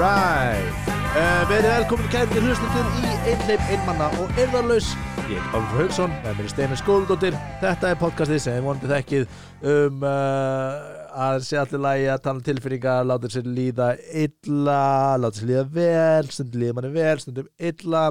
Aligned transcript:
Alright. 0.00 0.86
Uh, 1.12 1.42
Verið 1.50 1.66
velkomin 1.74 2.06
kæri 2.08 2.40
hlustundur 2.40 2.86
í 3.02 3.10
Einleip, 3.28 3.64
Einmanna 3.68 4.06
og 4.16 4.30
Eirðarlaus 4.40 4.86
Ég 5.28 5.34
er 5.36 5.48
Álfur 5.50 5.82
Haugsson, 5.82 6.14
með 6.22 6.38
mér 6.38 6.46
er 6.46 6.52
Steinar 6.54 6.78
Skóldóttir 6.80 7.34
Þetta 7.60 7.90
er 7.90 7.98
podcastið 8.00 8.38
sem 8.40 8.62
vonandi 8.64 8.88
þekkið 8.88 9.26
um 9.74 10.06
uh, 10.08 10.78
að 11.26 11.44
sé 11.44 11.58
allir 11.60 11.82
lægi 11.84 12.06
að 12.14 12.22
tala 12.24 12.38
um 12.38 12.46
tilfinningar 12.46 13.10
láta 13.10 13.30
sér 13.34 13.50
líða 13.58 13.90
illa 14.22 14.78
láta 15.20 15.42
sér 15.42 15.50
líða 15.50 15.66
vel, 15.74 16.30
stundum 16.32 16.64
líða 16.64 16.78
manni 16.78 16.92
vel 16.94 17.20
stundum 17.20 17.50
illa. 17.70 18.04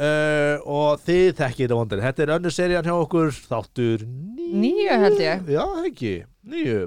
Uh, 0.00 0.56
og 0.64 1.04
þið 1.04 1.26
þekkið 1.34 1.66
þetta 1.66 1.80
vonandi. 1.82 2.00
Þetta 2.06 2.24
er 2.24 2.32
önnur 2.38 2.56
serían 2.56 2.88
hjá 2.88 2.94
okkur, 2.96 3.34
þáttur 3.50 4.06
níu. 4.08 4.54
Níu 4.64 4.96
held 5.04 5.20
ég. 5.20 5.44
Já, 5.52 5.66
ekki, 5.84 6.14
níu 6.48 6.86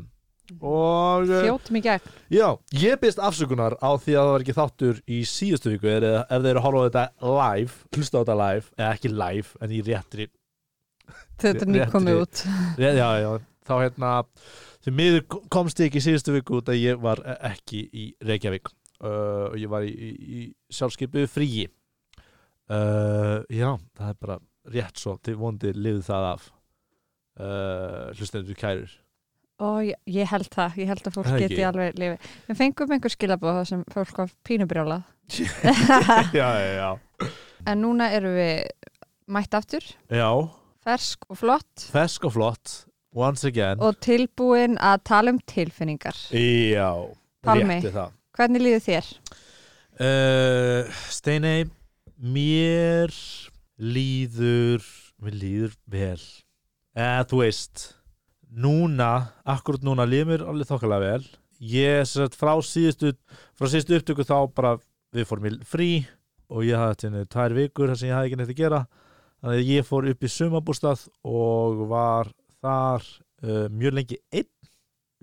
og 0.59 1.23
uh, 1.29 1.39
Þjóttum 1.45 1.77
í 1.79 1.81
gegn. 1.85 2.11
Já, 2.33 2.47
ég 2.81 2.99
byrst 3.01 3.21
afsökunar 3.23 3.75
á 3.79 3.89
því 3.95 4.15
að 4.17 4.23
það 4.25 4.31
var 4.33 4.43
ekki 4.45 4.55
þáttur 4.57 4.99
í 5.07 5.19
síðustu 5.29 5.71
viku. 5.73 5.89
Eða 5.93 6.11
ef 6.27 6.43
þeir 6.43 6.49
eru 6.51 6.61
að 6.61 6.65
horfa 6.67 6.83
á 6.83 6.87
þetta 6.87 7.33
live 7.39 7.77
hlusta 7.97 8.19
á 8.19 8.21
þetta 8.23 8.37
live, 8.41 8.65
eða 8.77 8.91
ekki 8.97 9.11
live 9.13 9.63
en 9.63 9.73
í 9.73 9.81
réttri, 9.87 10.27
Þetta 11.39 11.49
er 11.49 11.55
Réttri- 11.57 11.73
nýkomið 11.73 12.19
út. 12.21 12.41
Rétt, 12.79 12.97
já, 12.99 13.07
já. 13.23 13.31
Þá 13.67 13.73
hérna, 13.79 14.11
því 14.83 14.91
miður 14.99 15.23
komst 15.51 15.79
ég 15.79 15.89
ekki 15.89 15.99
í 16.01 16.05
síðustu 16.05 16.33
viku 16.35 16.59
út 16.59 16.69
að 16.71 16.79
ég 16.81 16.99
var 17.03 17.19
e- 17.23 17.37
ekki 17.53 17.81
í 17.91 18.05
Reykjavík. 18.23 18.71
Uh, 19.03 19.49
og 19.51 19.55
ég 19.59 19.67
var 19.71 19.83
í, 19.83 19.89
í, 19.91 20.11
í 20.39 20.41
sjálfskeipu 20.71 21.25
fríi. 21.27 21.65
Uh, 22.71 23.43
Já, 23.51 23.73
það 23.99 24.11
er 24.13 24.19
bara 24.21 24.37
rétt 24.71 24.99
svo, 25.01 25.17
til 25.23 25.35
vondi 25.39 25.73
liðu 25.75 26.03
það 26.07 26.27
af. 26.33 26.45
Uh, 27.33 28.11
hlustendur 28.15 28.55
kærur 28.55 28.91
Og 29.61 29.83
ég, 29.85 29.95
ég 30.09 30.27
held 30.31 30.47
það, 30.51 30.77
ég 30.81 30.87
held 30.89 31.05
að 31.07 31.13
fólk 31.19 31.29
geti 31.39 31.61
alveg 31.63 31.93
lifið. 32.01 32.29
Við 32.49 32.57
fengum 32.57 32.93
einhver 32.95 33.13
skilabóð 33.13 33.59
sem 33.69 33.83
fólk 33.93 34.17
var 34.23 34.31
pínubrjálað. 34.47 35.03
Já, 36.33 36.47
já, 36.59 36.71
já. 36.75 37.29
En 37.69 37.79
núna 37.79 38.09
erum 38.11 38.33
við 38.35 38.65
mætt 39.31 39.53
aftur. 39.55 39.85
Já, 40.11 40.27
Fersk 40.83 41.23
og 41.31 41.37
flott. 41.39 41.85
Fesk 41.93 42.25
og 42.27 42.33
flott 42.35 42.73
once 43.15 43.47
again. 43.47 43.79
Og 43.79 43.95
tilbúin 44.03 44.75
að 44.83 45.03
tala 45.07 45.31
um 45.31 45.39
tilfinningar. 45.47 46.17
Já, 46.35 46.89
Pálmi. 47.45 47.77
rétti 47.77 47.93
það. 47.95 48.11
Hvernig 48.35 48.65
líður 48.65 48.83
þér? 48.89 49.09
uh, 50.03 50.91
Steinei 51.13 51.63
mér 52.17 53.13
líður 53.79 54.83
mér 55.23 55.37
líður 55.39 55.75
vel. 55.87 56.19
Eða 56.99 57.23
þú 57.31 57.39
veist 57.45 57.85
núna, 58.53 59.33
akkurat 59.49 59.83
núna 59.85 60.05
líður 60.07 60.29
mér 60.29 60.43
alveg 60.49 60.69
þokkalega 60.69 61.13
vel. 61.13 61.27
Ég 61.63 62.03
sagt 62.09 62.35
frá 62.37 62.53
síðustu 62.65 63.13
síðustu 63.61 63.97
upptöku 63.97 64.25
þá 64.27 64.37
bara 64.53 64.73
við 65.13 65.27
fórum 65.29 65.47
í 65.49 65.53
frí 65.67 65.89
og 66.53 66.65
ég 66.67 66.77
hafði 66.77 67.09
þetta 67.09 67.31
tvær 67.33 67.55
vikur 67.57 67.91
þar 67.91 67.99
sem 67.99 68.09
ég 68.09 68.17
hafði 68.17 68.29
ekki 68.29 68.39
neitt 68.41 68.53
að 68.53 68.61
gera. 68.61 68.81
Þannig 69.43 69.61
að 69.61 69.71
ég 69.73 69.87
fór 69.87 70.09
upp 70.11 70.23
í 70.23 70.31
sumabústað 70.31 71.05
og 71.27 71.85
var 71.91 72.31
þar 72.63 73.07
uh, 73.43 73.67
mjög 73.73 73.97
lengi 73.97 74.19
einn. 74.31 74.49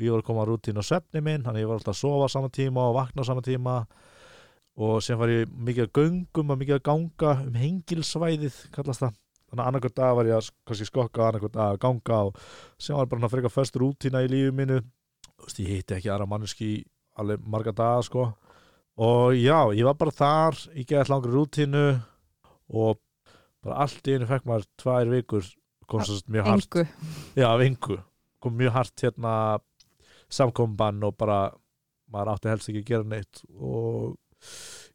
Ég 0.00 0.14
var 0.14 0.22
að 0.22 0.28
koma 0.30 0.44
á 0.44 0.48
rútín 0.48 0.80
og 0.80 0.86
svefni 0.86 1.22
minn 1.24 1.44
þannig 1.44 1.60
að 1.60 1.64
ég 1.64 1.70
var 1.70 1.80
alltaf 1.80 1.94
að 1.94 2.00
sofa 2.00 2.28
á 2.28 2.34
sama 2.34 2.52
tíma 2.52 2.86
og 2.88 2.96
vakna 2.96 3.24
á 3.24 3.28
sama 3.28 3.44
tíma. 3.44 3.80
Og 4.80 5.02
sem 5.04 5.18
var 5.20 5.32
ég 5.32 5.50
mikið 5.50 5.88
að 5.88 5.96
göngum 5.98 6.54
og 6.54 6.60
mikið 6.60 6.78
að 6.78 6.86
ganga 6.88 7.34
um 7.44 7.58
hengilsvæðið 7.60 8.62
kallast 8.74 9.04
það 9.04 9.18
þannig 9.50 9.62
að 9.64 9.68
annarkvært 9.70 9.98
dag 9.98 10.16
var 10.16 10.30
ég 10.30 10.38
að 10.38 10.50
kannski 10.68 10.88
skokka 10.88 11.26
annarkvært 11.26 11.56
dag 11.56 11.74
að 11.74 11.80
ganga 11.82 12.22
og 12.28 12.40
sem 12.78 12.96
var 12.96 13.10
bara 13.10 13.30
frekar 13.32 13.54
föst 13.54 13.78
rútína 13.80 14.22
í 14.24 14.30
lífi 14.30 14.54
mínu. 14.54 14.80
Þú 15.40 15.48
veist, 15.48 15.60
ég 15.62 15.72
hitti 15.74 15.96
ekki 15.96 16.12
aðra 16.12 16.28
manneski 16.30 16.70
alveg 17.18 17.46
marga 17.50 17.74
daga 17.76 18.02
sko. 18.06 18.26
Og 19.00 19.36
já, 19.38 19.58
ég 19.74 19.86
var 19.88 19.96
bara 19.98 20.14
þar 20.14 20.58
í 20.76 20.84
geðall 20.84 21.14
langri 21.14 21.32
rútínu 21.34 21.86
og 22.76 23.00
bara 23.64 23.82
allt 23.84 24.06
í 24.08 24.16
einu 24.16 24.28
fekk 24.28 24.46
maður 24.48 24.68
tvær 24.80 25.10
vikur 25.14 25.48
kom 25.90 26.04
svo 26.06 26.20
mjög 26.30 26.46
hart. 26.46 26.80
Já, 27.34 27.48
af 27.50 27.64
engu. 27.64 27.98
Kom 28.40 28.56
mjög 28.56 28.76
hart 28.76 29.04
hérna 29.04 29.34
samkombann 30.30 31.02
og 31.04 31.16
bara 31.18 31.48
maður 32.10 32.34
átti 32.34 32.52
helst 32.52 32.70
ekki 32.70 32.84
að 32.84 32.90
gera 32.92 33.08
neitt. 33.10 33.42
Og 33.58 34.14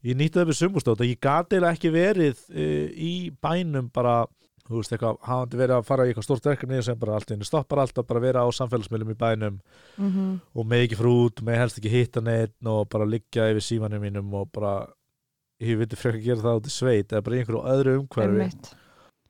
ég 0.05 0.17
nýtti 0.17 0.39
það 0.39 0.49
við 0.51 0.59
sumbústótt 0.61 1.03
og 1.03 1.09
ég 1.09 1.21
gati 1.21 1.61
ekki 1.71 1.91
verið 1.93 2.41
e, 2.53 2.65
í 2.93 3.13
bænum 3.41 3.89
bara 3.93 4.23
þú 4.65 4.79
veist 4.79 4.93
eitthvað, 4.95 5.17
hafandi 5.25 5.59
verið 5.59 5.75
að 5.75 5.87
fara 5.87 6.05
í 6.05 6.11
eitthvað 6.11 6.25
stórt 6.27 6.47
verkefni 6.49 6.81
sem 6.85 6.97
bara 7.01 7.17
allt 7.19 7.33
einu 7.33 7.47
stoppar 7.47 7.81
allt 7.83 7.99
og 8.01 8.07
bara 8.09 8.23
vera 8.23 8.45
á 8.45 8.49
samfélagsmiðlum 8.57 9.13
í 9.13 9.17
bænum 9.19 9.59
mm 9.97 10.11
-hmm. 10.11 10.31
og 10.53 10.65
með 10.65 10.85
ekki 10.85 10.99
frút, 11.01 11.41
með 11.41 11.59
helst 11.61 11.77
ekki 11.79 11.93
hitta 11.93 12.21
neitt 12.21 12.55
og 12.65 12.89
bara 12.89 13.05
liggja 13.05 13.49
yfir 13.51 13.61
símanum 13.61 14.01
mínum 14.01 14.33
og 14.33 14.49
bara, 14.51 14.87
ég 15.61 15.77
veit 15.77 15.93
frekar 15.93 16.19
að 16.19 16.25
gera 16.25 16.41
það 16.41 16.57
út 16.59 16.67
í 16.67 16.73
sveit 16.73 17.13
eða 17.13 17.21
bara 17.21 17.35
í 17.35 17.39
einhverju 17.39 17.63
öðru 17.75 17.97
umhverfi 17.99 18.49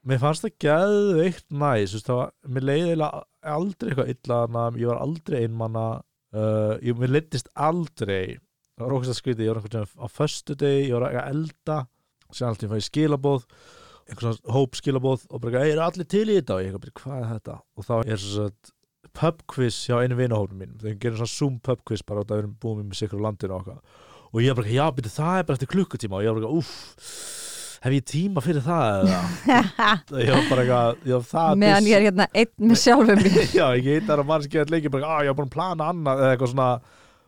mér 0.06 0.19
fannst 0.22 0.46
það 0.46 0.57
geðveikt 0.66 1.47
næs 1.52 1.91
þú 1.91 1.96
veist, 1.97 2.07
það 2.07 2.19
var, 2.22 2.31
mér 2.47 2.63
leiði 2.69 2.96
aldrei 3.41 3.90
eitthvað 3.90 4.12
illa 4.13 4.72
ég 4.78 4.88
var 4.88 5.02
aldrei 5.02 5.40
einmanna 5.41 5.85
uh, 6.35 6.73
ég, 6.81 6.97
mér 6.97 7.16
leittist 7.16 7.50
aldrei 7.53 8.38
það 8.75 8.85
var 8.85 8.96
okkur 8.97 9.09
að 9.09 9.19
skrítið, 9.19 9.46
ég 9.46 9.52
var 9.52 9.62
einhvern 9.62 9.85
veginn 9.85 10.06
á 10.06 10.07
föstu 10.12 10.56
degi, 10.56 10.90
ég 10.90 10.96
var 10.96 11.09
að 11.09 11.29
elda 11.29 11.78
sem 12.31 12.47
alltaf 12.47 12.72
fæði 12.72 12.85
skilabóð 12.90 13.47
einhvern 14.10 14.38
svona 14.38 14.56
hóp 14.56 14.78
skilabóð 14.78 15.26
og 15.30 15.42
bara, 15.42 15.64
"Hey, 15.64 15.72
eru 15.74 15.86
allir 15.86 16.08
til 16.08 16.26
í 16.28 16.40
þetta? 16.40 16.58
Og 16.58 16.66
ég 16.66 16.80
bara, 16.80 16.98
hvað 17.02 17.22
er 17.22 17.30
þetta? 17.40 17.60
Og 17.78 17.86
þá 17.86 17.96
er 18.06 18.18
svo 18.18 18.48
að 18.50 18.74
pubquiz 19.16 19.78
hjá 19.88 20.02
einu 20.04 20.16
vinahópum 20.20 20.60
mínum, 20.60 20.80
þegar 20.82 21.00
gerum 21.00 21.18
svona 21.18 21.38
zoom 21.38 21.60
pubquiz 21.60 22.02
bara 22.06 22.22
á 22.22 22.26
það 22.26 22.36
við 22.36 22.44
erum 22.44 22.58
búin 22.60 22.90
með 22.90 23.00
sikur 23.00 23.20
á 23.22 23.26
landinu 23.26 23.54
og 23.56 23.62
okkar 23.62 23.80
og 24.36 24.42
ég 24.42 24.50
er 24.52 24.56
bara, 24.56 24.68
já, 24.68 24.86
byrju, 24.92 25.12
það 25.16 25.40
er 25.40 25.44
bara 25.48 25.56
eftir 25.56 25.72
klukkutíma. 25.72 26.18
Og 26.20 26.24
ég 26.24 26.30
er 26.30 26.40
bara, 26.42 26.52
uff 26.52 27.46
hef 27.86 27.94
ég 27.94 28.06
tíma 28.10 28.42
fyrir 28.42 28.64
það 28.66 29.04
eða? 29.06 29.20
Ég 30.26 30.32
var 30.34 30.48
bara 30.50 30.64
eitthvað, 30.64 31.02
var 31.12 31.26
það 31.30 31.60
Meðan 31.62 31.90
ég 31.90 31.98
er 31.98 32.06
hérna 32.08 32.28
einn 32.34 32.70
með 32.72 32.80
sjálfum 32.82 33.22
mér. 33.22 33.42
Já, 33.60 33.66
ég 33.78 33.90
heit 33.92 34.08
þar 34.10 34.24
að 34.24 34.30
mannski 34.32 34.62
að 34.62 34.74
leikja 34.74 34.94
bara, 34.96 35.12
að 35.20 35.28
ég 35.28 35.32
var 35.32 35.38
búin 35.40 35.52
að 35.52 35.56
plana 35.56 35.90
annað 35.94 36.24
eða 36.24 36.32
eitthvað 36.34 36.54
svona 36.56 36.70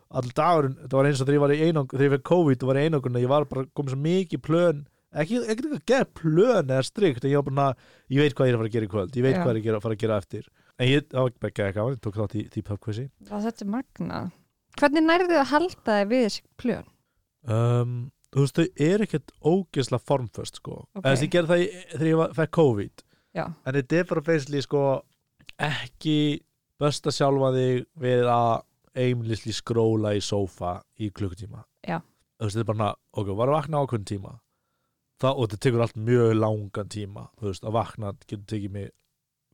all 0.08 0.32
dagurinn, 0.40 0.78
þetta 0.82 0.98
var 0.98 1.10
eins 1.10 1.22
og 1.22 1.28
þegar 1.28 1.38
ég 1.38 1.44
var 1.44 1.54
í 1.54 1.60
einang 1.68 1.90
þegar 1.92 2.06
ég 2.08 2.14
fekk 2.16 2.28
COVID 2.32 2.64
og 2.64 2.72
var 2.72 2.80
í 2.80 2.86
einangun 2.88 3.20
ég 3.22 3.32
var 3.32 3.48
bara 3.52 3.66
komið 3.78 3.94
svo 3.94 4.00
mikið 4.08 4.44
plön 4.48 4.84
ekki, 5.16 5.40
eitthvað 5.45 5.78
að 5.78 5.85
gera 5.91 6.07
plön 6.19 6.72
eða 6.73 6.84
strikt 6.88 7.23
en 7.25 7.31
ég 7.31 7.40
var 7.41 7.47
bara, 7.51 7.68
ég 8.12 8.22
veit 8.23 8.35
hvað 8.35 8.50
ég 8.50 8.53
er 8.53 8.57
að 8.57 8.62
fara 8.63 8.69
að 8.72 8.75
gera 8.75 8.88
í 8.88 8.91
kvöld 8.91 9.16
ég 9.18 9.23
veit 9.28 9.35
Já. 9.38 9.44
hvað 9.44 9.59
ég 9.62 9.66
er 9.68 9.72
að 9.72 9.79
að 9.79 9.85
fara 9.88 9.97
að 9.97 10.03
gera 10.03 10.18
eftir 10.22 10.50
en 10.78 10.91
ég, 10.91 11.07
það 11.07 11.22
var 11.22 11.31
ekki 11.31 11.47
ekki 11.47 11.66
ekki 11.68 11.85
ég 11.94 12.01
tók 12.03 12.19
þátt 12.19 12.35
í 12.38 12.44
því 12.53 12.63
pubquizi 12.68 13.07
þetta 13.31 13.66
er 13.66 13.72
magna 13.78 14.22
Hvernig 14.78 15.01
nærðu 15.07 15.31
þið 15.31 15.40
að 15.41 15.51
halda 15.51 15.94
þið 15.97 16.09
við 16.12 16.23
þessi 16.28 16.41
plön? 16.62 16.90
um, 17.50 17.94
þú 18.35 18.44
veist, 18.44 18.59
þau 18.59 18.84
er 18.88 19.03
ekkert 19.07 19.31
ógeðslega 19.41 20.03
formföst 20.06 20.59
sko, 20.59 20.75
Ok. 20.84 21.00
okay. 21.00 21.12
þess 21.12 21.24
ég 21.25 21.31
gerði 21.34 21.50
það 21.53 21.63
í, 21.63 21.69
þegar 21.94 22.09
ég 22.12 22.19
var, 22.22 22.35
fekk 22.38 22.53
COVID 22.59 23.03
Já, 23.38 23.45
en 23.47 23.78
þetta 23.78 23.97
er 24.01 24.09
bara 24.12 24.25
basically 24.28 24.62
sko 24.66 24.84
ekki 25.57 26.18
besta 26.78 27.13
sjálfa 27.13 27.51
þig 27.56 27.85
við 28.01 28.28
að 28.29 28.51
aimlessly 28.97 29.53
skróla 29.53 30.13
í 30.18 30.22
sófa 30.25 30.78
í 31.01 31.09
klukkutíma 31.13 31.63
Já. 31.88 32.00
þú 32.38 32.47
veist, 32.50 32.57
þetta 32.57 32.66
er 32.66 32.69
bara, 32.74 32.91
ok, 33.18 33.31
var 33.38 33.51
að 33.51 33.57
vakna 33.57 33.81
á 33.81 33.84
ákveðin 33.85 34.09
tíma 34.13 34.34
það, 35.22 35.34
og 35.34 35.48
þetta 35.48 35.60
tekur 35.66 35.84
allt 35.86 35.98
mjög 36.10 36.34
langan 36.38 36.90
tíma 36.94 37.24
þú 37.40 37.50
veist, 37.50 37.64
að 37.66 37.76
vakna 37.78 38.12
getur 38.28 38.46
tekið 38.54 38.72
mig 38.72 38.92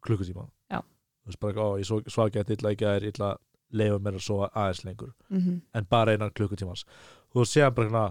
klukkutíma. 0.03 0.47
Já. 0.72 0.79
þú 1.24 1.31
veist, 1.31 1.40
bara, 1.40 1.63
ó, 1.63 1.68
ég 1.79 1.88
ekki 2.28 2.41
að 2.41 2.53
illa 2.57 2.74
að 2.74 2.97
er 2.97 3.07
illa 3.12 3.29
leifa 3.74 4.00
mér 4.00 4.18
að 4.19 4.25
sofa 4.28 4.50
aðeins 4.53 4.83
lengur. 4.86 5.13
Mm 5.30 5.39
en 5.74 5.86
bara 5.89 6.12
einan 6.12 6.31
klukkutímans. 6.36 6.86
Þú 7.33 7.45
séðan 7.50 7.75
bara 7.75 7.88
hérna 7.88 8.06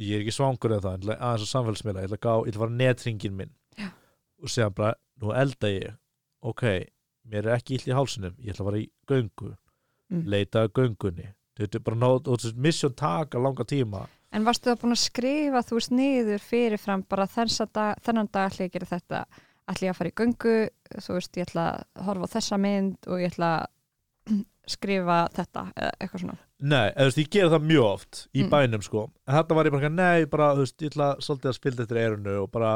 ég 0.00 0.14
er 0.16 0.20
ekki 0.24 0.34
svangur 0.36 0.70
eða 0.76 0.82
það, 0.82 0.96
ég 0.96 1.20
aðeins 1.20 1.46
að 1.46 1.52
samfélagsmiðla 1.54 2.00
ég 2.00 2.10
ætla 2.10 2.18
að 2.20 2.26
gá, 2.26 2.34
ég 2.34 2.48
ætla 2.52 2.60
að 2.60 2.64
fara 2.64 2.78
netringin 2.82 3.36
minn. 3.36 3.54
Já. 3.78 3.88
og 4.42 4.48
séðan 4.48 4.74
bara, 4.74 4.94
nú 5.20 5.32
elda 5.32 5.68
ég 5.68 5.96
ok, 6.42 6.62
mér 7.30 7.46
er 7.46 7.56
ekki 7.56 7.74
illt 7.76 7.88
í 7.88 7.92
hálsunum 7.94 8.34
ég 8.40 8.52
ætla 8.54 8.64
að 8.64 8.70
fara 8.70 8.80
í 8.80 8.88
göngu 9.06 9.56
Mm. 10.10 10.24
leita 10.26 10.64
að 10.64 10.72
göngunni. 10.74 11.28
Þetta 11.54 11.78
er 11.78 11.82
bara 11.86 11.96
þessi 12.42 12.56
mission 12.56 12.94
taka 12.98 13.38
langa 13.38 13.62
tíma 13.64 14.08
En 14.32 14.44
varstu 14.46 14.70
það 14.70 14.80
búin 14.84 14.94
að 14.94 15.02
skrifa 15.02 15.62
þú 15.66 15.78
veist 15.78 15.90
niður 15.94 16.42
fyrirfram 16.44 17.02
bara 17.10 17.26
dag, 17.26 17.96
þennan 18.04 18.28
dag 18.30 18.50
ætla 18.52 18.64
ég 18.66 18.70
að 18.70 18.74
gera 18.76 18.90
þetta. 18.92 19.22
Ætla 19.70 19.86
ég 19.86 19.90
að 19.94 19.98
fara 19.98 20.10
í 20.10 20.16
göngu 20.20 20.54
þú 21.02 21.16
veist 21.16 21.36
ég 21.36 21.48
ætla 21.48 21.64
að 21.70 22.04
horfa 22.06 22.28
á 22.30 22.32
þessa 22.36 22.58
mynd 22.58 23.08
og 23.10 23.20
ég 23.20 23.32
ætla 23.32 23.50
að 23.58 23.66
skrifa 24.76 25.18
þetta 25.34 25.64
eða 25.74 25.90
eitthvað 25.98 26.22
svona. 26.24 26.38
Nei, 26.60 26.86
eða, 26.92 27.04
veist, 27.08 27.18
ég 27.24 27.30
gera 27.34 27.50
það 27.56 27.68
mjög 27.72 27.84
oft 27.88 28.18
í 28.36 28.42
Mm. 28.44 28.50
bænum 28.52 28.82
sko, 28.86 29.02
en 29.26 29.34
þetta 29.34 29.54
var 29.56 29.66
ég 29.66 29.72
bara, 29.74 29.88
nei, 29.90 30.24
bara 30.30 30.48
veist, 30.58 30.76
ég 30.84 30.92
ætla 30.92 31.08
svolítið 31.24 31.50
að 31.50 31.56
spilda 31.58 31.82
eftir 31.86 32.00
eirunu 32.04 32.34
og 32.44 32.50
bara 32.52 32.74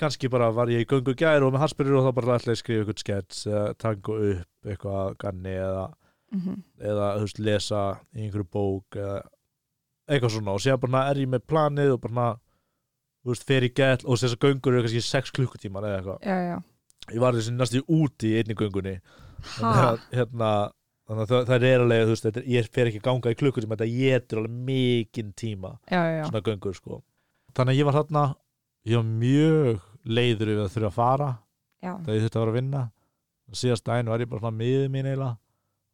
kannski 0.00 0.30
bara 0.32 0.48
var 0.56 0.70
ég 0.72 0.80
í 0.80 0.88
göngu 0.88 1.12
í 1.12 1.18
gær 1.20 1.44
og 1.44 1.52
með 1.52 1.60
hansbyrjur 1.66 1.98
og 2.00 2.06
þá 2.06 2.14
bara 2.16 2.36
ætla 2.38 2.54
ég 2.54 2.56
að 2.56 2.62
skrifa 2.62 2.80
eitthvað 2.86 3.02
skets 3.02 3.42
eða 3.50 3.64
tango 3.76 4.16
upp 4.30 4.70
eitthvað 4.70 5.16
ganni 5.20 5.52
eða 5.60 5.84
mm 6.32 6.56
eða 6.80 7.08
þú 7.18 7.26
veist, 7.26 7.38
lesa 7.44 7.80
í 8.16 8.22
einhverju 8.24 8.46
bók 8.54 8.96
eða 8.96 9.18
eitthvað 10.10 10.34
svona 10.36 10.56
og 10.56 10.62
séðan 10.64 10.82
bara 10.84 11.04
er 11.10 11.22
ég 11.22 11.30
með 11.30 11.46
planið 11.50 11.94
og 11.94 12.02
bara 12.04 12.26
þú 13.20 13.32
veist, 13.32 13.46
fer 13.48 13.66
í 13.66 13.70
gett 13.76 14.04
og 14.04 14.18
þess 14.20 14.36
að 14.36 14.44
göngur 14.46 14.76
eru 14.76 14.84
kannski 14.86 15.04
6 15.06 15.34
klukkutímar 15.36 15.86
eða 15.86 16.00
eitthvað. 16.00 16.20
Já, 16.24 16.36
já. 16.48 16.58
Ég 17.10 17.22
var 17.22 17.36
þessi 17.36 17.54
næstu 17.56 17.82
úti 17.90 18.30
í 18.30 18.36
einni 18.40 18.56
göngunni. 18.58 18.94
Að, 19.64 20.02
hérna, 20.14 20.50
þannig 21.08 21.24
að 21.24 21.48
það, 21.48 21.66
er 21.70 21.84
alveg, 21.84 22.04
þú 22.04 22.14
veist, 22.14 22.26
þetta, 22.28 22.44
ég 22.54 22.70
fer 22.76 22.90
ekki 22.90 23.00
að 23.02 23.06
ganga 23.08 23.32
í 23.32 23.38
klukkutíma, 23.40 23.78
þetta 23.80 23.98
getur 23.98 24.42
alveg 24.42 24.56
mikinn 24.70 25.34
tíma 25.38 25.74
já, 25.90 26.00
svona 26.26 26.44
göngur 26.46 26.76
sko. 26.76 27.00
Þannig 27.56 27.74
að 27.74 27.80
ég 27.80 27.88
var 27.88 27.98
þarna 27.98 28.24
ég 28.88 28.96
var 28.96 29.08
mjög 29.20 29.86
leiður 30.08 30.52
yfir 30.54 30.64
að 30.64 30.74
þurfa 30.74 30.90
að 30.90 30.96
fara 30.96 31.30
já. 31.82 31.92
þegar 31.92 32.16
ég 32.16 32.24
þurfti 32.24 32.38
að 32.38 32.44
vera 32.44 32.54
að 32.54 32.58
vinna. 32.60 32.82
Og 33.50 33.58
síðast 33.58 33.86
daginn 33.86 34.12
var 34.12 34.22
ég 34.22 34.30
bara 34.30 34.44
svona 34.44 34.60
miður 34.60 34.92
mín 34.92 35.08
eiginlega 35.10 35.34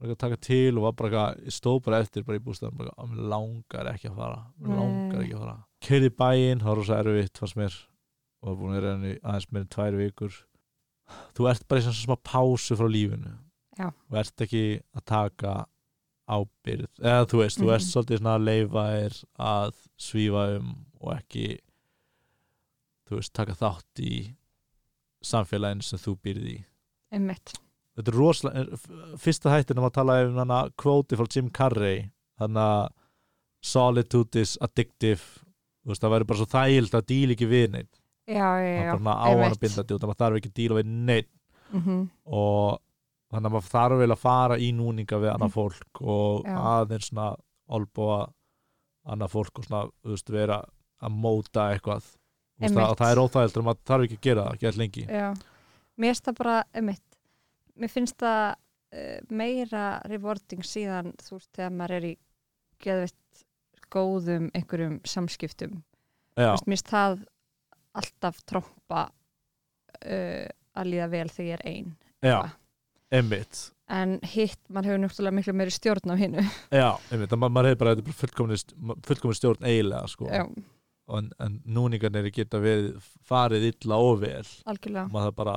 að 0.02 0.16
taka 0.18 0.36
til 0.36 0.76
og 0.78 0.82
var 0.84 0.92
bara 0.92 1.08
eitthvað, 1.08 1.52
stóð 1.56 1.78
bara 1.86 2.00
eftir 2.04 2.22
bara 2.26 2.36
í 2.38 2.42
bústæðan, 2.44 2.76
bara 2.76 2.90
að 2.98 3.08
mér 3.14 3.28
langar 3.32 3.86
ekki 3.94 4.10
að 4.10 4.16
fara 4.16 4.40
mér 4.60 4.76
langar 4.76 5.22
ekki 5.22 5.34
að 5.34 5.44
fara. 5.44 5.56
Keirði 5.86 6.10
í 6.10 6.16
bæinn, 6.20 6.60
það 6.60 6.68
var 6.68 6.76
rosa 6.76 6.98
erfitt 7.00 7.38
fannst 7.38 7.56
mér. 7.56 7.78
Og 8.42 8.48
var 8.50 8.56
búin 8.60 8.74
að 8.74 8.80
vera 8.80 8.92
henni 8.96 9.14
aðeins 9.22 9.48
meira 9.52 9.64
en 9.64 9.72
tvær 9.72 9.96
vikur. 9.96 10.34
Þú 11.38 11.48
ert 11.50 11.64
bara 11.68 11.80
í 11.80 11.84
svona 11.86 12.02
smá 12.02 12.16
pásu 12.22 12.76
frá 12.76 12.88
lífinu. 12.90 13.36
Já. 13.76 13.90
og 13.92 14.14
ert 14.16 14.40
ekki 14.40 14.60
að 14.96 15.02
taka 15.04 15.50
ábyrð 16.32 16.86
eða 17.04 17.26
þú 17.28 17.38
veist, 17.42 17.58
þú 17.60 17.66
ert 17.74 17.82
Mhm. 17.84 17.90
svolítið 17.92 18.18
svona 18.22 18.36
að 18.38 18.44
leifa 18.46 18.84
þér 18.92 19.16
að 19.38 19.74
svífa 20.00 20.44
um 20.56 20.70
og 21.00 21.12
ekki 21.18 21.58
þú 23.06 23.16
veist, 23.18 23.32
taka 23.36 23.52
þátt 23.52 24.00
í 24.00 24.14
samfélaginu 25.22 25.82
sem 25.82 25.98
þú 25.98 26.16
býrð 26.24 26.48
í. 26.54 26.56
Einmitt 27.12 27.52
þetta 27.96 28.12
er 28.12 28.18
rosalega 28.18 28.78
fyrsta 29.22 29.50
hættin 29.54 29.78
um 29.80 29.88
að 29.88 29.94
tala 29.98 30.16
um 30.26 30.36
hana 30.42 30.60
kvóti 30.78 31.16
frá 31.18 31.26
Jim 31.32 31.48
Carrey 31.50 32.10
að 32.40 32.88
solitude 33.64 34.40
is 34.42 34.56
addictive 34.62 35.22
veist, 35.86 36.02
það 36.02 36.12
væri 36.16 36.26
bara 36.28 36.40
svo 36.42 36.48
þægild 36.52 36.94
að 36.98 37.06
díla 37.10 37.34
ekki 37.36 37.48
við 37.50 37.70
neitt 37.72 37.94
já, 38.26 38.36
já, 38.36 38.42
það 38.42 38.66
já, 38.66 38.82
er 38.82 38.90
bara 38.90 38.98
svona 38.98 39.14
á 39.16 39.26
hann 39.26 39.40
einmitt. 39.40 39.56
að 39.56 39.62
binda 39.64 39.84
djúta 39.88 40.06
maður 40.10 40.20
þarf 40.22 40.40
ekki 40.40 40.50
að 40.52 40.58
díla 40.60 40.80
við 40.80 40.92
neitt 41.10 41.32
Mhm. 41.66 41.94
og 42.30 42.78
þannig 43.34 43.48
að 43.48 43.54
maður 43.56 43.70
þarf 43.72 43.98
vel 43.98 44.12
að 44.14 44.20
fara 44.22 44.56
í 44.62 44.68
núninga 44.72 45.18
við 45.18 45.30
annað 45.32 45.48
Mm. 45.50 45.54
fólk 45.56 46.00
og 46.06 46.44
aðeins 46.46 47.08
svona 47.10 47.36
olbúa 47.68 48.18
annað 49.06 49.30
fólk 49.32 49.58
og 49.58 49.64
svona, 49.66 49.80
þú 50.04 50.12
veist, 50.14 50.30
vera 50.30 50.60
að 51.02 51.10
móta 51.10 51.64
eitthvað. 51.74 52.04
Þú 52.06 52.62
veist, 52.62 52.74
það, 52.74 52.94
það 53.00 53.10
er 53.10 53.22
óþægild 53.24 53.56
og 53.58 53.64
maður 53.66 53.82
þarf 53.90 54.04
ekki 54.06 54.16
að 54.16 54.22
gera 54.28 54.44
það, 54.44 54.54
ekki 54.54 54.66
alltaf 54.66 54.78
lengi. 54.78 55.06
Já, 55.10 55.34
mér 55.98 56.14
finnst 56.14 56.24
það 56.24 56.36
bara 56.38 56.64
einmitt, 56.74 57.15
mér 57.80 57.92
finnst 57.92 58.18
það 58.22 58.42
uh, 58.52 59.18
meira 59.30 59.86
rewarding 60.10 60.64
síðan 60.66 61.12
þú 61.22 61.38
veist 61.38 61.52
þegar 61.56 61.76
maður 61.76 61.96
er 61.98 62.08
í 62.10 62.14
geðvitt 62.84 63.46
góðum 63.92 64.50
einhverjum 64.56 64.98
samskiptum. 65.06 65.80
Veist, 66.36 66.66
mér 66.66 66.76
finnst 66.76 66.92
það 66.92 67.24
alltaf 67.96 68.42
trompa 68.48 69.06
uh, 69.06 70.46
að 70.76 70.92
líða 70.92 71.08
vel 71.12 71.28
þegar 71.32 71.48
ég 71.48 71.56
er 71.56 71.66
ein 71.70 71.92
já, 72.24 72.38
einmitt. 73.14 73.62
En 73.86 74.16
hitt, 74.26 74.58
maður 74.66 74.90
hefur 74.90 75.02
náttúrulega 75.04 75.38
miklu 75.38 75.52
meiri 75.54 75.70
stjórn 75.70 76.10
á 76.10 76.16
hinnu 76.18 76.42
Já, 76.82 76.88
einmitt, 77.14 77.30
að 77.30 77.38
ma 77.38 77.50
maður 77.54 77.70
hefur 77.70 77.84
bara 77.84 78.16
fullkomin, 78.18 79.38
stjórn 79.38 79.68
eiginlega 79.68 80.10
sko. 80.10 80.26
En, 81.14 81.30
en 81.38 81.60
núningarnir 81.70 82.32
geta 82.34 82.58
verið 82.58 82.96
farið 83.28 83.68
illa 83.70 83.98
og 84.02 84.24
vel. 84.24 84.42
Algjörlega. 84.66 85.06
Maður 85.12 85.30
það 85.30 85.36
bara 85.38 85.54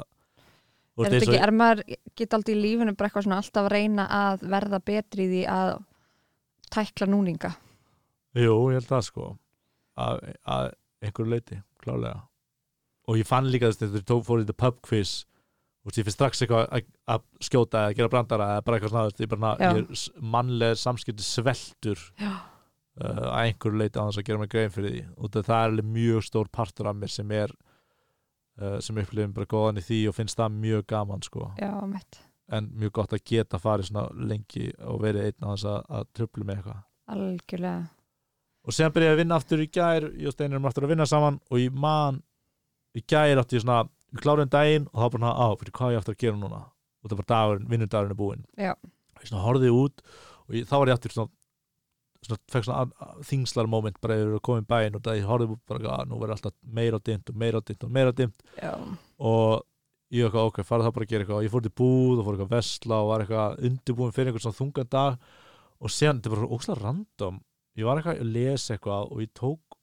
Er 1.08 1.16
ekki, 1.20 1.38
er 1.40 1.54
maður 1.56 1.84
geta 2.18 2.40
aldrei 2.40 2.56
í 2.56 2.60
lífinu 2.60 2.96
bara 2.98 3.10
eitthvað 3.10 3.28
svona 3.28 3.40
alltaf 3.40 3.68
að 3.68 3.74
reyna 3.76 4.08
að 4.12 4.48
verða 4.52 4.80
betri 4.84 5.26
í 5.26 5.30
því 5.34 5.44
að 5.54 5.74
tækla 6.76 7.10
núninga. 7.10 7.54
Jú, 8.38 8.56
ég 8.70 8.82
held 8.82 8.90
það 8.90 9.06
sko. 9.08 9.30
Að, 10.00 10.26
að 10.48 10.74
einhverju 11.04 11.32
leiti, 11.34 11.62
klálega 11.84 12.20
og 13.10 13.18
ég 13.18 13.28
fann 13.28 13.50
líka 13.50 13.72
þess 13.72 13.82
að 13.82 13.96
þetta 13.98 14.10
tók 14.12 14.28
fór 14.28 14.42
í 14.42 14.46
þetta 14.46 14.62
pub 14.62 14.80
quiz 14.86 15.14
og 15.88 15.96
ég 15.96 16.06
fyrir 16.06 16.14
strax 16.14 16.44
eitthvað 16.44 16.66
að, 16.68 16.90
að 17.10 17.24
skjóta 17.48 17.84
eða 17.86 17.96
gera 17.98 18.12
brandara 18.14 18.50
eða 18.54 18.66
bara 18.68 18.78
eitthvað 18.78 18.94
svona, 18.94 19.54
ég, 19.64 19.80
er 19.80 20.26
mannlega 20.36 20.78
samskipti 20.78 21.26
sveltur 21.26 22.04
uh, 22.20 22.44
að 23.00 23.40
einhverju 23.48 23.82
leiti 23.82 23.98
á 23.98 24.04
þess 24.04 24.22
að 24.22 24.28
gera 24.28 24.42
mig 24.42 24.52
grein 24.54 24.76
fyrir 24.76 24.94
því. 24.94 25.02
Og 25.18 25.34
það 25.34 25.56
er 25.56 25.72
alveg 25.72 25.90
mjög 25.96 26.28
stór 26.28 26.52
partur 26.54 26.92
af 26.92 27.00
mér 27.00 27.14
sem 27.16 27.34
er 27.40 27.56
uh, 28.62 28.80
sem 28.84 28.98
upplifum 29.02 29.36
bara 29.36 29.50
góðan 29.50 29.82
í 29.82 29.86
því 29.86 30.00
og 30.12 30.18
finnst 30.18 30.40
það 30.40 30.58
mjög 30.66 30.86
gaman 30.94 31.24
sko. 31.26 31.52
Já, 31.60 31.72
en 32.56 32.70
mjög 32.80 32.96
gott 33.00 33.14
að 33.14 33.24
geta 33.30 33.60
farið 33.62 33.90
svona 33.90 34.08
lengi 34.30 34.70
og 34.82 35.02
verið 35.04 35.30
einn 35.30 35.46
á 35.46 35.50
þess 35.54 35.70
að, 35.70 35.80
að 35.98 36.10
tröflu 36.18 36.46
með 36.46 36.60
eitthvað. 36.60 36.82
Algjörlega. 37.14 37.88
Og 38.68 38.76
sem 38.76 38.94
byrjaði 38.94 39.16
að 39.16 39.22
vinna 39.22 39.38
aftur 39.40 39.64
í 39.64 39.70
gær 39.72 40.08
ég 40.10 40.30
og 40.30 40.36
Steinar 40.36 40.58
erum 40.58 40.68
aftur 40.70 40.86
að 40.86 40.94
vinna 40.94 41.08
saman 41.10 41.40
og 41.50 41.62
ég 41.62 41.74
man 41.86 42.20
í 42.98 43.04
gær 43.06 43.42
átti 43.42 43.58
ég 43.58 43.64
svona 43.64 43.84
við 44.10 44.24
klárum 44.26 44.52
daginn 44.52 44.88
og 44.90 45.04
þá 45.04 45.16
bara 45.16 45.34
á, 45.34 45.48
fyrir 45.62 45.76
hvað 45.78 45.94
ég 45.94 46.02
aftur 46.02 46.18
að 46.18 46.24
gera 46.26 46.40
núna? 46.40 46.64
Og 47.00 47.12
það 47.12 47.22
var 47.22 47.30
dagurinn, 47.32 47.70
vinnudagurinn 47.72 48.16
er 48.16 48.20
búinn. 48.20 48.46
Já. 48.60 48.74
og 48.76 49.24
ég 49.24 49.32
svona 49.32 49.46
horfði 49.46 49.72
út 49.74 50.04
og 50.50 50.58
ég, 50.58 50.68
þá 50.68 50.76
var 50.76 50.92
ég 50.92 50.98
aftur 50.98 51.16
svona, 51.16 51.34
fekk 52.28 52.68
svona 52.68 53.16
þingslar 53.26 53.70
moment 53.72 54.00
bara 54.04 54.18
yfir 54.20 54.38
að 54.38 54.46
koma 54.46 54.64
í 54.64 54.70
bæinn 54.70 54.98
og 54.98 55.04
það 55.06 55.20
ég 55.22 55.30
horfði 55.30 55.58
bara 55.72 55.94
að 55.96 56.10
nú 56.10 56.20
verður 56.20 56.36
alltaf 56.36 56.56
meira 56.80 57.00
og 57.00 57.06
dimmt 57.08 57.32
og 57.32 57.38
meira 57.40 57.62
og 57.62 57.68
dimmt 57.70 57.86
og 57.88 57.94
meira 57.96 58.14
og 58.14 58.18
dimmt. 58.20 58.44
Já, 58.60 58.74
og 59.32 59.66
ég 60.10 60.26
eitthvað 60.26 60.50
ok, 60.50 60.60
farið 60.66 60.88
það 60.88 60.96
bara 60.98 61.08
að 61.08 61.14
gera 61.14 61.26
eitthvað. 61.26 61.40
Og 61.40 61.48
ég 61.48 61.54
fór 61.54 61.66
til 61.66 61.76
búð 61.80 62.20
og 62.20 62.26
fór 62.26 62.36
eitthvað 62.36 62.50
að 62.50 62.58
vesla 62.58 63.00
og 63.00 63.10
var 63.12 63.24
eitthvað 63.24 63.64
undirbúin 63.70 64.16
fyrir 64.16 64.32
einhvern 64.32 64.46
svona 64.46 64.60
þungan 64.60 64.92
dag. 64.96 65.32
Og 65.80 65.94
síðan, 65.96 66.20
þetta 66.20 66.34
var 66.34 66.42
bara 66.44 66.58
óslega 66.58 66.84
random. 66.84 67.42
Ég 67.80 67.88
var 67.88 68.02
eitthvað 68.02 68.24
að 68.24 68.32
lesa 68.36 68.76
eitthvað 68.76 69.14
og 69.14 69.24
ég 69.24 69.34
tók 69.38 69.80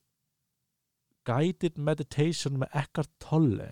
Guided 1.27 1.77
Meditation 1.81 2.61
með 2.61 2.79
Eckhart 2.83 3.11
Tolle 3.23 3.69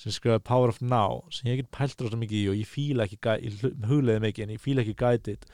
sem 0.00 0.14
skrifaði 0.14 0.42
Power 0.48 0.72
of 0.72 0.80
Now 0.82 1.20
sem 1.30 1.50
ég 1.50 1.60
ekki 1.60 1.74
pæltur 1.76 2.10
svo 2.10 2.18
mikið 2.18 2.38
í 2.40 2.46
og 2.50 2.58
ég 2.58 2.68
fíla 2.70 3.06
ekki 3.06 3.18
ég 3.44 3.60
hugleiði 3.86 4.22
mikið 4.24 4.46
en 4.46 4.54
ég 4.56 4.62
fíla 4.62 4.82
ekki 4.82 4.96
Guided 4.98 5.46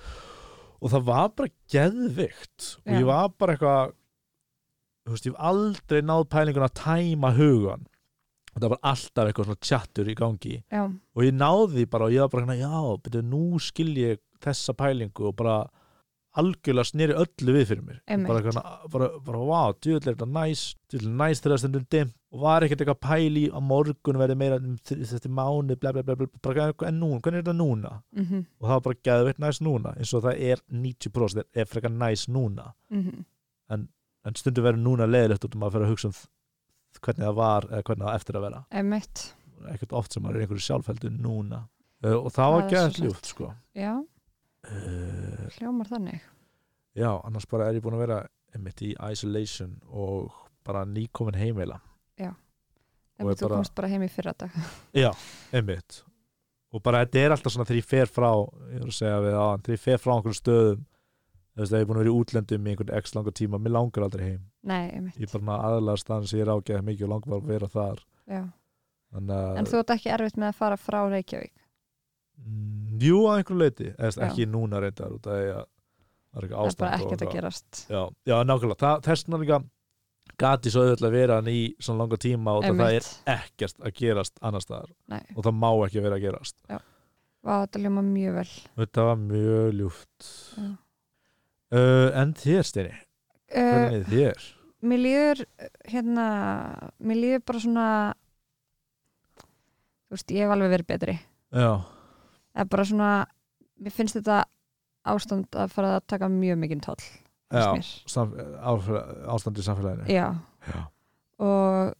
og 0.78 0.92
það 0.92 1.06
var 1.08 1.30
bara 1.36 1.54
geðvikt. 1.72 2.72
Og 2.86 2.94
ég 2.94 3.06
var 3.08 3.32
bara 3.38 3.56
eitthvað 3.56 3.94
þú 5.08 5.14
veist, 5.14 5.28
ég 5.28 5.34
hef 5.34 5.46
aldrei 5.50 6.02
náð 6.04 6.26
pælingun 6.32 6.66
að 6.68 6.76
tæma 6.82 7.32
hugan 7.38 7.86
og 8.58 8.62
það 8.62 8.72
var 8.72 8.80
alltaf 8.90 9.28
eitthvað 9.28 9.48
svona 9.48 9.66
tjattur 9.68 10.08
í 10.10 10.14
gangi. 10.18 10.54
Já, 10.72 10.82
og 10.88 11.24
ég 11.24 11.36
náði 11.36 11.84
bara 11.90 12.08
og 12.08 12.14
ég 12.14 12.24
var 12.24 12.32
bara 12.32 12.56
já, 12.58 12.80
betur 13.04 13.26
nú 13.26 13.60
skil 13.62 13.92
ég 13.96 14.22
þessa 14.42 14.74
pælingu 14.78 15.28
og 15.30 15.36
bara 15.38 15.58
algjörlega 16.36 16.84
sneri 16.84 17.14
öllu 17.16 17.54
við 17.56 17.64
fyrir 17.70 17.82
mér. 17.82 18.00
Einmitt. 18.06 18.28
bara, 18.28 18.40
eitthvað, 18.42 18.90
bara, 18.92 19.08
bara, 19.24 19.38
wow, 19.38 19.72
djúvill 19.80 20.08
er 20.08 20.14
þetta 20.14 20.28
næs 20.28 20.62
er 20.92 21.06
næs 21.08 21.40
þegar 21.40 21.54
það 21.54 21.62
stendur 21.62 21.86
dim 21.90 22.12
og 22.32 22.40
var 22.40 22.62
ekkert 22.62 22.82
eitthvað 22.84 23.00
pæli 23.00 23.44
að 23.50 23.62
morgun 23.64 24.18
verði 24.20 24.36
meira 24.36 24.58
þetta 24.84 25.28
mánu, 25.32 25.76
bla 25.80 25.92
bla 25.92 26.02
bla, 26.02 26.14
bla 26.20 26.28
bara, 26.44 26.68
en 26.86 27.00
nú, 27.00 27.10
hvernig 27.20 27.40
er 27.40 27.46
þetta 27.46 27.56
núna? 27.56 28.02
Mhm, 28.12 28.44
og 28.60 28.68
það 28.68 28.74
var 28.76 28.80
bara 28.80 29.02
geðveitt 29.08 29.38
næs 29.40 29.60
núna 29.64 29.96
eins 29.96 30.12
og 30.14 30.22
það 30.22 30.42
er 30.52 30.62
90% 30.70 31.44
er 31.54 31.64
frekar 31.64 31.90
næs 31.90 32.28
núna. 32.28 32.72
Mhm. 32.90 33.24
En 34.26 34.34
stundum 34.36 34.64
verður 34.66 34.82
núna 34.82 35.06
leiðilegt 35.08 35.44
út 35.46 35.54
um 35.56 35.62
að 35.64 35.72
fyrir 35.72 35.86
að 35.86 35.92
hugsa 35.94 36.08
um 36.10 36.16
hvernig 37.00 37.24
það 37.24 37.34
var 37.38 37.66
eða 37.70 37.82
hvernig 37.86 38.04
það 38.04 38.12
á 38.12 38.18
eftir 38.18 38.36
að 38.36 38.42
vera. 38.44 38.60
Ekkert 39.72 39.92
oft 39.96 40.12
sem 40.12 40.22
maður 40.22 40.36
er 40.36 40.44
einhverju 40.44 40.64
sjálfheldu 40.66 41.10
núna. 41.14 41.60
Og 42.04 42.28
það 42.34 42.52
var 42.54 42.66
gæðið 42.70 42.98
ljúft 43.06 43.30
sko. 43.32 43.54
já, 43.74 43.92
hljómar 45.58 45.88
þannig. 45.90 46.20
Já, 46.98 47.12
annars 47.24 47.46
bara 47.50 47.68
er 47.70 47.78
ég 47.78 47.84
búin 47.84 47.94
að 47.98 48.04
vera 48.06 48.18
einmitt 48.54 48.80
í 48.82 48.94
isolation 49.12 49.76
og 49.88 50.32
bara 50.66 50.84
nýkomin 50.88 51.36
heimila. 51.38 51.80
Og 53.18 53.26
En 53.32 53.34
þú 53.34 53.48
bara- 53.48 53.56
komst 53.58 53.74
bara 53.74 53.88
heim 53.90 54.02
í 54.02 54.08
fyrra 54.08 54.32
dag 54.38 54.50
já, 54.94 55.08
einmitt. 55.52 56.04
Og 56.72 56.80
bara 56.84 57.00
þetta 57.04 57.18
er 57.18 57.30
alltaf 57.34 57.50
svona 57.50 57.64
þegar 57.66 57.80
ég 57.80 57.84
fer 57.88 58.06
frá 58.06 58.28
ég 58.70 58.76
er 58.78 58.84
að 58.86 58.94
segja 58.94 59.16
við 59.24 59.34
á 59.34 59.46
þegar 59.58 59.74
ég 59.74 59.80
fer 59.82 59.98
frá 59.98 60.12
einhverjum 60.14 60.36
stöðum 60.38 60.84
þú 60.84 61.58
veist, 61.58 61.72
þegar 61.72 61.80
ég 61.80 61.82
er 61.82 61.88
búin 61.88 61.96
að 61.98 62.02
vera 62.04 62.12
í 62.12 62.18
útlendum 62.20 62.62
í 62.68 62.70
einhvern 62.70 62.94
x 63.02 63.14
langa 63.16 63.32
tíma, 63.34 63.58
mér 63.58 63.72
langar 63.74 64.04
aldrei 64.06 64.24
heim. 64.28 64.44
Nei, 64.62 64.90
einmitt, 64.92 65.18
ég 65.18 65.34
er 65.34 65.40
bara 65.40 65.58
aðalega 65.66 65.98
staðan 66.04 66.28
sem 66.30 66.38
ég 66.38 66.46
er 66.46 66.52
ágæð 66.54 66.84
mikið 66.86 67.02
og 67.02 67.10
langar 67.16 67.26
bara 67.32 67.40
að 67.42 67.50
vera 67.50 67.68
þar. 67.74 68.04
Já. 68.28 68.42
Þannig 69.10 69.34
að, 69.34 69.58
En 69.58 69.64
þú 69.72 69.78
ert 69.82 69.90
ekki 69.96 70.12
erfitt 70.14 70.36
með 70.38 70.48
að 70.52 70.54
fara 70.62 70.76
frá 70.78 71.00
Reykjavík 71.10 71.52
jú 73.02 73.24
að 73.28 73.40
einhverju 73.40 73.58
leiti 73.62 73.88
eða 73.94 74.12
Já. 74.12 74.22
ekki 74.28 74.46
núna 74.50 74.80
reyndar 74.82 75.12
út 75.14 75.26
af 75.28 75.38
því 75.38 75.48
að 75.54 75.66
það 76.28 76.38
er 76.38 76.44
ekki 76.44 76.54
Það 76.54 76.60
er 76.60 76.68
ástand 76.68 76.78
bara 76.84 76.96
ekkert 76.98 77.08
að 77.08 77.26
eitthvað. 77.26 77.34
gerast. 77.38 77.82
Já, 77.88 78.02
já, 78.30 78.36
nákvæmlega, 78.48 78.90
þess 79.06 79.24
vegna 79.26 79.40
líka 79.42 79.58
gati 80.38 80.70
svo 80.70 80.82
auðvitað 80.84 81.08
að 81.08 81.14
vera 81.16 81.38
hann 81.40 81.48
í 81.50 81.60
svona 81.82 82.02
langa 82.04 82.18
tíma 82.22 82.52
og 82.58 82.66
það 82.68 82.92
er 82.98 83.08
ekkert 83.34 83.80
að 83.82 83.94
gerast 83.98 84.38
annar 84.44 84.62
staðar. 84.62 84.92
Nei, 85.10 85.22
og 85.34 85.46
það 85.46 85.56
má 85.58 85.70
ekki 85.86 86.02
vera 86.04 86.18
að 86.18 86.26
gerast. 86.28 86.56
Vá, 86.68 87.54
þetta 87.64 87.80
hljóma 87.82 88.02
mjög 88.04 88.36
vel. 88.38 88.46
Þetta 88.82 89.06
var 89.08 89.18
mjög 89.22 89.74
ljúft. 89.78 90.28
Já. 90.58 90.68
uh, 91.78 92.08
en 92.22 92.32
þér 92.38 92.62
Steini, 92.68 92.94
uh, 92.94 93.58
hvernig 93.58 93.98
er 93.98 94.08
þér? 94.12 94.46
Mér 94.88 95.00
líður 95.02 95.42
uh, 95.46 95.68
hérna, 95.90 96.24
mér 97.02 97.18
líður 97.22 97.44
bara 97.50 97.62
svona 97.64 97.86
þú 100.08 100.16
veist, 100.16 100.32
ég 100.34 100.44
hef 100.44 100.54
alveg 100.54 100.74
verið 100.76 100.88
betri. 100.92 101.14
Já, 101.52 101.70
er 102.54 102.68
bara 102.68 102.84
svona, 102.88 103.10
mér 103.80 103.94
finnst 103.94 104.18
þetta 104.18 104.42
ástand 105.08 105.56
að 105.56 105.72
fara 105.72 105.94
að 105.98 106.06
taka 106.10 106.28
mjög 106.32 106.58
mikinn 106.62 106.84
toll 106.84 107.00
já 107.52 107.70
finnst 107.72 108.04
mér. 108.04 108.10
sam, 108.12 108.34
ástandi 109.32 109.62
í 109.62 109.66
samfélaginu. 109.68 110.08
Já, 110.12 110.26
já, 110.68 110.80
og 111.44 111.94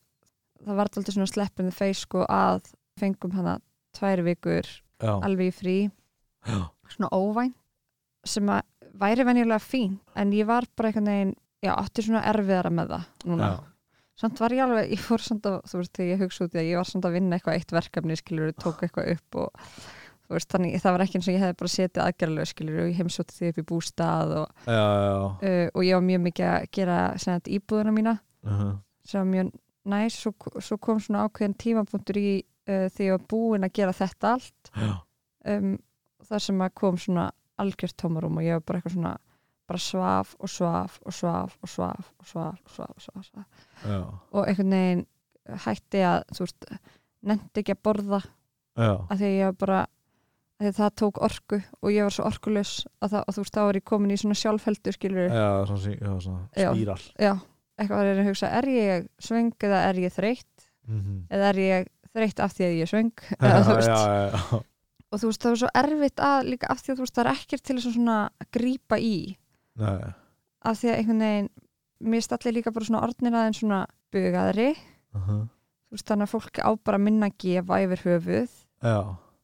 það 0.64 0.74
var 0.74 0.90
alltaf 0.90 1.14
svona 1.14 1.30
sleppin 1.30 1.70
the 1.70 1.74
face 1.74 2.04
sko 2.04 2.24
að 2.28 2.72
fengum 3.00 3.32
hana 3.36 3.58
tvær 3.96 4.24
vikur 4.26 4.66
já, 4.66 5.12
alveg 5.14 5.52
í 5.52 5.54
frí, 5.54 5.76
já, 6.48 6.60
svona 6.92 7.12
óvænt 7.14 7.56
sem 8.28 8.48
að 8.50 8.66
væri 8.98 9.24
venjulega 9.24 9.62
fín 9.62 9.98
en 10.18 10.34
ég 10.34 10.48
var 10.48 10.66
bara 10.76 10.90
einhvern 10.90 11.08
veginn 11.08 11.34
já, 11.64 11.72
átti 11.76 12.04
svona 12.04 12.24
erfiðara 12.28 12.70
með 12.74 12.94
það 12.94 13.28
núna. 13.30 13.48
Já, 13.48 13.94
samt 14.18 14.42
var 14.42 14.54
ég 14.54 14.64
alveg, 14.64 14.90
ég 14.92 15.02
fór 15.02 15.22
samt 15.22 15.46
að 15.46 15.60
þú 15.70 15.80
veist, 15.80 15.94
þegar 15.94 16.10
ég 16.10 16.22
hugsa 16.24 16.44
út 16.48 16.56
í 16.56 16.58
að 16.58 16.68
ég 16.68 16.80
var 16.80 16.88
samt 16.90 17.06
að 17.06 17.16
vinna 17.16 17.38
eitthvað 17.38 17.60
eitt 17.60 17.74
verkefni, 17.76 18.18
skilur, 18.18 18.52
tók 18.58 18.82
eitthvað 18.82 19.12
upp 19.14 19.38
og 19.44 19.70
veist, 20.36 20.50
þannig 20.52 20.82
það 20.82 20.94
var 20.94 21.04
ekki 21.04 21.18
eins 21.18 21.28
og 21.28 21.34
ég 21.34 21.44
hefði 21.44 21.58
bara 21.62 21.72
setið 21.72 22.02
aðgerðalög, 22.04 22.50
skilur, 22.50 22.80
og 22.82 22.90
ég 22.90 22.98
heimsótti 22.98 23.36
því 23.38 23.52
upp 23.52 23.62
í 23.62 23.66
bústað 23.70 24.34
og, 24.42 24.66
já, 24.68 24.82
já. 24.82 25.14
uh, 25.24 25.68
og 25.72 25.86
ég 25.86 25.96
var 25.96 26.04
mjög 26.08 26.20
mikið 26.26 26.50
að 26.50 26.68
gera 26.78 26.98
þetta 27.24 27.56
íbúðuna 27.58 27.94
mína 27.96 28.18
Uh 28.48 28.76
sem 29.08 29.20
var 29.20 29.28
mjög 29.32 29.52
næs, 29.88 30.16
svo, 30.20 30.32
svo 30.60 30.76
kom 30.76 31.00
svona 31.00 31.24
ákveðin 31.26 31.56
tímapunktur 31.58 32.18
í 32.20 32.32
uh, 32.68 32.86
því 32.92 33.08
ég 33.08 33.16
var 33.16 33.26
búin 33.30 33.66
að 33.66 33.74
gera 33.80 33.96
þetta 33.96 34.34
allt. 34.36 34.72
Já, 34.74 34.92
um, 35.54 35.76
þar 36.28 36.44
sem 36.44 36.64
að 36.64 36.74
kom 36.82 36.98
svona 37.00 37.28
algjört 37.58 37.96
tómarum 37.98 38.38
og 38.38 38.46
ég 38.46 38.58
var 38.58 38.66
bara 38.68 38.80
eitthvað 38.80 38.96
svona 38.98 39.14
bara 39.68 39.82
svaf 39.84 40.34
og 40.38 40.48
svaf 40.52 40.98
og 41.04 41.12
svaf 41.12 41.56
og 41.60 41.70
svaf 41.70 42.10
og 42.20 42.28
svaf 42.28 42.60
og 42.64 42.72
svaf 42.72 42.92
og 42.94 43.04
svaf, 43.04 43.16
og 43.16 43.26
svaf. 43.26 43.66
já, 43.84 44.00
og 44.32 44.42
einhvern 44.44 44.76
veginn 44.76 45.06
hætti 45.64 46.02
að 46.04 46.18
þú 46.36 46.44
veist, 46.44 46.68
nefndi 47.28 47.62
ekki 47.62 47.76
að 47.76 47.84
borða. 47.88 48.20
Já, 48.78 48.92
að 48.94 49.14
því 49.16 49.28
að 49.28 49.38
ég 49.38 49.50
var 49.50 49.58
bara 49.64 49.80
að 50.58 50.72
það 50.78 50.94
tók 50.98 51.20
orku 51.22 51.58
og 51.82 51.92
ég 51.94 52.06
var 52.08 52.14
svo 52.14 52.24
orkulös 52.28 52.72
að 53.04 53.12
það, 53.14 53.22
og 53.28 53.34
þú 53.36 53.42
veist, 53.44 53.54
þá 53.54 53.60
var 53.68 53.78
ég 53.78 53.84
komin 53.86 54.14
í 54.14 54.18
svona 54.18 54.38
sjálfheldu 54.40 54.94
skilur, 54.96 55.28
já, 55.30 55.48
svona, 55.70 55.92
já, 55.94 56.12
svona 56.24 56.40
spíral. 56.50 56.98
já, 57.14 57.32
eitthvað 57.78 58.00
var 58.00 58.08
ég 58.10 58.18
að 58.22 58.30
hugsa 58.30 58.50
er 58.58 58.68
ég 58.72 59.06
svöng 59.22 59.52
eða 59.68 59.82
er 59.90 60.00
ég 60.02 60.14
þreytt? 60.16 60.66
Mhm. 60.88 61.20
eða 61.30 61.52
er 61.52 61.60
ég 61.62 61.88
þreytt 62.16 62.40
af 62.42 62.56
því 62.56 62.64
að 62.66 62.74
ég 62.78 62.82
er 62.88 62.90
svöng? 62.90 63.12
Eða, 63.38 63.60
þú 63.68 63.76
veist, 63.78 63.92
já, 63.92 63.98
já, 64.32 64.62
og 65.08 65.20
þú 65.22 65.30
veist, 65.30 65.42
það 65.44 65.52
var 65.54 65.60
svo 65.62 65.70
erfitt 65.82 66.24
að 66.28 66.48
líka 66.48 66.72
af 66.72 66.82
því 66.82 66.90
að 66.92 66.98
þú 66.98 67.04
veist, 67.06 67.14
það 67.18 67.24
er 67.26 67.30
ekkert 67.36 67.62
til 67.68 67.76
þess 67.78 67.88
að 67.90 67.94
svona 67.98 68.16
grípa 68.58 68.98
í. 68.98 69.14
Nei, 69.78 70.10
af 70.68 70.80
því 70.80 70.90
að 70.90 70.98
einhvern 70.98 71.22
veginn 71.22 71.50
mér 72.08 72.24
stalli 72.26 72.52
líka 72.56 72.72
bara 72.74 72.88
svona 72.88 73.04
orðnir 73.06 73.36
aðeins 73.38 73.60
svona 73.62 73.78
bugaðri, 74.14 74.68
uh 75.14 75.28
þú 75.88 75.96
veist, 75.96 76.04
þannig 76.10 76.26
að 76.26 76.32
fólk 76.34 76.58
á 76.60 76.70
bara 76.84 76.98
minna 77.00 77.30
að 77.30 77.38
gefa 77.40 77.78
yfir 77.84 78.02
höfuð. 78.04 78.56
Já, 78.84 78.98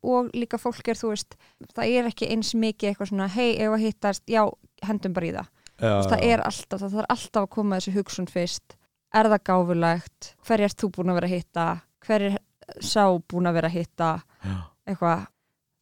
og 0.05 0.31
líka 0.37 0.61
fólk 0.61 0.89
er, 0.91 0.99
þú 1.01 1.13
veist, 1.13 1.37
það 1.75 1.97
er 1.99 2.09
ekki 2.11 2.31
eins 2.35 2.55
mikið 2.59 2.91
eitthvað 2.91 3.11
svona, 3.11 3.29
hei, 3.35 3.51
ef 3.57 3.75
að 3.75 3.85
hittast 3.85 4.25
já, 4.31 4.43
hendum 4.85 5.15
bara 5.17 5.29
í 5.29 5.35
það, 5.37 5.53
já, 5.81 5.93
það 6.13 6.25
er 6.31 6.45
alltaf 6.49 6.83
það 6.83 6.97
þarf 6.99 7.15
alltaf 7.17 7.47
að 7.47 7.53
koma 7.57 7.79
þessi 7.81 7.95
hugsun 7.99 8.31
fyrst. 8.31 8.77
Er 9.15 9.31
það 9.31 9.45
gáfulegt, 9.47 10.33
hver 10.47 10.65
er 10.67 10.75
þú 10.75 10.91
búin 10.97 11.13
að 11.13 11.21
vera 11.21 11.31
að 11.31 11.37
hitta, 11.37 11.69
hver 12.05 12.27
er 12.29 12.41
sá 12.83 13.05
búin 13.31 13.47
að 13.47 13.61
vera 13.61 13.71
að 13.71 13.77
hitta? 13.79 14.11
Já, 14.43 14.57
eitthvað, 14.91 15.25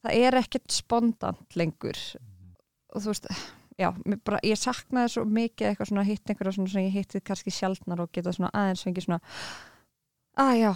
það 0.05 0.21
er 0.27 0.39
ekkert 0.43 0.75
spondant 0.75 1.59
lengur. 1.59 1.99
Og 2.93 3.03
þú 3.03 3.13
veist, 3.13 3.29
já, 3.79 3.89
bara, 4.25 4.41
ég 4.45 4.59
saknaði 4.59 5.15
svo 5.15 5.25
mikið 5.27 5.69
eitthvað 5.69 5.89
svona 5.89 6.07
hitt 6.07 6.29
einhverja 6.29 6.55
svona 6.57 6.73
sem 6.73 6.87
ég 6.87 6.97
hittið 6.99 7.25
kannski 7.27 7.53
sjaldnar 7.53 8.03
og 8.03 8.11
geta 8.13 8.33
svona 8.35 8.53
aðeins 8.53 8.85
fengið 8.85 9.07
svona 9.07 9.21
að 10.41 10.53
já, 10.57 10.69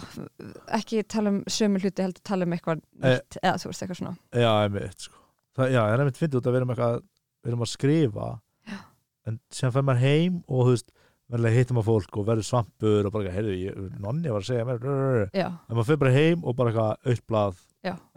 ekki 0.78 1.02
tala 1.10 1.32
um 1.34 1.38
sömu 1.50 1.80
hluti 1.82 2.04
heldur 2.04 2.24
tala 2.26 2.46
um 2.46 2.54
eitthvað 2.54 2.82
nýtt 3.02 3.38
eða 3.42 3.56
þú 3.58 3.70
veist, 3.70 3.82
eitthvað 3.84 4.00
svona 4.00 4.42
já, 4.44 4.50
einmitt, 4.64 5.06
sko. 5.08 5.22
Það, 5.58 5.72
já, 5.74 5.80
en 5.82 6.02
einmitt 6.04 6.20
fyndið 6.20 6.38
út 6.40 6.46
að 6.48 6.54
við 6.54 6.60
erum 6.60 6.72
eitthvað, 6.74 7.00
við 7.42 7.50
erum 7.52 7.64
að 7.66 7.72
skrifa, 7.72 8.28
Já. 8.68 8.78
en 9.26 9.40
sem 9.58 9.74
fer 9.74 9.86
maður 9.88 10.04
heim 10.04 10.36
og 10.46 10.68
þú 10.68 10.74
veist, 10.76 10.92
verðilega 11.28 11.58
hittum 11.58 11.80
að 11.82 11.88
fólk 11.90 12.20
og 12.20 12.28
verður 12.28 12.46
svampur 12.48 13.08
og 13.08 13.16
bara, 13.16 13.32
heyrðu, 13.34 13.88
nonni 13.98 14.30
var 14.32 14.44
að 14.44 14.48
segja 14.52 14.68
mér, 14.68 14.86
en 15.34 15.74
maður 15.74 15.90
fer 15.90 16.00
bara 16.04 16.14
heim 16.14 16.44
og 16.46 16.56
bara 16.56 16.72
eitthvað 16.72 17.12
auðblað, 17.12 17.60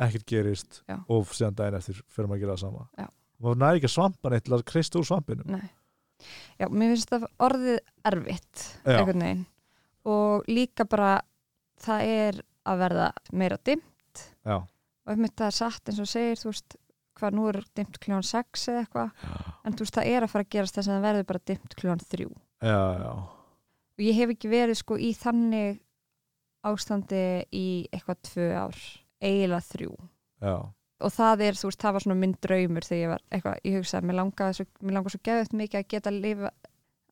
ekkert 0.06 0.28
gerist 0.30 0.84
Já. 0.86 1.00
og 1.10 1.34
síðan 1.34 1.58
daginn 1.58 1.80
eftir 1.82 2.00
fyrir 2.08 2.30
maður 2.30 2.38
að 2.38 2.46
gera 2.46 2.56
það 2.56 2.64
sama. 2.68 2.88
Já. 3.02 3.10
Maður 3.42 3.62
næri 3.64 3.82
ekki 3.82 3.90
að 3.90 3.96
svampa 3.96 4.30
neitt 4.30 4.46
til 4.46 4.54
að 4.54 4.68
krist 4.70 4.96
úr 5.00 5.08
svampinum. 5.10 5.50
nei 5.50 5.70
já, 6.60 6.68
mér 6.70 6.94
finnst 6.94 7.12
það 7.12 7.28
orðið 7.42 7.80
erfitt 8.12 8.66
og 10.12 10.48
líka 10.50 10.86
bara 10.90 11.12
það 11.86 12.14
er 12.14 12.40
að 12.72 12.84
verða 12.86 13.10
meira 13.34 13.58
dimmt. 13.66 14.24
Já, 14.46 14.58
og 14.62 15.14
einmitt 15.14 15.36
það 15.40 15.50
er 15.50 15.58
satt 15.58 15.92
eins 15.92 16.02
og 16.04 16.10
segir, 16.10 16.40
þú 16.40 16.50
veist 16.52 16.78
hvað 17.22 17.38
nú 17.38 17.46
er 17.52 17.60
dimmt 17.78 18.00
kljóðan 18.02 18.28
6 18.28 18.66
eða 18.72 18.82
eitthvað. 18.86 19.28
En 19.66 19.76
þú 19.76 19.86
veist 19.86 20.00
það 20.00 20.10
er 20.12 20.26
að 20.26 20.34
fara 20.34 20.48
að 20.48 20.52
gerast 20.56 20.78
þess 20.78 20.90
að 20.90 20.98
það 20.98 21.08
verður 21.08 21.30
bara 21.32 21.46
dimmt 21.52 21.78
kljóðan 21.80 22.04
3 22.16 22.28
og 22.30 22.36
já, 22.62 22.82
já, 23.02 23.14
ég 24.06 24.20
hef 24.22 24.36
ekki 24.36 24.52
verið 24.52 24.80
sko 24.82 24.98
í 25.02 25.12
þannig 25.18 25.82
ástandi 26.72 27.24
í 27.58 27.68
eitthvað 27.90 28.22
tvö 28.30 28.52
ár. 28.54 28.84
Eiginlega 29.22 29.66
þrjú. 29.68 29.96
Já, 30.42 30.56
og 31.06 31.14
það 31.14 31.44
er, 31.46 31.58
þú 31.58 31.70
veist, 31.70 31.82
það 31.82 31.96
var 31.96 32.06
svona 32.06 32.20
minn 32.22 32.36
draumur 32.42 32.86
þegar 32.86 33.02
ég 33.02 33.12
var 33.12 33.24
eitthvað, 33.30 33.60
ég 33.68 33.78
hugsaði, 33.78 34.08
mér 34.08 34.18
langaði 34.18 34.58
svo, 34.58 34.66
langaði 34.82 35.14
svo 35.14 35.22
geðvægt 35.28 35.56
mikið 35.62 35.82
að 35.82 35.90
geta 35.94 36.14
lifa 36.16 36.52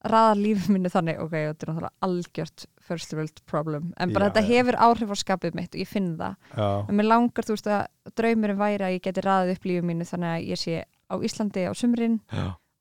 raða 0.10 0.36
lífið 0.40 0.70
minni 0.74 0.92
þannig, 0.94 1.20
ok, 1.24 1.36
þetta 1.36 1.66
er 1.66 1.72
náttúrulega 1.72 2.08
algjört 2.08 2.66
first 2.90 3.14
world 3.16 3.42
problem, 3.50 3.92
en 4.02 4.14
bara 4.16 4.28
Já, 4.28 4.32
þetta 4.32 4.44
já. 4.44 4.50
hefur 4.50 4.78
áhrif 4.88 5.14
á 5.14 5.18
skapið 5.22 5.58
mitt 5.60 5.76
og 5.78 5.84
ég 5.84 5.90
finn 5.90 6.10
það. 6.20 6.36
Já, 6.58 6.70
en 6.90 6.98
mér 7.00 7.08
langar, 7.10 7.48
þú 7.48 7.56
veist, 7.56 7.70
að 7.70 8.16
draumurinn 8.20 8.60
væri 8.60 8.88
að 8.88 8.96
ég 8.98 9.06
geti 9.06 9.24
raðið 9.26 9.54
upp 9.56 9.70
lífið 9.70 9.88
mínu 9.90 10.10
þannig 10.10 10.34
að 10.34 10.50
ég 10.50 10.62
sé 10.64 10.82
á 10.84 11.16
Íslandi 11.30 11.66
á 11.70 11.74
sumrin 11.78 12.20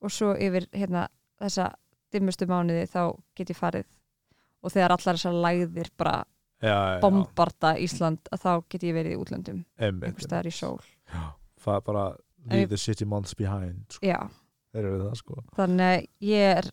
og 0.00 0.12
svo 0.14 0.32
yfir 0.36 0.66
hérna 0.72 1.06
þessa 1.40 1.68
dimmustu 2.12 2.48
mánuði 2.48 2.86
þá 2.88 3.02
get 3.36 3.52
ég 3.52 3.58
farið. 3.58 3.86
Og 4.64 4.74
þegar 4.74 4.96
allar 4.96 5.18
þessar 5.18 5.38
lægðir 5.44 5.90
bara 6.00 6.16
bombarda 7.02 7.76
Ísland 7.78 8.30
að 8.34 8.42
þá 8.42 8.52
get 8.72 8.86
ég 8.88 8.96
verið 8.96 9.14
í 9.14 9.20
útlöndum. 9.20 9.60
Einmitt, 9.78 10.08
einhvers 10.08 10.26
staðar 10.26 10.50
í 10.50 10.54
sól. 10.56 10.80
Það 11.58 11.76
er 11.76 11.84
bara 11.86 12.04
leave 12.48 12.68
the 12.72 12.78
city 12.80 13.04
months 13.04 13.34
behind, 13.38 13.84
sko, 13.92 14.28
það, 14.72 15.14
sko. 15.20 15.42
þannig 15.58 15.88
að 15.90 16.06
ég 16.28 16.52
er 16.58 16.70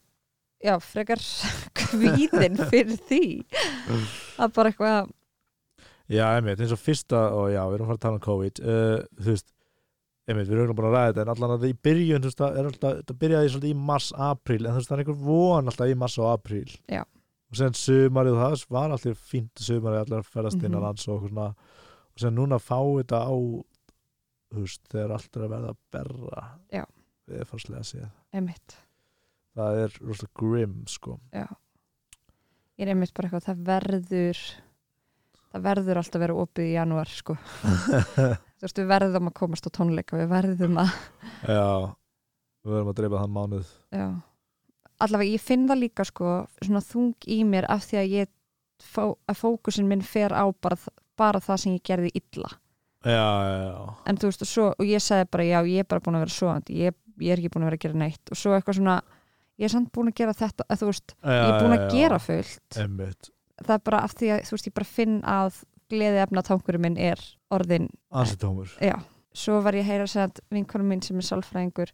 já, 0.64 0.76
frekar 0.80 1.20
kvíðin 1.82 2.58
fyrir 2.70 2.98
því 3.10 3.24
að 4.40 4.54
bara 4.56 4.72
eitthvað 4.72 5.12
Já, 6.06 6.36
einmitt, 6.38 6.60
eins 6.62 6.70
og 6.76 6.78
fyrsta, 6.78 7.18
og 7.34 7.48
já, 7.50 7.64
við 7.66 7.80
erum 7.80 7.88
að 7.88 7.90
fara 7.90 7.98
að 7.98 8.02
tala 8.04 8.18
um 8.20 8.26
COVID, 8.28 8.60
uh, 8.62 9.00
þú 9.26 9.32
veist, 9.32 9.48
einmitt, 10.30 10.50
við 10.52 10.60
erum 10.62 10.78
bara 10.78 10.90
að 10.92 10.94
ræða 10.96 11.08
þetta, 11.10 11.24
en 11.24 11.32
allan 11.34 11.54
að 11.56 11.64
það 11.64 11.72
í 11.72 11.78
byrjun, 11.88 12.22
þú 12.22 12.30
veist, 12.30 12.38
það 12.44 12.60
er 12.62 12.68
alltaf, 12.70 13.00
það 13.10 13.18
byrjaði 13.24 13.50
svolítið 13.56 13.72
í 13.74 13.78
mars, 13.90 14.10
apríl, 14.28 14.60
en 14.60 14.68
þú 14.70 14.78
veist, 14.78 14.92
það 14.92 14.96
er 15.00 15.02
einhver 15.02 15.18
von 15.26 15.72
alltaf 15.72 15.90
í 15.90 15.96
mars 16.04 16.18
og 16.22 16.28
apríl. 16.30 16.76
Já. 16.94 17.02
Og 17.50 17.58
sen 17.58 17.74
sumarið, 17.82 18.38
það 18.44 18.66
var 18.78 18.94
alltaf 19.00 19.26
fínt 19.34 19.64
sumarið, 19.66 20.00
allar 20.04 20.30
ferðast 20.30 20.62
inn 20.62 20.70
Mhm. 20.76 20.78
á 20.78 20.86
lands 20.86 21.08
og 21.10 21.26
svona, 21.26 21.48
og 22.14 22.22
sen 22.22 22.38
núna 22.38 22.62
fá 22.62 22.78
þetta 22.86 23.24
á, 23.26 23.34
þú 24.54 24.62
veist, 24.62 24.82
þegar 24.94 25.16
allt 25.18 25.38
er 25.42 25.48
að 25.48 25.54
verða 25.58 25.74
berra. 25.98 26.46
Já. 26.70 26.86
Við 27.26 27.42
erum 27.42 27.50
farslega 27.50 27.82
að 27.82 27.90
segja. 27.96 28.12
einmitt, 28.32 28.78
Það 29.56 29.78
er 29.86 29.94
rosalega 30.04 30.40
grim, 30.42 30.76
sko. 30.92 31.20
já 31.34 31.46
ég 32.76 32.84
er 32.84 32.92
einmitt 32.92 33.14
bara 33.16 33.30
eitthvað, 33.30 33.46
það 33.46 33.60
verður 33.70 34.40
það 35.56 35.62
verður 35.70 36.00
alltaf 36.02 36.18
að 36.20 36.24
vera 36.26 36.38
opið 36.44 36.66
í 36.68 36.74
janúar 36.76 37.12
sko, 37.16 37.36
þú 38.60 38.66
veist, 38.66 38.80
við 38.82 38.90
verðum 38.90 39.30
að 39.30 39.36
komast 39.40 39.68
á 39.68 39.76
tónleika, 39.78 40.18
við 40.20 40.28
verðum 40.34 40.80
að 40.84 40.90
já, 41.48 41.68
við 42.66 42.74
verðum 42.76 42.92
að 42.92 42.98
dreipa 43.00 43.22
þann 43.22 43.36
mánuð. 43.38 43.70
já, 43.96 44.08
allavega 45.08 45.32
ég 45.38 45.46
finn 45.46 45.64
það 45.72 45.82
líka 45.86 46.08
sko, 46.12 46.34
svona 46.60 46.84
þung 46.84 47.30
í 47.32 47.40
mér 47.48 47.70
af 47.72 47.88
því 47.88 48.02
að 48.02 48.12
ég 48.18 48.34
fó, 48.84 49.06
að 49.32 49.40
fókusin 49.40 49.88
minn 49.88 50.04
fer 50.04 50.36
á 50.36 50.44
bara, 50.60 50.76
bara 51.16 51.40
það 51.40 51.64
sem 51.64 51.78
ég 51.80 51.86
gerði 51.88 52.12
illa 52.20 52.52
Já, 53.06 53.22
já, 53.22 53.58
já. 53.70 53.82
en 54.10 54.18
þú 54.20 54.28
veist, 54.34 54.42
og, 54.44 54.50
svo, 54.50 54.68
og 54.82 54.88
ég 54.90 55.00
sagði 55.06 55.32
bara 55.32 55.44
já, 55.48 55.60
ég 55.70 55.84
er 55.86 55.88
bara 55.88 56.02
búin 56.04 56.16
að 56.20 56.24
vera 56.26 56.34
svoandi 56.42 56.80
ég, 56.84 56.96
ég 57.22 57.32
er 57.36 57.40
ekki 57.40 57.52
búin 57.54 57.64
að 57.64 57.70
vera 57.70 57.78
að 57.80 57.84
gera 57.88 58.00
neitt 58.02 58.32
og 58.34 58.40
svo 58.42 58.56
eitthvað 58.58 58.80
svona, 58.82 58.96
ég 59.60 59.68
er 59.68 59.74
samt 59.74 59.92
búin 59.96 60.12
að 60.12 60.20
gera 60.22 60.36
þetta 60.38 60.68
að 60.70 60.86
veist, 60.90 61.16
ég 61.24 61.46
er 61.46 61.64
búin 61.64 61.78
að 61.78 61.86
gera 61.94 62.20
fullt. 62.20 62.80
Einmitt. 62.82 63.32
það 63.64 63.76
er 63.78 63.86
bara 63.90 64.04
af 64.04 64.16
því 64.20 64.32
að 64.36 64.52
veist, 64.52 64.70
ég 64.70 64.76
bara 64.76 64.90
finn 64.90 65.20
að 65.24 65.62
gleði 65.92 66.24
efna 66.24 66.44
tankurinn 66.46 66.82
minn 66.88 66.98
er 66.98 67.22
orðin, 67.54 67.92
svo 69.36 69.62
var 69.62 69.76
ég 69.78 69.86
að 69.86 69.92
heyra 69.92 70.10
að 70.26 70.44
vinkonum 70.56 70.88
minn 70.90 71.04
sem 71.06 71.18
er 71.20 71.28
sálfræðingur 71.28 71.92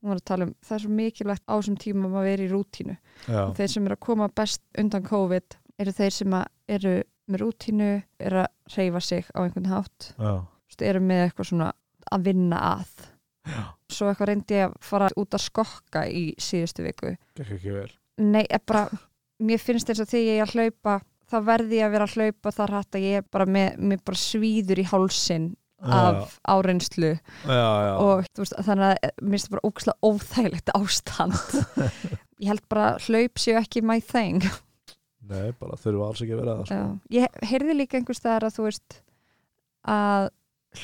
hún 0.00 0.12
var 0.14 0.20
að 0.20 0.26
tala 0.30 0.46
um, 0.48 0.52
það 0.64 0.76
er 0.76 0.82
svo 0.84 0.92
mikilvægt 0.96 1.44
á 1.44 1.52
þessum 1.58 1.76
tímum 1.80 2.14
að 2.16 2.28
vera 2.30 2.44
í 2.44 2.50
rútínu. 2.50 2.96
Já, 3.28 3.40
og 3.44 3.52
þeir 3.58 3.72
sem 3.74 3.88
eru 3.88 3.96
að 3.96 4.04
koma 4.06 4.28
best 4.40 4.62
undan 4.80 5.06
COVID 5.06 5.56
eru 5.80 5.94
þeir 5.96 6.14
sem 6.16 6.36
eru 6.76 6.94
með 7.30 7.42
rútínu, 7.44 7.90
eru 8.20 8.42
að 8.42 8.76
reyfa 8.76 9.02
sig 9.04 9.28
á 9.36 9.38
einhvern 9.44 9.70
hátt, 9.70 10.08
eru 10.80 11.02
með 11.04 11.24
eitthvað 11.26 11.50
svona 11.52 11.68
að 12.10 12.24
vinna 12.30 12.62
að. 12.72 13.06
Já. 13.50 13.62
Svo 14.00 14.10
eitthvað 14.10 14.32
reyndi 14.32 14.58
að 14.64 14.74
fara 14.90 15.12
út 15.20 15.36
að 15.38 15.44
skokka 15.46 16.02
í 16.08 16.24
síðustu 16.40 16.84
viku 16.88 17.14
Gekk 17.38 17.54
ekki 17.58 17.76
vel. 17.76 17.86
nei, 18.24 18.42
bara, 18.66 18.86
mér 19.40 19.62
finnst 19.62 19.92
eins 19.92 20.02
og 20.02 20.10
þegar 20.10 20.26
ég 20.26 20.42
er 20.42 20.48
að 20.48 20.56
hlaupa 20.58 20.98
þá 21.30 21.36
verði 21.46 21.78
ég 21.78 21.86
að 21.86 21.92
vera 21.94 22.06
að 22.08 22.14
hlaupa 22.18 22.52
þar 22.56 22.72
hætt 22.80 22.96
að 22.98 23.04
ég 23.06 23.20
er 23.20 23.26
bara 23.30 23.46
með, 23.46 23.76
með 23.92 24.00
bara 24.10 24.18
svíður 24.24 24.80
í 24.82 24.86
hálsin 24.90 25.50
af 25.80 26.34
áreynslu 26.44 27.14
Já, 27.14 27.54
já. 27.56 27.92
og 28.04 28.26
veist, 28.36 28.56
þannig 28.66 28.90
að 28.90 29.12
mér 29.22 29.30
finnst 29.38 29.46
það 29.46 29.54
bara 29.54 29.68
ógæslega 29.70 30.10
óþægilegt 30.10 30.72
ástand 30.76 31.54
ég 32.42 32.50
held 32.50 32.64
bara 32.68 32.88
hlaup 33.06 33.40
séu 33.40 33.56
ekki 33.62 33.80
my 33.88 33.96
thing 34.04 34.44
Nei, 35.30 35.52
bara 35.56 35.78
þurfa 35.80 36.08
alls 36.10 36.20
ekki 36.24 36.34
að 36.34 36.42
vera 36.42 36.56
það, 36.58 36.66
sko. 36.66 36.76
Já. 36.76 37.16
ég 37.22 37.40
heyrði 37.52 37.78
líka 37.78 37.96
einhvers 38.00 38.20
staðar 38.20 38.48
að 38.50 38.56
þú 38.58 38.66
veist 38.66 38.98
að 39.94 40.28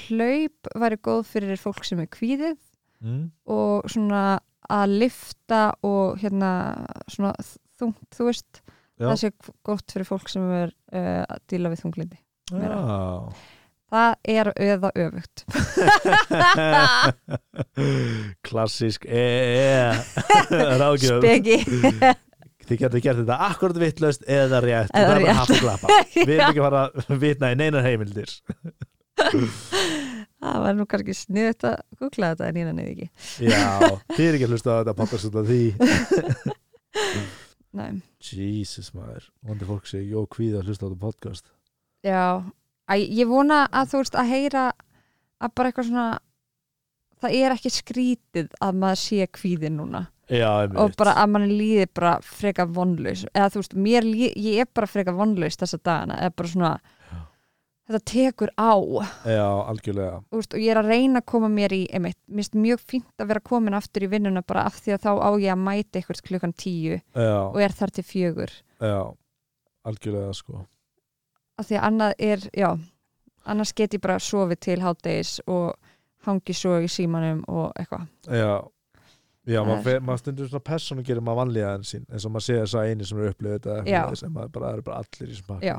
hlaup 0.06 0.70
væri 0.82 0.98
góð 1.10 1.22
fyrir 1.34 1.60
fólk 1.60 1.84
sem 1.86 2.00
er 2.02 2.08
kvíðið 2.16 2.56
mm. 3.04 3.24
og 3.52 3.90
svona 3.90 4.22
að 4.72 4.96
lifta 5.04 5.60
og 5.86 6.16
hérna 6.20 6.52
svona 7.10 7.34
þungt, 7.78 8.06
þú 8.14 8.30
veist 8.30 8.62
Já. 8.96 9.10
það 9.10 9.18
sé 9.22 9.30
gott 9.66 9.92
fyrir 9.92 10.08
fólk 10.08 10.32
sem 10.32 10.46
er 10.56 10.72
uh, 10.72 11.22
að 11.26 11.44
díla 11.52 11.70
við 11.72 11.84
þunglindi 11.84 12.22
það 13.92 14.14
er 14.26 14.50
öða 14.66 14.90
öfugt. 15.04 15.44
Klassísk 18.46 19.06
e 19.06 19.26
e 19.46 20.62
ráðgjöf. 20.80 21.20
Speki. 21.22 21.58
Þið 22.66 22.80
getur 22.80 23.02
gert 23.02 23.20
þetta 23.20 23.38
akkurat 23.46 23.78
vittlust 23.78 24.26
eða 24.26 24.62
rétt. 24.64 24.90
Eða 24.90 25.20
rétt. 25.22 25.54
við 26.16 26.34
erum 26.34 26.48
ekki 26.48 26.62
að 26.62 26.66
fara 26.66 26.82
að 27.04 27.22
vitna 27.22 27.52
í 27.54 27.58
neinar 27.60 27.86
heimildir 27.86 28.32
það 30.42 30.60
var 30.66 30.76
nú 30.76 30.86
kannski 30.90 31.16
sniðut 31.16 31.66
að 31.70 31.76
googla 32.00 32.32
þetta 32.34 32.50
en 32.50 32.60
ég 32.60 32.68
nefnir 32.68 32.92
ekki. 32.92 33.08
Já, 33.46 33.64
þið 34.16 34.26
er 34.26 34.38
ekki 34.38 34.48
að 34.48 34.54
hlusta 34.54 34.76
á 34.76 34.78
þetta 34.80 34.96
podcast 35.00 35.30
út 35.30 35.40
af 35.40 35.50
því. 35.50 35.62
Nei. 37.76 37.90
Jesus 38.26 38.92
maður, 38.96 39.26
vondi 39.44 39.68
fólk 39.68 39.88
sé 39.88 40.00
jó 40.02 40.22
kvíða 40.32 40.62
að 40.62 40.70
hlusta 40.70 40.86
á 40.86 40.88
þetta 40.88 41.02
podcast. 41.02 41.50
Já, 42.06 42.22
Æ, 42.86 43.02
ég 43.02 43.26
vona 43.26 43.64
að 43.74 43.90
þú 43.90 44.00
veist 44.02 44.16
að 44.18 44.28
heyra 44.30 44.66
að 45.42 45.54
bara 45.58 45.70
eitthvað 45.70 45.88
svona 45.88 46.10
það 47.22 47.38
er 47.40 47.54
ekki 47.56 47.72
skrítið 47.74 48.52
að 48.62 48.78
maður 48.82 49.00
sé 49.02 49.26
kvíðin 49.34 49.80
núna. 49.80 50.04
Já, 50.26 50.66
og 50.74 50.94
bara 50.98 51.14
að 51.22 51.32
mann 51.34 51.46
líði 51.50 51.86
bara 51.94 52.16
freka 52.24 52.66
vonlaus. 52.66 53.24
Eða 53.30 53.50
þú 53.54 53.62
veist, 53.62 53.76
mér 53.78 54.06
ég 54.10 54.62
er 54.64 54.70
bara 54.74 54.88
freka 54.90 55.14
vonlaus 55.14 55.58
þessa 55.58 55.78
dagana, 55.78 56.18
eða 56.22 56.34
bara 56.40 56.52
svona. 56.52 56.72
Þetta 57.86 58.00
tekur 58.10 58.50
á. 58.58 58.72
Já, 59.30 59.46
algjörlega. 59.70 60.20
Veist, 60.34 60.54
og 60.56 60.60
ég 60.62 60.72
er 60.74 60.80
að 60.82 60.90
reyna 60.90 61.20
að 61.22 61.26
koma 61.32 61.48
mér 61.52 61.74
í 61.76 61.82
einmitt, 61.94 62.18
mér 62.28 62.42
finnst 62.44 62.58
mjög 62.58 62.82
fínt 62.82 63.22
að 63.22 63.30
vera 63.32 63.40
komin 63.46 63.76
aftur 63.78 64.06
í 64.06 64.10
vinnuna 64.10 64.42
bara 64.46 64.64
af 64.66 64.80
því 64.82 64.96
að 64.96 65.04
þá 65.06 65.10
á 65.22 65.30
ég 65.42 65.52
að 65.54 65.62
mæta 65.68 66.00
eitthvað 66.00 66.22
klukkan 66.26 66.52
tíu 66.58 66.96
já, 66.98 67.36
og 67.46 67.60
er 67.62 67.72
þar 67.78 67.94
til 67.96 68.04
fjögur. 68.04 68.52
Já, 68.82 68.98
algjörlega 69.86 70.34
sko. 70.34 70.64
Af 71.56 71.68
því 71.70 71.78
að 71.78 71.86
annað 71.90 72.14
er, 72.18 72.46
já 72.52 72.70
annars 73.46 73.70
get 73.78 73.94
ég 73.94 74.02
bara 74.02 74.18
sofið 74.18 74.58
til 74.66 74.80
hátdeis 74.82 75.36
og 75.46 75.76
hangi 76.26 76.54
svo 76.58 76.80
í 76.82 76.88
símanum 76.90 77.44
og 77.46 77.70
eitthvað. 77.78 78.08
Já, 78.26 78.56
já, 79.46 79.60
maður, 79.62 79.92
er- 79.94 80.02
maður 80.02 80.18
stundur 80.24 80.48
svona 80.50 80.64
persónu 80.66 81.04
gerir 81.06 81.22
maður 81.22 81.44
vanlíða 81.44 81.74
en 81.78 81.86
sín 81.86 82.02
eins 82.10 82.26
og 82.26 82.32
maður 82.34 82.46
sé 82.48 82.56
þess 82.64 82.74
að 82.80 82.88
eini 82.90 83.06
sem 83.06 83.20
er 83.22 83.30
upplifið 83.30 83.68
þetta 83.86 84.30
maður 84.34 84.50
bara, 84.58 84.72
eru 84.74 84.82
bara 84.88 85.04
allir 85.04 85.30
í 85.30 85.38
smakk. 85.38 85.62
Já, 85.62 85.76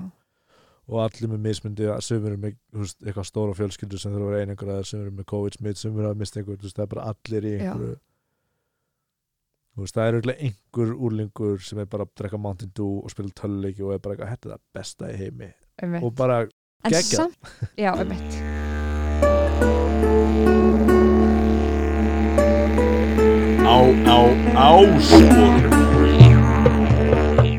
og 0.87 1.03
allir 1.03 1.31
með 1.33 1.41
mismundi 1.43 1.87
sömur 1.99 2.31
eru 2.31 2.41
með 2.41 2.57
veist, 2.79 2.99
eitthvað 3.03 3.27
stóra 3.27 3.55
fjölskyldur 3.57 3.99
sem 3.99 4.13
þurfa 4.13 4.27
að 4.27 4.31
vera 4.31 4.43
einangraðar 4.45 4.87
sömur 4.87 5.07
eru 5.09 5.15
með 5.17 5.29
COVID-smitt, 5.33 5.79
sömur 5.81 6.05
eru 6.05 6.11
að 6.13 6.21
mista 6.21 6.39
einhver 6.39 6.61
það 6.63 6.83
er 6.85 6.91
bara 6.93 7.07
allir 7.11 7.47
í 7.47 7.55
Já. 7.57 7.59
einhverju 7.65 7.97
veist, 9.81 9.97
það 9.97 10.07
er 10.07 10.17
auðvitað 10.17 10.43
einhver 10.47 10.93
úrlingur 11.07 11.65
sem 11.67 11.81
er 11.81 11.89
bara 11.91 12.07
að 12.07 12.13
drekka 12.21 12.39
Mountain 12.41 12.71
Dew 12.77 12.93
og 13.01 13.13
spila 13.13 13.35
töluleiki 13.37 13.83
og 13.85 13.93
er 13.93 14.01
bara 14.01 14.15
eitthvað, 14.15 14.31
þetta 14.33 14.47
er 14.47 14.53
það 14.55 14.63
besta 14.77 15.11
í 15.11 15.17
heimi. 15.21 15.49
Einmitt. 15.77 16.07
Og 16.07 16.15
bara, 16.17 16.39
en 16.47 16.95
geggjað. 16.95 17.19
samt, 17.19 17.41
já, 17.77 17.91
einmitt. 17.93 18.33
Á, 23.67 23.77
á, 24.07 24.19
áskorun 24.63 25.77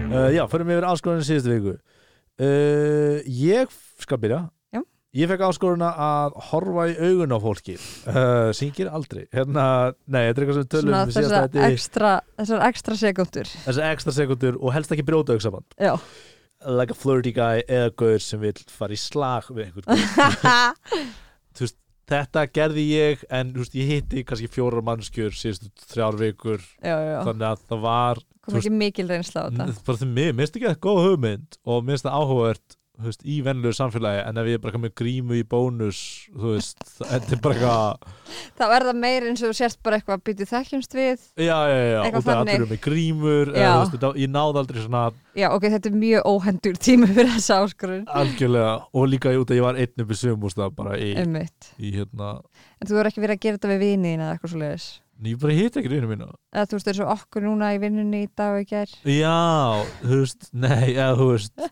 uh, 0.08 0.28
já, 0.34 0.42
förum 0.50 0.72
yfir 0.74 0.88
áskorunin 0.88 1.28
síðustu 1.28 1.54
viku 1.54 1.76
uh, 2.44 3.18
ég 3.26 3.74
skal 4.02 4.20
byrja. 4.22 4.40
Já. 4.74 4.82
ég 5.18 5.30
fekk 5.30 5.44
áskoruna 5.48 5.90
að 6.04 6.38
horfa 6.50 6.88
í 6.92 6.96
augun 7.08 7.34
á 7.34 7.38
fólki. 7.42 7.76
Uh, 8.06 8.50
syngir 8.56 8.90
aldrei. 8.92 9.26
Hérna, 9.34 9.94
nei, 10.06 10.26
þetta 10.28 10.40
er 10.40 10.46
eitthvað 10.46 10.58
sem 10.60 10.72
tölum 10.74 10.98
um 10.98 11.14
þessar 11.14 11.60
ekstra, 11.68 12.16
þessar 12.40 12.66
ekstra 12.70 12.98
sekundur 13.04 13.54
þessar 13.68 13.92
ekstra 13.92 14.18
sekundur 14.22 14.58
og 14.60 14.74
helst 14.76 14.92
ekki 14.94 15.06
brjóta 15.08 15.38
auksaband 15.38 15.78
já. 15.78 15.94
Like 16.66 16.90
a 16.90 16.98
flirty 16.98 17.30
guy 17.30 17.62
eða 17.70 17.94
gaur 17.94 18.18
sem 18.18 18.42
vil 18.42 18.56
fara 18.66 18.96
í 18.96 18.98
slag 18.98 19.46
við 19.54 19.68
einhvern 19.68 21.14
þetta 22.08 22.44
gerði 22.54 22.84
ég 22.88 23.22
en 23.34 23.52
veist, 23.56 23.76
ég 23.76 23.90
hitti 23.92 24.24
kannski 24.26 24.48
fjórar 24.50 24.84
mannskjur 24.86 25.34
síðustu 25.36 25.70
þrjár 25.92 26.18
vikur. 26.20 26.64
Já, 26.80 26.96
já, 27.04 27.16
þannig 27.26 27.48
að 27.50 27.64
það 27.68 27.82
var 27.84 28.22
kom 28.48 28.60
ekki 28.62 28.74
mikil 28.74 29.08
reynsla 29.12 29.44
á 29.44 29.48
þetta. 29.48 29.86
Bara 29.86 30.02
því 30.02 30.10
mér 30.16 30.34
finnst 30.40 30.58
ekki 30.58 30.70
að 30.72 30.82
góð 30.88 31.00
hugmynd 31.06 31.58
og 31.64 31.80
mér 31.84 31.96
finnst 31.96 32.08
það 32.08 32.18
áhugavert 32.18 32.78
veist, 33.04 33.22
í 33.26 33.38
vennlegu 33.46 33.74
samfélagi 33.76 34.22
en 34.26 34.40
ef 34.40 34.48
ég 34.48 34.58
er 34.58 34.62
bara 34.62 34.80
með 34.82 34.94
grímu 34.98 35.38
í 35.38 35.44
bónus 35.48 36.00
þú 36.32 36.54
veist, 36.56 36.82
þetta 36.98 37.34
er 37.36 37.42
bara 37.44 37.56
eitthvað 37.56 38.16
þá 38.58 38.64
er 38.66 38.86
það 38.88 39.00
meir 39.04 39.26
eins 39.30 39.44
og 39.46 39.54
sérst 39.56 39.80
bara 39.86 39.98
eitthvað 39.98 40.24
býtið 40.26 40.52
þekkjumst 40.52 40.96
við. 40.98 41.24
Já, 41.38 41.56
já, 41.70 41.78
já, 41.78 41.98
og 42.02 42.18
það 42.18 42.28
þannig. 42.28 42.40
allir 42.42 42.54
eru 42.58 42.70
með 42.72 42.82
grímur 42.88 43.52
eða, 43.54 43.74
veist, 43.84 44.06
ég 44.22 44.32
náði 44.34 44.62
aldrei 44.62 44.80
svona 44.84 45.04
já, 45.38 45.48
ok, 45.48 45.68
þetta 45.76 45.90
er 45.90 45.98
mjög 46.04 46.30
óhendur 46.32 46.80
tími 46.88 47.10
fyrir 47.12 47.34
þessa 47.36 47.60
áskorun. 47.64 48.06
Algjörlega 48.22 48.76
og 48.92 49.10
líka 49.12 49.34
út 49.38 49.52
að 49.52 49.60
ég 49.60 49.68
var 49.68 49.82
einn 49.82 50.04
upp 50.04 50.14
í 50.14 50.22
sumústa 50.22 50.70
bara 50.74 50.98
í, 50.98 51.12
í 51.14 51.94
hérna 51.94 52.38
en 52.78 52.90
þú 52.90 52.98
er 52.98 53.10
ekki 53.10 53.22
verið 53.22 53.38
að 53.38 53.44
gera 53.44 53.60
þetta 53.60 53.74
við 53.74 53.84
viniðina 53.84 54.26
eða 54.28 54.38
eitthvað 54.38 54.56
ég 55.26 55.38
bara 55.42 55.54
hitt 55.56 55.76
ekki 55.80 55.90
vinnu 55.90 56.08
mína. 56.10 56.28
Eða 56.54 56.66
þú 56.70 56.76
veist, 56.78 56.88
eins 56.92 57.00
og 57.02 57.10
okkur 57.16 57.42
núna 57.48 57.72
í 57.74 57.80
vinnunni 57.82 58.20
í 58.26 58.28
dag 58.38 58.54
og 58.54 58.62
í 58.62 58.68
gær. 58.70 58.92
Já, 59.02 59.86
þú 60.04 60.20
veist, 60.22 60.50
nei, 60.52 60.92
eða 60.94 61.16
þú 61.18 61.26
veist. 61.32 61.64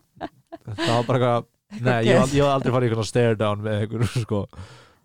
Það 0.67 0.91
var 0.91 1.07
bara 1.07 1.19
eitthvað 1.21 1.85
nei, 1.87 2.01
ég 2.07 2.19
var, 2.19 2.33
ég 2.35 2.43
var 2.47 2.57
aldrei 2.57 2.73
farið 2.75 2.87
í 2.87 2.91
eitthvað 2.91 3.09
stare 3.11 3.37
down 3.39 3.63
með 3.63 3.79
einhverjum 3.85 4.23
sko. 4.25 4.41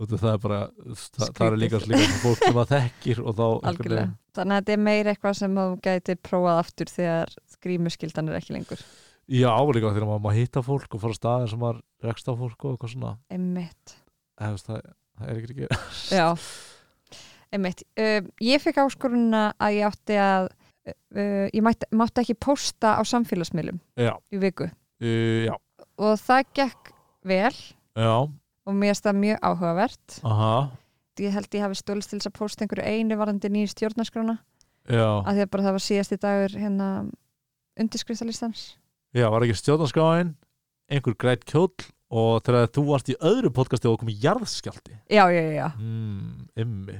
Það 0.02 0.24
er 0.32 0.38
bara, 0.42 0.58
það, 0.98 1.28
það 1.36 1.44
er 1.46 1.56
líka, 1.62 1.78
líka 1.86 2.02
svona 2.02 2.20
fólk 2.24 2.40
sem 2.42 2.56
það 2.56 2.70
þekkir 2.72 3.18
og 3.22 3.36
þá 3.38 3.44
einhvern 3.70 3.92
veginn- 3.92 4.14
þannig 4.34 4.56
að 4.56 4.62
þetta 4.62 4.72
er 4.74 4.80
meir 4.82 5.10
eitthvað 5.12 5.36
sem 5.38 5.58
þú 5.60 5.66
gæti 5.84 6.16
prófað 6.26 6.58
aftur 6.64 6.90
þegar 6.90 7.34
grímuskyldan 7.62 8.32
er 8.32 8.38
ekki 8.40 8.56
lengur. 8.56 8.82
Já, 9.30 9.52
líka 9.76 9.92
þegar 9.94 10.08
maður, 10.10 10.34
hitta 10.40 10.62
fólk 10.66 10.96
og 10.98 11.04
fara 11.04 11.14
á 11.14 11.20
staðin 11.20 11.52
sem 11.52 11.62
maður 11.62 11.78
rekst 12.08 12.26
á 12.26 12.34
fólk 12.34 12.66
og 12.66 12.72
eitthvað 12.74 12.94
svona. 12.96 13.12
Veist, 13.30 13.94
það, 14.66 14.80
það 15.20 15.30
er 15.30 15.38
ekki 15.38 15.52
ekki 15.52 15.68
einmitt, 17.52 17.84
uh, 18.00 18.20
ég 18.42 18.62
fekk 18.62 18.82
áskorunna 18.84 19.44
að 19.60 19.78
ég 19.78 19.88
átti 19.88 20.18
að 20.20 20.48
uh, 20.88 21.46
ég 21.52 21.62
mátti, 21.64 21.88
mátti 21.94 22.24
ekki 22.24 22.38
posta 22.40 22.96
á 22.98 23.02
samfélagsmiðlum 23.06 23.80
Já, 24.00 24.14
í 24.32 24.40
viku. 24.42 24.68
Uh, 25.02 25.50
og 26.00 26.20
það 26.22 26.52
gekk 26.58 26.92
vel. 27.28 27.54
Já, 27.98 28.14
og 28.62 28.78
mér 28.78 28.98
það 28.98 29.20
mjög 29.22 29.42
áhugavert. 29.42 30.20
Aha. 30.26 30.54
Ég 31.20 31.34
held 31.34 31.54
ég 31.54 31.66
hafi 31.66 31.76
stólist 31.76 32.10
til 32.10 32.18
þess 32.18 32.30
að 32.30 32.38
posta 32.38 32.64
einhverju 32.64 32.88
einu 32.88 33.18
varandi 33.20 33.50
nýju 33.52 33.74
stjórnarskrána. 33.74 34.38
Já, 34.90 35.06
að 35.22 35.34
því 35.36 35.44
að 35.44 35.50
bara 35.52 35.66
það 35.66 35.76
var 35.76 35.84
síðasti 35.84 36.18
dagur 36.22 36.54
hérna 36.58 36.86
undirskriftalistans. 37.78 38.62
Já, 39.12 39.26
var 39.28 39.44
ekki 39.44 39.58
stjórnarskráin 39.60 40.32
einhver 40.92 41.16
grætt 41.20 41.44
kjóll 41.48 41.70
og 42.12 42.42
þegar 42.44 42.70
þú 42.74 42.84
varst 42.90 43.10
í 43.12 43.16
öðru 43.24 43.52
podcasti 43.54 43.88
og 43.88 44.00
komið 44.02 44.26
jarðskjálti 44.26 44.96
já, 45.08 45.24
já, 45.32 45.40
já, 45.40 45.52
já, 45.56 45.68
mm, 45.80 46.90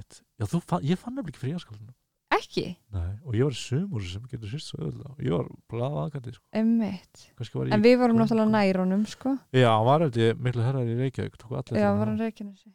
Já, 0.43 0.47
fann, 0.61 0.87
ég 0.87 1.01
fann 1.01 1.15
nefnilega 1.17 1.33
ekki 1.37 1.45
fyrir 1.45 1.57
jarðskjáltinu 1.57 1.95
ekki? 2.43 2.65
Nei, 2.93 3.13
og 3.27 3.37
ég 3.37 3.47
var 3.47 3.55
í 3.55 3.61
sumur 3.61 4.05
sem 4.07 4.25
getur 4.31 4.51
sýst 4.51 4.73
svo 4.73 4.81
öðvitað 4.83 5.25
ég 5.27 5.35
var 5.37 5.49
bara 5.71 5.89
aðgæti 6.03 6.35
sko. 6.37 6.45
ég 6.59 7.75
en 7.77 7.85
við 7.85 7.97
vorum 8.01 8.21
náttúrulega 8.21 8.53
nær 8.53 8.81
honum 8.83 9.05
sko, 9.09 9.37
Já, 9.55 9.69
hann 9.71 9.89
var 9.89 10.07
ég 10.21 10.39
miklu 10.43 10.65
herrar 10.67 10.89
í 10.89 10.99
Reykjavík 10.99 11.39
tóku 11.41 11.59
allir 11.59 11.79
já, 11.81 11.89
eftir 11.89 12.01
var 12.01 12.13
hann 12.13 12.21
Reykjanesi. 12.21 12.73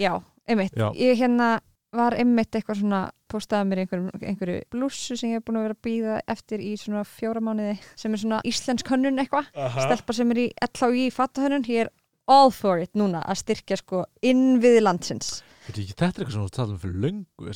Já, 0.00 0.12
einmitt, 0.48 0.78
Já. 0.78 0.88
ég 0.96 1.20
hérna 1.20 1.50
var 1.92 2.16
einmitt 2.18 2.56
eitthvað 2.56 2.82
svona 2.82 3.02
postaði 3.28 3.68
mér 3.68 3.82
einhverjum, 3.84 4.10
einhverju 4.20 4.58
blússu 4.72 5.16
sem 5.16 5.32
ég 5.32 5.40
hef 5.40 5.46
búin 5.46 5.60
að 5.60 5.68
vera 5.68 5.76
að 5.76 5.84
býða 5.86 6.18
eftir 6.34 6.64
í 6.64 6.74
svona 6.80 7.04
fjóra 7.08 7.40
mánuði 7.44 7.78
sem 7.96 8.12
er 8.12 8.22
svona 8.24 8.42
íslensk 8.48 8.92
hönnun 8.92 9.20
eitthvað. 9.22 9.48
Stelpa 9.76 10.16
sem 10.16 10.32
er 10.34 10.42
í 10.44 10.48
LHI 10.68 11.06
í 11.06 11.14
fatahönnun 11.14 11.68
ég 11.68 11.86
er 11.86 11.92
all 12.28 12.52
for 12.52 12.80
it 12.82 12.92
núna 12.98 13.22
að 13.24 13.40
styrkja 13.40 13.78
sko 13.80 14.04
innviði 14.20 14.82
landsins 14.84 15.38
Þetta 15.68 16.06
er 16.06 16.08
eitthvað 16.08 16.34
sem 16.34 16.44
þú 16.44 16.52
talum 16.56 16.78
fyrir 16.80 17.00
löngu 17.04 17.52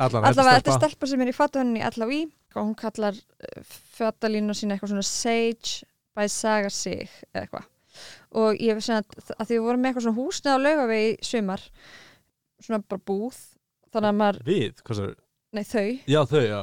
allavega 0.00 0.32
þetta 0.32 0.72
er 0.72 0.78
stelpa. 0.78 1.08
sem 1.10 1.24
er 1.24 1.30
í 1.30 1.36
fatahönnun 1.36 1.80
í 1.80 1.84
LHI 1.84 2.20
og 2.54 2.62
hún 2.62 2.76
kallar 2.78 3.16
uh, 3.16 3.74
fatalínu 3.96 4.56
sína 4.56 4.74
eitthvað 4.76 4.94
svona 4.94 5.06
Sage 5.06 5.86
by 6.16 6.26
Saga 6.32 6.70
Sig 6.72 7.08
eða 7.30 7.44
eitthvað. 7.44 7.68
Og 8.40 8.60
ég 8.62 8.78
veist 8.78 8.92
að, 8.94 9.16
að 9.36 9.50
því 9.50 9.58
við 9.58 9.66
vorum 9.66 9.82
með 9.82 9.90
eitthvað 9.90 10.06
svona 10.06 10.20
húsnið 10.20 10.56
á 10.56 10.64
laugavegi 10.64 11.10
í 11.12 11.30
sumar 11.30 11.66
svona 12.60 12.82
bara 12.86 13.06
búð 13.10 13.38
þannig 13.90 14.10
að 14.10 14.18
maður, 14.20 14.42
Við, 14.46 14.82
hvað 14.86 15.00
sér 15.00 15.14
nei 15.56 15.64
þau. 15.66 15.86
Já, 16.06 16.20
þau, 16.30 16.42
já. 16.46 16.60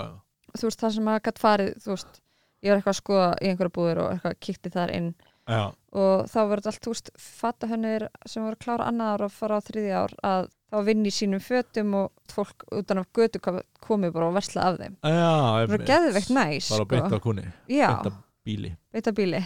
Þú 0.57 0.69
veist 0.69 0.83
það 0.83 0.93
sem 0.95 1.07
maður 1.07 1.25
gætt 1.27 1.41
farið 1.43 1.73
þú 1.83 1.93
veist, 1.93 2.21
ég 2.63 2.71
var 2.71 2.79
eitthvað 2.81 2.93
að 2.93 3.01
skoða 3.01 3.31
í 3.37 3.49
einhverja 3.51 3.75
búður 3.77 4.03
og 4.03 4.13
eitthvað 4.15 4.37
kíkti 4.47 4.73
þar 4.73 4.93
inn. 4.97 5.09
Já, 5.47 5.63
og 5.97 6.27
þá 6.27 6.39
verður 6.51 6.71
allt, 6.71 6.83
þú 6.83 6.93
veist, 6.93 7.11
fatahönnir 7.23 8.07
sem 8.27 8.43
voru 8.43 8.59
klára 8.59 8.87
annað 8.89 9.13
ár 9.13 9.25
og 9.27 9.35
fara 9.35 9.59
á 9.59 9.67
þriðja 9.67 10.01
ár 10.03 10.15
að 10.27 10.49
þá 10.67 10.81
vinni 10.87 11.11
í 11.11 11.15
sínum 11.15 11.43
fötum 11.43 11.93
og 12.01 12.33
fólk 12.33 12.65
utan 12.75 13.01
af 13.01 13.07
götu 13.15 13.39
komið 13.83 14.15
bara 14.15 14.27
og 14.29 14.35
versla 14.35 14.65
af 14.71 14.81
þeim. 14.81 14.97
Það 15.05 15.77
er 15.77 15.85
geðveikt 15.91 16.33
næs, 16.35 16.71
Bara 16.73 16.83
sko. 16.83 16.89
beint 16.91 17.15
á 17.15 17.19
kunni 17.23 17.45
Beint 17.67 18.09
á 18.09 18.11
bíli. 18.47 18.73
Beita 18.91 19.13
bíli. 19.15 19.41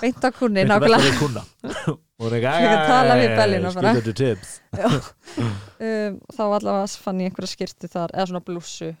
beint 0.00 0.24
á 0.24 0.30
kunni, 0.34 0.62
Beint 0.62 0.72
að 0.72 0.88
nákvæmlega. 0.88 1.44
og 2.22 2.26
það 2.26 2.36
er 2.38 2.44
kan 2.46 2.84
tala 2.90 3.16
við 3.20 3.36
Bellina 3.38 3.72
skilur 3.74 4.00
þetta 4.00 4.18
tips. 4.22 4.58
Um, 5.82 6.20
þá 6.30 6.42
allavega 6.44 7.00
fann 7.02 7.18
ég 7.24 7.32
einhverja 7.32 7.50
skirtu 7.50 7.88
þar 7.90 8.12
eða 8.14 8.26
svona 8.30 8.42
blússu 8.46 8.92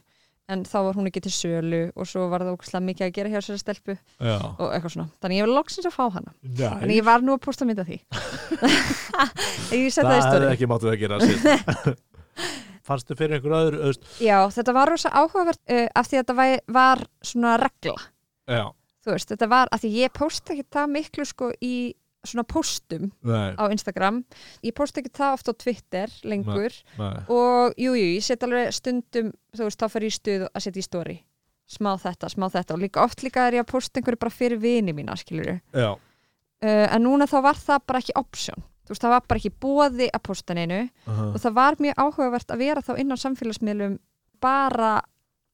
en 0.50 0.64
þá 0.66 0.78
var 0.88 0.96
hún 0.98 1.08
ekki 1.08 1.22
til 1.24 1.32
sölu 1.34 1.82
og 1.94 2.08
svo 2.08 2.26
var 2.32 2.44
það 2.44 2.56
ógæslega 2.56 2.86
mikið 2.88 3.06
að 3.06 3.12
gera 3.18 3.32
hjá 3.32 3.44
sér 3.46 3.60
stelpu 3.60 3.94
já, 3.94 4.36
og 4.36 4.64
eitthvað 4.68 4.94
svona, 4.96 5.08
þannig 5.22 5.38
ég 5.38 5.46
var 5.46 5.52
loksins 5.56 5.88
að 5.88 5.94
fá 5.94 6.02
hana. 6.16 6.34
En 6.42 6.88
Næ, 6.88 6.94
ég 6.96 7.06
var 7.06 7.24
nú 7.24 7.36
að 7.36 7.44
posta 7.46 7.68
mynd 7.68 7.82
af 7.82 7.88
því. 7.88 8.00
Það 9.72 10.08
það 10.08 10.18
stóri 10.26 10.48
ekki 10.50 10.68
máttu 10.68 10.90
að 10.90 10.98
gera 11.00 11.18
sér 11.22 11.94
fannstu 12.86 13.16
fyrir 13.16 13.38
einhver 13.38 13.54
öðru 13.56 13.80
öst, 13.90 14.06
já, 14.22 14.36
þetta 14.52 14.74
var 14.74 14.90
rosa 14.90 15.10
áhugavert 15.14 15.60
uh, 15.70 15.86
af 15.94 16.08
því 16.08 16.18
að 16.18 16.22
þetta 16.24 16.36
var, 16.38 16.54
var 16.76 17.02
svona 17.24 17.54
regla. 17.62 17.94
Já, 18.50 18.64
þú 19.04 19.14
veist, 19.14 19.30
þetta 19.32 19.48
var 19.52 19.70
af 19.72 19.82
því 19.84 19.92
ég 20.00 20.14
posta 20.16 20.54
ekki 20.56 20.66
það 20.76 20.94
miklu 20.96 21.26
sko 21.28 21.52
í 21.62 21.74
svona 22.26 22.44
postum 22.46 23.10
nei, 23.26 23.52
á 23.58 23.64
Instagram. 23.72 24.22
Ég 24.62 24.74
posta 24.76 25.02
ekki 25.02 25.12
það 25.16 25.36
oft 25.36 25.50
á 25.50 25.54
Twitter 25.58 26.14
lengur. 26.28 26.76
Nei 26.98 27.18
og 27.32 27.74
jú, 27.80 27.94
jú, 27.98 28.08
ég 28.16 28.24
set 28.24 28.44
alveg 28.46 28.72
stundum 28.74 29.32
þú 29.52 29.66
veist, 29.66 29.80
þá 29.80 29.92
fer 29.92 30.06
ég 30.06 30.16
stuð 30.16 30.46
að 30.48 30.64
setja 30.66 30.82
í 30.82 30.86
story. 30.86 31.16
Smá 31.72 31.94
þetta, 32.00 32.30
smá 32.30 32.48
þetta. 32.52 32.76
Og 32.76 32.82
líka 32.84 33.02
oft 33.04 33.24
líka 33.24 33.46
er 33.48 33.58
ég 33.58 33.64
að 33.64 33.72
posta 33.72 33.98
einhverju 33.98 34.20
bara 34.20 34.34
fyrir 34.34 34.60
vini 34.60 34.94
mína 34.94 35.16
skilur 35.18 35.54
já, 35.56 35.90
uh, 35.94 36.86
en 36.86 37.02
núna 37.02 37.28
þá 37.30 37.38
var 37.48 37.60
það 37.60 37.84
bara 37.90 38.02
ekki 38.02 38.16
option. 38.20 38.64
Þú 38.82 38.94
veist, 38.94 39.04
það 39.04 39.14
var 39.14 39.28
bara 39.30 39.40
ekki 39.42 39.54
bóði 39.62 40.08
að 40.10 40.24
posta 40.26 40.56
neinu. 40.58 40.80
Uh 41.06 41.20
og 41.32 41.38
það 41.42 41.58
var 41.58 41.78
mjög 41.82 42.00
áhugavert 42.02 42.50
að 42.54 42.64
vera 42.66 42.82
þá 42.82 42.92
inn 42.98 43.14
á 43.14 43.16
samfélagsmiðlum 43.24 44.00
bara 44.42 44.96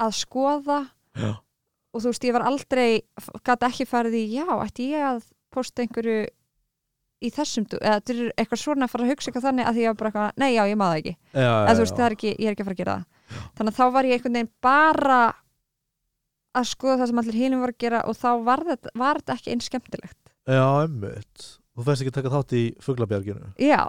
að 0.00 0.16
skoða. 0.16 0.80
Já, 1.18 1.32
og 1.92 2.02
þú 2.02 2.12
veist, 2.12 2.24
ég 2.24 2.36
var 2.36 2.46
aldrei 2.48 2.88
gæti 3.44 3.68
ekki 3.68 3.86
farið 3.88 4.18
í, 4.18 4.24
já, 4.38 4.46
ætti 4.62 4.92
ég 4.92 5.06
að 5.12 5.22
posta 5.54 5.82
einhverju 5.82 6.26
í 7.18 7.30
þessum 7.34 7.64
eða 7.74 7.96
þetta 7.98 8.14
er 8.14 8.32
eitthvað 8.38 8.60
svona 8.62 8.86
að 8.86 8.92
fara 8.94 9.04
að 9.06 9.12
hugsa 9.12 9.28
eitthvað 9.30 9.46
þannig 9.48 9.66
að 9.68 9.76
því 9.78 9.82
ég 9.84 9.90
var 9.92 9.98
bara 10.02 10.10
eitthvað, 10.12 10.38
nei, 10.42 10.50
já, 10.54 10.62
ég 10.70 10.78
maður 10.78 11.00
ekki. 11.02 11.14
Já, 11.34 11.50
eða 11.50 11.74
þú 11.78 11.82
veist, 11.84 11.96
það 11.98 12.06
er 12.08 12.16
ekki, 12.18 12.32
ég 12.38 12.46
er 12.46 12.54
ekki 12.56 12.64
að 12.64 12.68
fara 12.68 12.76
að 12.78 12.82
gera 12.82 12.96
það. 12.98 13.44
Þannig 13.58 13.72
að 13.72 13.78
þá 13.78 13.86
var 13.96 14.08
ég 14.08 14.16
einhvern 14.18 14.38
veginn 14.38 14.50
bara 14.68 15.20
að 16.58 16.68
skoða 16.70 16.98
það 17.02 17.10
sem 17.12 17.20
allir 17.22 17.38
hinum 17.42 17.62
var 17.64 17.72
að 17.74 17.80
gera 17.84 18.02
og 18.08 18.16
þá 18.18 18.28
var 18.46 18.62
þetta, 18.68 18.92
var 19.02 19.20
þetta 19.20 19.36
ekki 19.38 19.52
eins 19.54 19.68
skemmtilegt. 19.68 20.18
Já, 20.48 20.64
emmitt 20.86 21.48
þú 21.78 21.86
fæst 21.86 22.02
ekki 22.04 22.12
að 22.14 22.18
taka 22.20 22.32
þátt 22.36 22.54
í 22.58 22.62
fuglabjarginu. 22.82 23.50
Já, 23.62 23.82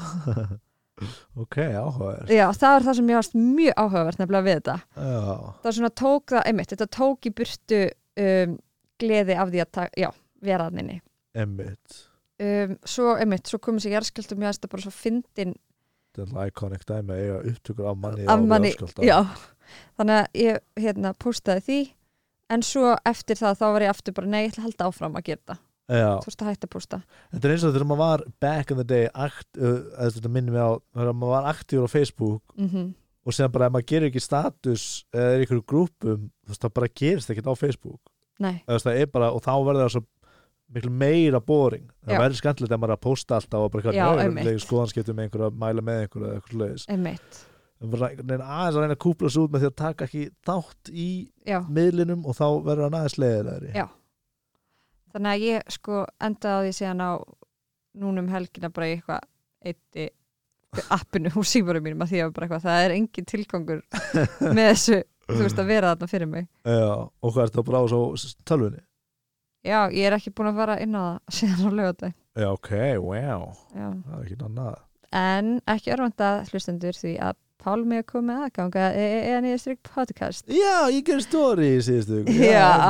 ok, 1.42 1.56
áhugaður 1.80 2.32
já, 2.32 2.46
það 2.56 2.74
er 2.78 2.86
það 2.86 2.96
sem 2.98 3.10
ég 3.12 3.18
varst 3.20 3.36
mjög 3.38 3.78
áhugavert 3.82 4.20
nefnilega 4.20 4.46
við 4.46 4.58
þetta. 4.60 4.76
Já, 4.96 5.36
það 5.64 5.76
svona 5.78 5.92
tók 6.02 6.34
það, 6.34 6.46
einmitt, 6.50 6.72
þetta 6.74 6.88
tók 6.96 7.28
í 7.28 7.32
burtu 7.40 7.80
um, 8.24 8.56
gleði 9.00 9.36
af 9.40 9.52
því 9.52 9.62
að 9.64 9.70
ta- 9.78 9.90
já, 10.00 10.10
vera 10.44 10.66
að 10.70 10.78
nynni 10.80 10.98
emmitt 11.40 12.00
um, 12.46 12.74
svo, 12.88 13.14
einmitt, 13.16 13.46
svo 13.50 13.60
komið 13.62 13.86
sér 13.86 13.96
jarðskjöldum 13.98 14.44
ég 14.44 14.50
aðeins 14.50 14.72
bara 14.72 14.84
svo 14.86 14.94
fyndin 14.94 15.56
þetta 16.16 16.42
er 16.42 16.50
iconic 16.50 16.84
dæmi 16.88 17.14
að 17.14 17.24
eiga 17.24 17.40
upptökur 17.52 17.88
af 17.90 17.98
manni 18.02 18.28
af 18.28 18.44
manni, 18.44 18.74
já. 19.06 19.18
Þannig 20.00 20.16
að 20.16 20.38
ég 20.42 20.62
hérna 20.82 21.12
postaði 21.14 21.62
því. 21.66 21.80
En 22.50 22.64
svo 22.66 22.96
eftir 23.06 23.38
það 23.38 23.60
þá 23.60 23.66
var 23.70 23.84
ég 23.84 23.92
aftur 23.92 24.14
bara 24.16 24.30
nei, 24.30 24.40
ég 24.42 24.50
ætla 24.50 24.64
að 24.64 24.66
halda 24.66 24.88
áfram 24.90 25.18
að 25.20 25.28
gera 25.28 25.58
já, 25.90 26.08
þú 26.22 26.30
veist 26.30 26.42
að 26.42 26.50
hætta 26.50 26.66
að 26.66 26.72
posta. 26.74 26.98
Þetta 27.34 27.46
er 27.46 27.54
eins 27.54 27.66
og 27.66 27.74
þegar 27.74 27.86
maður 27.90 28.02
var 28.02 28.24
back 28.42 28.72
in 28.72 28.80
the 28.80 28.86
day 28.86 29.06
akt, 29.10 29.48
uh, 29.58 29.78
þetta 30.00 30.32
minnum 30.32 30.56
við 30.56 30.66
á 30.66 30.70
þegar 30.98 31.16
maður 31.18 31.34
var 31.36 31.48
aktífur 31.52 31.86
á 31.86 31.94
Facebook 31.94 32.56
mm 32.56 32.90
og 33.20 33.34
sem 33.36 33.50
bara 33.52 33.66
ef 33.68 33.74
maður 33.74 33.88
gerir 33.90 34.08
ekki 34.08 34.22
status 34.24 34.84
eða 35.12 35.32
er 35.34 35.42
einhverju 35.42 35.64
grúpum 35.68 36.22
þú 36.24 36.52
veist 36.54 36.62
það 36.64 36.72
bara 36.78 36.86
gerist 37.00 37.32
ekkert 37.32 37.50
á 37.52 37.54
Facebook. 37.60 38.00
Nei, 38.40 38.62
það 38.64 38.94
er 38.96 39.10
bara, 39.12 39.28
og 39.36 39.42
þá 39.44 39.52
verður 39.66 39.82
það 39.82 39.92
svo 39.92 40.02
miklu 40.74 40.90
meira 40.94 41.40
boring. 41.42 41.86
Það 42.06 42.22
verður 42.24 42.40
skemmtilegt 42.40 42.74
ef 42.74 42.80
maður 42.80 42.96
að 42.96 43.04
posta 43.06 43.38
alltaf 43.38 43.64
og 43.66 43.72
bara 43.74 44.58
skoðanskiptum 44.64 45.16
með 45.18 45.26
einhverju 45.28 45.46
að 45.48 45.56
mæla 45.62 45.86
með 45.86 46.02
einhverju 46.04 46.28
eða 46.28 46.40
eitthvað 46.40 46.60
leiðis 46.62 46.84
einmitt. 46.90 47.40
Aðeins 47.80 48.76
að 48.76 48.82
reyna 48.82 48.96
að 48.96 49.02
kúpla 49.06 49.32
svo 49.32 49.46
út 49.46 49.54
með 49.54 49.64
því 49.64 49.70
að 49.70 49.76
taka 49.80 50.06
ekki 50.06 50.24
þátt 50.46 50.90
í 50.92 51.08
já, 51.48 51.58
miðlinum 51.64 52.26
og 52.28 52.36
þá 52.36 52.46
verður 52.66 52.86
hann 52.86 52.98
aðeins 52.98 53.18
leiðilegri. 53.22 53.70
Já. 53.74 53.86
þannig 55.14 55.30
að 55.30 55.44
ég 55.46 55.76
sko 55.76 56.02
endaði 56.22 56.58
á 56.60 56.64
því 56.66 56.74
síðan 56.76 57.04
á 57.08 57.12
núna 58.00 58.22
um 58.22 58.28
helgina 58.30 58.70
bara 58.74 58.90
eitthvað 58.90 59.24
eitti 59.70 60.10
appinu 60.92 61.32
úr 61.34 61.48
símarum 61.48 61.82
mínum 61.82 62.04
að 62.04 62.12
því 62.12 62.20
að 62.22 62.36
eitthvað, 62.44 62.66
það 62.66 62.84
er 62.84 62.94
engin 62.94 63.26
tilgangur 63.32 63.80
með 64.56 64.68
þessu, 64.68 65.00
þú 65.30 65.40
veist 65.40 65.62
að 65.62 65.72
vera 65.72 65.94
þarna 65.94 66.10
fyrir 66.12 66.30
mig. 66.30 66.46
Já, 66.62 66.92
og 67.00 67.32
hvað 67.32 67.42
er 67.42 67.50
þetta 67.50 67.66
bara 67.70 67.82
á 67.82 67.84
svo 67.90 68.02
tölvunni? 68.46 68.84
Já, 69.66 69.80
ég 69.92 70.06
er 70.08 70.16
ekki 70.16 70.32
búin 70.34 70.52
að 70.52 70.62
fara 70.62 70.78
inn 70.82 70.96
á 70.96 71.02
það 71.02 71.18
síðan 71.38 71.60
á 71.60 71.70
lögatæg 71.80 72.16
Já, 72.40 72.48
ok, 72.54 72.72
wow 73.02 73.46
já. 73.74 73.86
það 73.90 74.16
er 74.16 74.24
ekki 74.24 74.40
annað 74.48 74.74
en 75.20 75.54
ekki 75.68 75.94
örvanda 75.96 76.34
hlustendur 76.50 76.96
því 76.96 77.14
að 77.28 77.38
Pálmi 77.60 77.98
er 78.00 78.06
komið 78.08 78.44
aðganga 78.46 78.86
eða 78.96 79.40
niður 79.44 79.58
stryk 79.60 79.80
podcast 79.90 80.48
Já, 80.48 80.88
ég 80.88 81.02
ger 81.04 81.20
story 81.20 81.74
í 81.76 81.82
síðustu. 81.84 82.22
Já. 82.40 82.88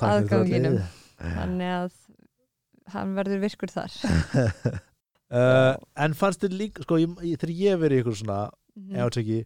Aðganginum. 0.00 0.78
þannig 1.20 1.74
að 1.74 1.98
hann 2.94 3.12
verður 3.18 3.42
virkur 3.44 3.72
þar 3.72 3.98
uh, 5.36 5.74
En 6.00 6.16
fannst 6.16 6.44
þér 6.44 6.56
líka 6.56 6.86
sko, 6.86 6.98
ég, 7.02 7.20
þegar 7.36 7.54
ég 7.58 7.82
verið 7.82 8.02
ykkur 8.02 8.18
svona 8.22 8.40
mm. 8.48 8.96
áteki, 9.04 9.42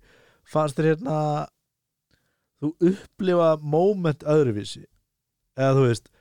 fannst 0.47 0.79
þér 0.79 0.93
hérna 0.93 1.19
þú 2.63 2.73
upplifa 2.93 3.51
moment 3.61 4.23
öðruvísi 4.25 4.87
eða 5.57 5.75
þú 5.77 5.89
veist 5.91 6.13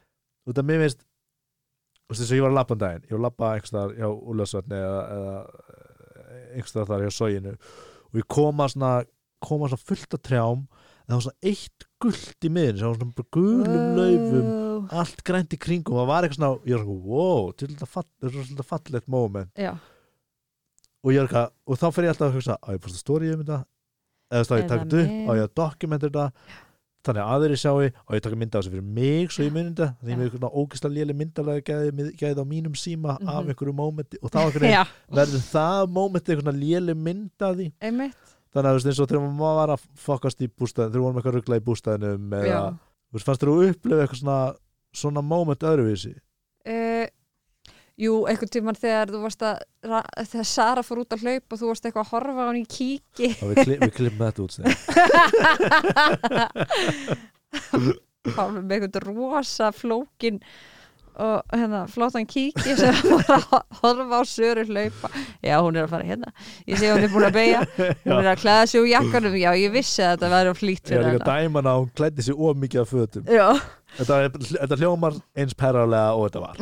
út 0.45 0.61
af 0.61 0.67
mér 0.69 0.83
veist 0.85 1.01
þú 1.01 2.13
veist 2.13 2.21
þess 2.21 2.31
að 2.31 2.37
ég 2.39 2.45
var 2.45 2.53
að 2.53 2.59
labba 2.59 2.75
um 2.77 2.83
daginn 2.85 3.05
ég 3.05 3.11
var 3.15 3.19
að 3.21 3.27
labba 3.27 3.51
einhvers 3.53 3.71
staðar 3.73 3.95
hjá 3.99 4.07
Úlfarsvatni 4.13 4.79
eða, 4.81 5.03
eða 5.15 5.35
einhvers 6.55 6.73
staðar 6.73 6.91
þar 6.93 7.05
hjá 7.05 7.15
Sóginu 7.19 7.55
og 7.55 8.19
ég 8.21 8.27
koma 8.37 8.69
svona 8.71 8.91
koma 9.45 9.69
svona 9.71 9.87
fullt 9.89 10.17
af 10.17 10.23
trjám 10.25 10.61
en 10.65 11.09
það 11.09 11.17
var 11.19 11.25
svona 11.27 11.51
eitt 11.51 11.87
gullt 12.01 12.45
í 12.47 12.51
miðin 12.53 12.79
sem 12.79 12.87
var 12.89 12.99
svona 12.99 13.17
bara 13.19 13.33
gulum 13.39 13.99
laufum 13.99 14.53
Wow. 14.75 14.89
allt 14.99 15.21
grænt 15.25 15.53
í 15.55 15.57
kringum 15.61 15.95
það 15.95 16.09
var 16.09 16.25
eitthvað 16.25 16.35
svona, 16.35 16.57
ég 16.67 16.75
var 16.75 16.81
svona, 16.83 17.03
wow 17.07 17.45
þetta 17.55 18.27
er 18.27 18.33
svona 18.49 18.65
fallegt 18.67 19.07
moment. 19.07 19.51
Já, 19.55 19.71
og 21.05 21.13
ég 21.13 21.21
er 21.21 21.27
eitthvað, 21.29 21.53
og 21.65 21.79
þá 21.79 21.85
fer 21.95 22.05
ég 22.07 22.11
alltaf 22.11 22.27
að 22.27 22.35
hugsa 22.35 22.57
á 22.59 22.67
ég 22.75 22.81
posta 22.83 22.99
story 22.99 23.31
um 23.31 23.41
þetta? 23.43 23.59
Eða 24.35 24.47
þá 24.49 24.53
ég 24.57 24.67
þetta 24.73 24.99
upp, 24.99 25.15
á 25.15 25.31
ég 25.39 25.45
að 25.45 25.53
dokumenta 25.61 26.09
þetta 26.09 26.25
þannig 27.05 27.21
að 27.23 27.33
aðrir 27.35 27.59
sjái, 27.61 27.89
á 27.95 28.09
ég 28.11 28.19
að 28.19 28.23
taka 28.25 28.39
mynda 28.41 28.57
á 28.57 28.59
þessu 28.61 28.73
fyrir 28.73 28.87
mig 28.97 29.31
svo 29.35 29.45
ég 29.45 29.53
myndi 29.55 29.71
þetta, 29.75 29.87
þannig 29.99 30.11
ég 30.11 30.15
Já. 30.15 30.19
með 30.19 30.27
eitthvað 30.29 30.57
ógislega 30.61 30.95
léli 30.97 31.15
myndalega 31.21 31.65
gæði, 31.69 32.07
gæði 32.21 32.41
á 32.41 32.45
mínum 32.49 32.75
síma 32.81 33.15
Mhm. 33.19 33.29
af 33.29 33.49
einhverju 33.51 33.73
momenti 33.75 34.17
og 34.21 34.31
þá 34.31 34.39
verður 35.15 35.43
það 35.51 35.89
momenti 35.95 36.33
eitthvað 36.35 36.59
léli 36.63 36.95
myndaði 37.05 37.67
þannig 38.55 38.69
að 38.71 38.75
eins 38.89 38.99
og 39.03 39.09
þegar 39.09 39.25
maður 39.35 39.57
var 39.61 39.69
að 39.75 39.85
fokast 39.95 40.41
í 40.41 40.47
bústæðin, 40.47 40.91
þegar 40.91 41.03
vorum 41.05 41.17
eitthvað 41.19 41.35
ruggla 41.39 41.59
í 41.59 41.65
bústæðinum 41.65 42.29
eða, 42.39 42.61
fannst 43.25 43.41
þér 43.43 43.51
að 43.51 43.69
upplifa 43.69 44.01
eitthvað 44.05 44.21
svona 44.23 44.39
svona 44.95 45.21
moment 45.21 45.59
öðruvísi? 45.59 46.13
Uh, 46.65 47.05
jú, 48.01 48.13
einhvern 48.27 48.51
tímann 48.51 48.75
þegar 48.79 49.07
þú 49.13 49.19
varst 49.23 49.41
að 49.47 49.61
þegar 50.31 50.47
Sara 50.49 50.83
fór 50.83 50.99
út 51.05 51.15
að 51.15 51.23
hlaupa 51.23 51.55
og 51.55 51.59
þú 51.61 51.69
varst 51.71 51.85
eitthvað 51.87 52.05
að 52.05 52.11
horfa 52.11 52.41
á 52.43 52.47
hann 52.49 52.59
í 52.59 52.65
kíki. 52.67 53.29
Og 53.39 53.47
við, 53.53 53.57
kli, 53.63 53.75
við 53.85 53.93
klippum 53.95 54.25
þetta 54.27 54.41
út. 54.43 54.53
Pálmi 58.35 58.61
með 58.65 58.79
einhvern 58.79 59.05
rosa 59.15 59.69
flókin 59.75 60.39
og 61.15 61.53
hérna 61.55 61.85
flótan 61.87 62.25
kíki 62.27 62.73
sem 62.75 62.91
var 63.13 63.29
að 63.37 63.45
ho- 63.53 63.61
horfa 63.79 64.17
á 64.19 64.21
Söru 64.27 64.65
hlaupa. 64.67 65.07
Já, 65.45 65.55
hún 65.63 65.77
er 65.79 65.85
að 65.85 65.93
fara 65.93 66.07
hérna. 66.09 66.33
Ég 66.67 66.75
sé 66.81 66.89
hún 66.91 67.05
er 67.07 67.13
búin 67.13 67.27
að 67.29 67.37
beigja, 67.37 67.61
hún 68.03 68.17
er 68.19 68.31
að 68.33 68.41
klæða 68.41 68.65
sig 68.73 68.81
úr 68.83 68.89
jakkanum. 68.91 69.37
Já, 69.39 69.51
ég 69.61 69.71
vissi 69.71 70.03
að 70.03 70.17
þetta 70.17 70.31
væri 70.35 70.51
of 70.51 70.59
flýtt 70.59 70.91
ég 70.91 70.97
er 70.99 71.05
líka 71.07 71.21
að 71.21 71.29
hana. 71.29 71.37
dæma 71.47 71.61
hana 71.63 71.71
að 71.77 71.79
hún 71.85 71.93
klæddi 72.01 72.27
sér 72.27 72.35
of 72.49 72.59
mikið 72.65 72.81
af 72.83 72.91
fötum. 72.91 73.23
Já, 73.31 73.47
þetta, 74.01 74.19
þetta 74.59 74.79
hljómar 74.83 75.13
eins 75.39 75.55
perralega 75.63 76.11
og 76.19 76.27
þetta 76.27 76.43
var 76.43 76.55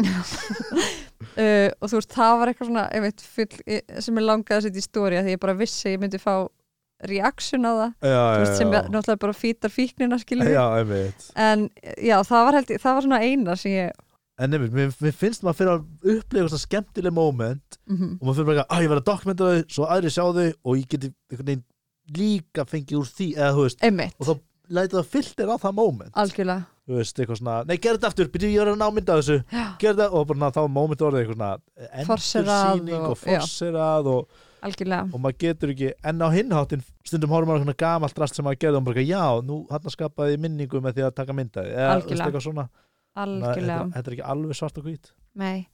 uh, 1.24 1.70
og 1.82 1.90
þú 1.92 2.00
veist, 2.00 2.14
það 2.18 2.34
var 2.42 2.52
eitthvað 2.52 2.70
svona 2.72 2.86
einmitt, 2.94 3.24
full, 3.36 3.48
sem 4.06 4.20
ég 4.22 4.28
langaði 4.28 4.58
að 4.60 4.68
setja 4.68 4.84
í 4.84 4.88
stóri 4.88 5.22
því 5.24 5.36
ég 5.38 5.42
bara 5.44 5.58
vissi 5.60 5.88
að 5.90 5.96
ég 5.98 6.04
myndi 6.04 6.22
fá 6.24 6.36
reaction 7.04 7.66
á 7.68 7.72
það. 7.74 7.92
Já, 8.08 8.22
veist, 8.40 8.58
sem 8.62 8.74
er 8.78 8.86
náttúrulega 8.94 9.20
bara 9.26 9.36
fýtar 9.36 9.72
fíknina 9.74 10.20
en 11.36 11.70
já, 12.00 12.16
það 12.24 12.46
var, 12.48 12.58
held, 12.60 12.70
ég- 12.72 12.82
það 12.84 12.94
var 13.00 13.08
svona 13.08 13.22
eina 13.26 13.56
sem 13.60 13.72
ég 13.76 13.92
en 14.44 14.50
nefnir, 14.50 14.72
mér, 14.74 14.94
mér 15.04 15.14
finnst 15.14 15.44
maður 15.46 15.58
fyrir 15.60 15.72
að 15.74 16.16
upplifa 16.18 16.48
svona 16.50 16.64
skemmtileg 16.64 17.14
moment 17.14 17.78
mm 17.86 18.16
og 18.18 18.24
maður 18.26 18.38
fyrir 18.40 18.48
bara 18.50 18.64
að 18.70 18.82
ég 18.86 18.90
verð 18.94 19.04
að 19.04 19.10
dokumenta 19.12 19.50
þau 19.52 19.76
svo 19.76 19.86
aðri 19.94 20.10
sjá 20.16 20.24
þau 20.24 20.48
og 20.64 20.80
ég 20.80 20.88
geti 20.90 21.12
líka 22.18 22.66
fengið 22.68 22.98
úr 23.00 23.12
því 23.14 23.28
eða 23.38 23.52
veist, 23.60 23.84
og 24.20 24.28
þá 24.28 24.34
læta 24.74 24.98
það 25.02 25.12
filter 25.14 25.52
á 25.54 25.56
það 25.62 25.76
moment. 25.78 26.14
Algjörlega 26.16 26.66
þú 26.88 26.98
veist, 27.00 27.20
eitthvað 27.20 27.40
svona, 27.40 27.58
nei, 27.68 27.78
gerð 27.80 28.00
þetta 28.00 28.10
aftur 28.12 28.32
byrju 28.34 28.50
ég 28.52 28.60
var 28.64 28.72
að 28.74 28.80
ná 28.82 28.88
mynda 28.92 29.18
þessu, 29.20 29.38
gerð 29.80 30.02
þetta 30.02 30.08
og 30.20 30.26
bara 30.32 30.50
þá 30.52 30.62
er 30.64 30.72
moment 30.78 31.04
orðið 31.08 31.22
eitthvað 31.24 31.38
svona 31.38 31.52
endursýning 32.04 32.98
og 33.00 33.12
og- 33.14 33.22
forserað 33.24 34.10
og, 34.14 34.40
algjörlega. 34.64 35.08
og 35.14 35.22
maður 35.24 35.38
getur 35.46 35.74
ekki, 35.74 35.92
en 36.04 36.20
á 36.20 36.28
hinháttin 36.34 36.84
stundum 37.08 37.30
horfum 37.32 37.54
maður 37.54 37.64
svona 37.66 37.78
gamalt 37.86 38.20
rast 38.20 38.36
sem 38.36 38.46
maður 38.46 38.60
gerði 38.66 38.80
og 38.82 38.84
maður 38.84 39.00
bara, 39.00 39.08
já, 39.14 39.24
nú 39.48 39.60
hann 39.72 39.94
skapaði 39.96 40.36
ég 40.36 40.44
minningu 40.44 40.82
með 40.84 40.98
því 40.98 41.06
að 41.08 41.16
taka 41.22 41.34
myndaði 41.40 41.72
eða 41.72 42.02
eitthvað 42.04 42.42
svona. 42.48 42.68
Algjörlega. 43.16 43.92
þetta 43.94 44.10
er 44.10 44.14
ekki 44.18 44.30
alveg 44.34 44.58
svart 44.58 44.78
og 44.82 44.86
hvít. 44.88 45.12
Nei, 45.38 45.68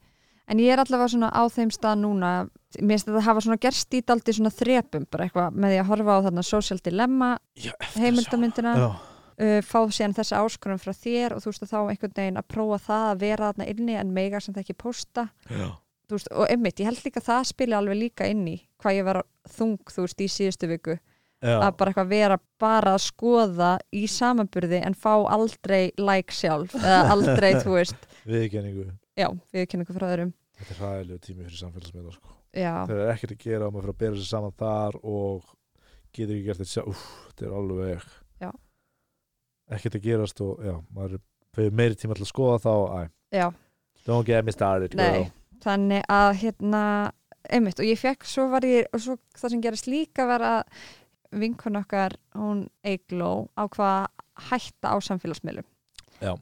en 0.46 0.58
ég 0.60 0.74
er 0.74 0.78
allavega 0.82 1.08
svona 1.08 1.30
á 1.32 1.42
þeim 1.48 1.70
stað 1.72 2.02
núna, 2.02 2.32
mér 2.78 2.98
finnst 2.98 3.08
þetta 3.08 3.22
hafa 3.24 3.40
svona 3.40 3.56
gerst 3.62 3.94
í 3.96 4.02
daldi 4.04 4.34
svona 4.36 4.52
þrepum, 4.52 5.06
bara 5.10 5.24
eitthvað 5.26 5.56
með 5.56 5.72
því 5.72 5.78
að 5.80 5.88
horfa 5.90 6.18
á 6.20 6.24
þarna 6.26 6.44
social 6.44 6.78
dilemma 6.84 7.30
heimildamyndina, 7.96 8.74
uh, 9.40 9.58
fá 9.66 9.78
síðan 9.90 10.16
þessa 10.16 10.40
áskorun 10.44 10.82
frá 10.82 10.92
þér 10.96 11.36
og 11.36 11.44
þú 11.44 11.52
veist 11.52 11.66
að 11.66 11.72
þá 11.72 11.78
einhvern 11.82 12.16
veginn 12.16 12.40
að 12.40 12.50
prófa 12.52 12.80
það 12.86 13.06
að 13.10 13.22
vera 13.24 13.50
þarna 13.50 13.68
inni 13.74 14.00
en 14.00 14.16
mega 14.16 14.40
sem 14.40 14.56
það 14.56 14.64
ekki 14.64 14.80
posta. 14.84 15.28
Veist, 16.10 16.30
og 16.34 16.48
einmitt, 16.50 16.80
ég 16.82 16.90
held 16.90 17.04
líka 17.04 17.22
að 17.22 17.28
það 17.28 17.44
spila 17.52 17.78
alveg 17.78 18.00
líka 18.00 18.26
inn 18.26 18.42
í 18.50 18.56
hvað 18.82 18.96
ég 18.96 19.06
var 19.06 19.22
þung, 19.46 19.78
þú 19.92 20.06
veist, 20.06 20.22
í 20.24 20.30
síðustu 20.30 20.70
viku. 20.70 20.98
Já. 21.40 21.54
að 21.56 21.76
bara 21.80 21.88
eitthvað 21.88 22.08
vera 22.10 22.36
bara 22.60 22.90
að 22.92 23.02
skoða 23.06 23.70
í 23.96 24.02
samanburði 24.12 24.82
en 24.84 24.92
fá 24.92 25.14
aldrei 25.32 25.86
like 25.96 26.34
sjálf 26.36 26.74
eða 26.76 26.98
aldrei, 27.14 27.54
þú 27.62 27.78
veist, 27.78 28.02
viðkenningu 28.28 28.90
já, 29.16 29.30
við 29.54 29.64
kynum 29.70 29.86
ykkur 29.86 29.96
frá 29.96 30.06
öðrum. 30.10 30.34
Þetta 30.58 30.74
er 30.74 30.80
hræðilegu 30.82 31.22
tími 31.24 31.46
fyrir 31.46 31.62
samfélagsmiðla 31.62 32.12
sko. 32.12 32.34
þegar 32.90 33.02
er 33.06 33.12
ekkert 33.14 33.32
að 33.32 33.46
gera 33.46 33.68
og 33.68 33.72
maður 33.72 33.86
fyrir 33.86 33.94
að 33.94 34.02
bera 34.02 34.20
sér 34.20 34.28
saman 34.28 34.56
þar 34.60 34.98
og 35.00 35.48
getur 36.12 36.34
ekki 36.34 36.46
gert 36.50 36.60
þetta 36.60 36.74
sjálf. 36.74 37.06
Þetta 37.30 37.48
er 37.48 37.56
alveg 37.60 38.04
Já. 38.44 38.50
Ekkert 39.76 39.98
að 40.00 40.06
gerast 40.06 40.40
og 40.44 40.62
já, 40.64 40.74
maður 40.94 41.20
fyrir 41.56 41.74
meiri 41.74 41.98
tíma 41.98 42.16
til 42.18 42.24
að 42.26 42.32
skoða 42.32 42.58
þá 42.64 42.74
já, 43.34 43.46
don't 44.06 44.26
get 44.26 44.44
me 44.46 44.52
started 44.54 44.94
Nei. 44.98 45.30
þannig 45.62 46.04
að 46.10 46.30
hérna, 46.42 46.82
einmitt, 47.50 47.80
og 47.82 47.86
ég 47.88 47.98
fekk 48.00 48.26
svo 48.28 48.48
var 48.52 48.66
ég, 48.66 48.86
og 48.94 49.02
svo 49.02 49.16
það 49.36 49.54
sem 49.54 49.64
gerist 49.64 49.88
líka 49.90 50.26
var 50.28 50.44
að 50.46 50.84
vinkun 51.30 51.78
okkar 51.78 52.16
hún 52.34 52.64
Eigló 52.82 53.48
á 53.54 53.66
hvað 53.70 54.08
hætta 54.50 54.90
á 54.90 54.96
samfélagsmiðlum. 55.04 55.66
Já. 56.20 56.32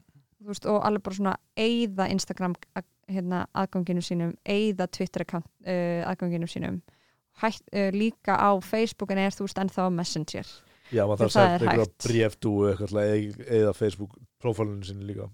Veist, 0.47 0.65
og 0.65 0.79
alveg 0.87 1.03
bara 1.03 1.15
svona 1.17 1.33
eigða 1.59 2.07
Instagram 2.09 2.55
að- 2.79 2.87
hérna, 3.09 3.43
aðganginu 3.53 4.01
sínum 4.01 4.33
eigða 4.45 4.87
Twitter 4.87 5.25
uh, 5.35 6.05
aðganginu 6.09 6.47
sínum. 6.47 6.81
Hætt, 7.41 7.61
uh, 7.73 7.89
líka 7.91 8.37
á 8.39 8.49
Facebookin 8.63 9.17
er 9.17 9.35
þú 9.35 9.45
veist 9.47 9.59
ennþá 9.61 9.89
Messenger 9.93 10.47
já, 10.93 11.03
maður 11.05 11.21
þarf 11.23 11.35
að 11.39 11.53
til 11.59 11.69
að 13.03 13.11
eig- 13.15 13.43
eða 13.59 13.73
Facebook 13.77 14.15
prófálunum 14.43 14.83
sinni 14.87 15.07
líka. 15.11 15.29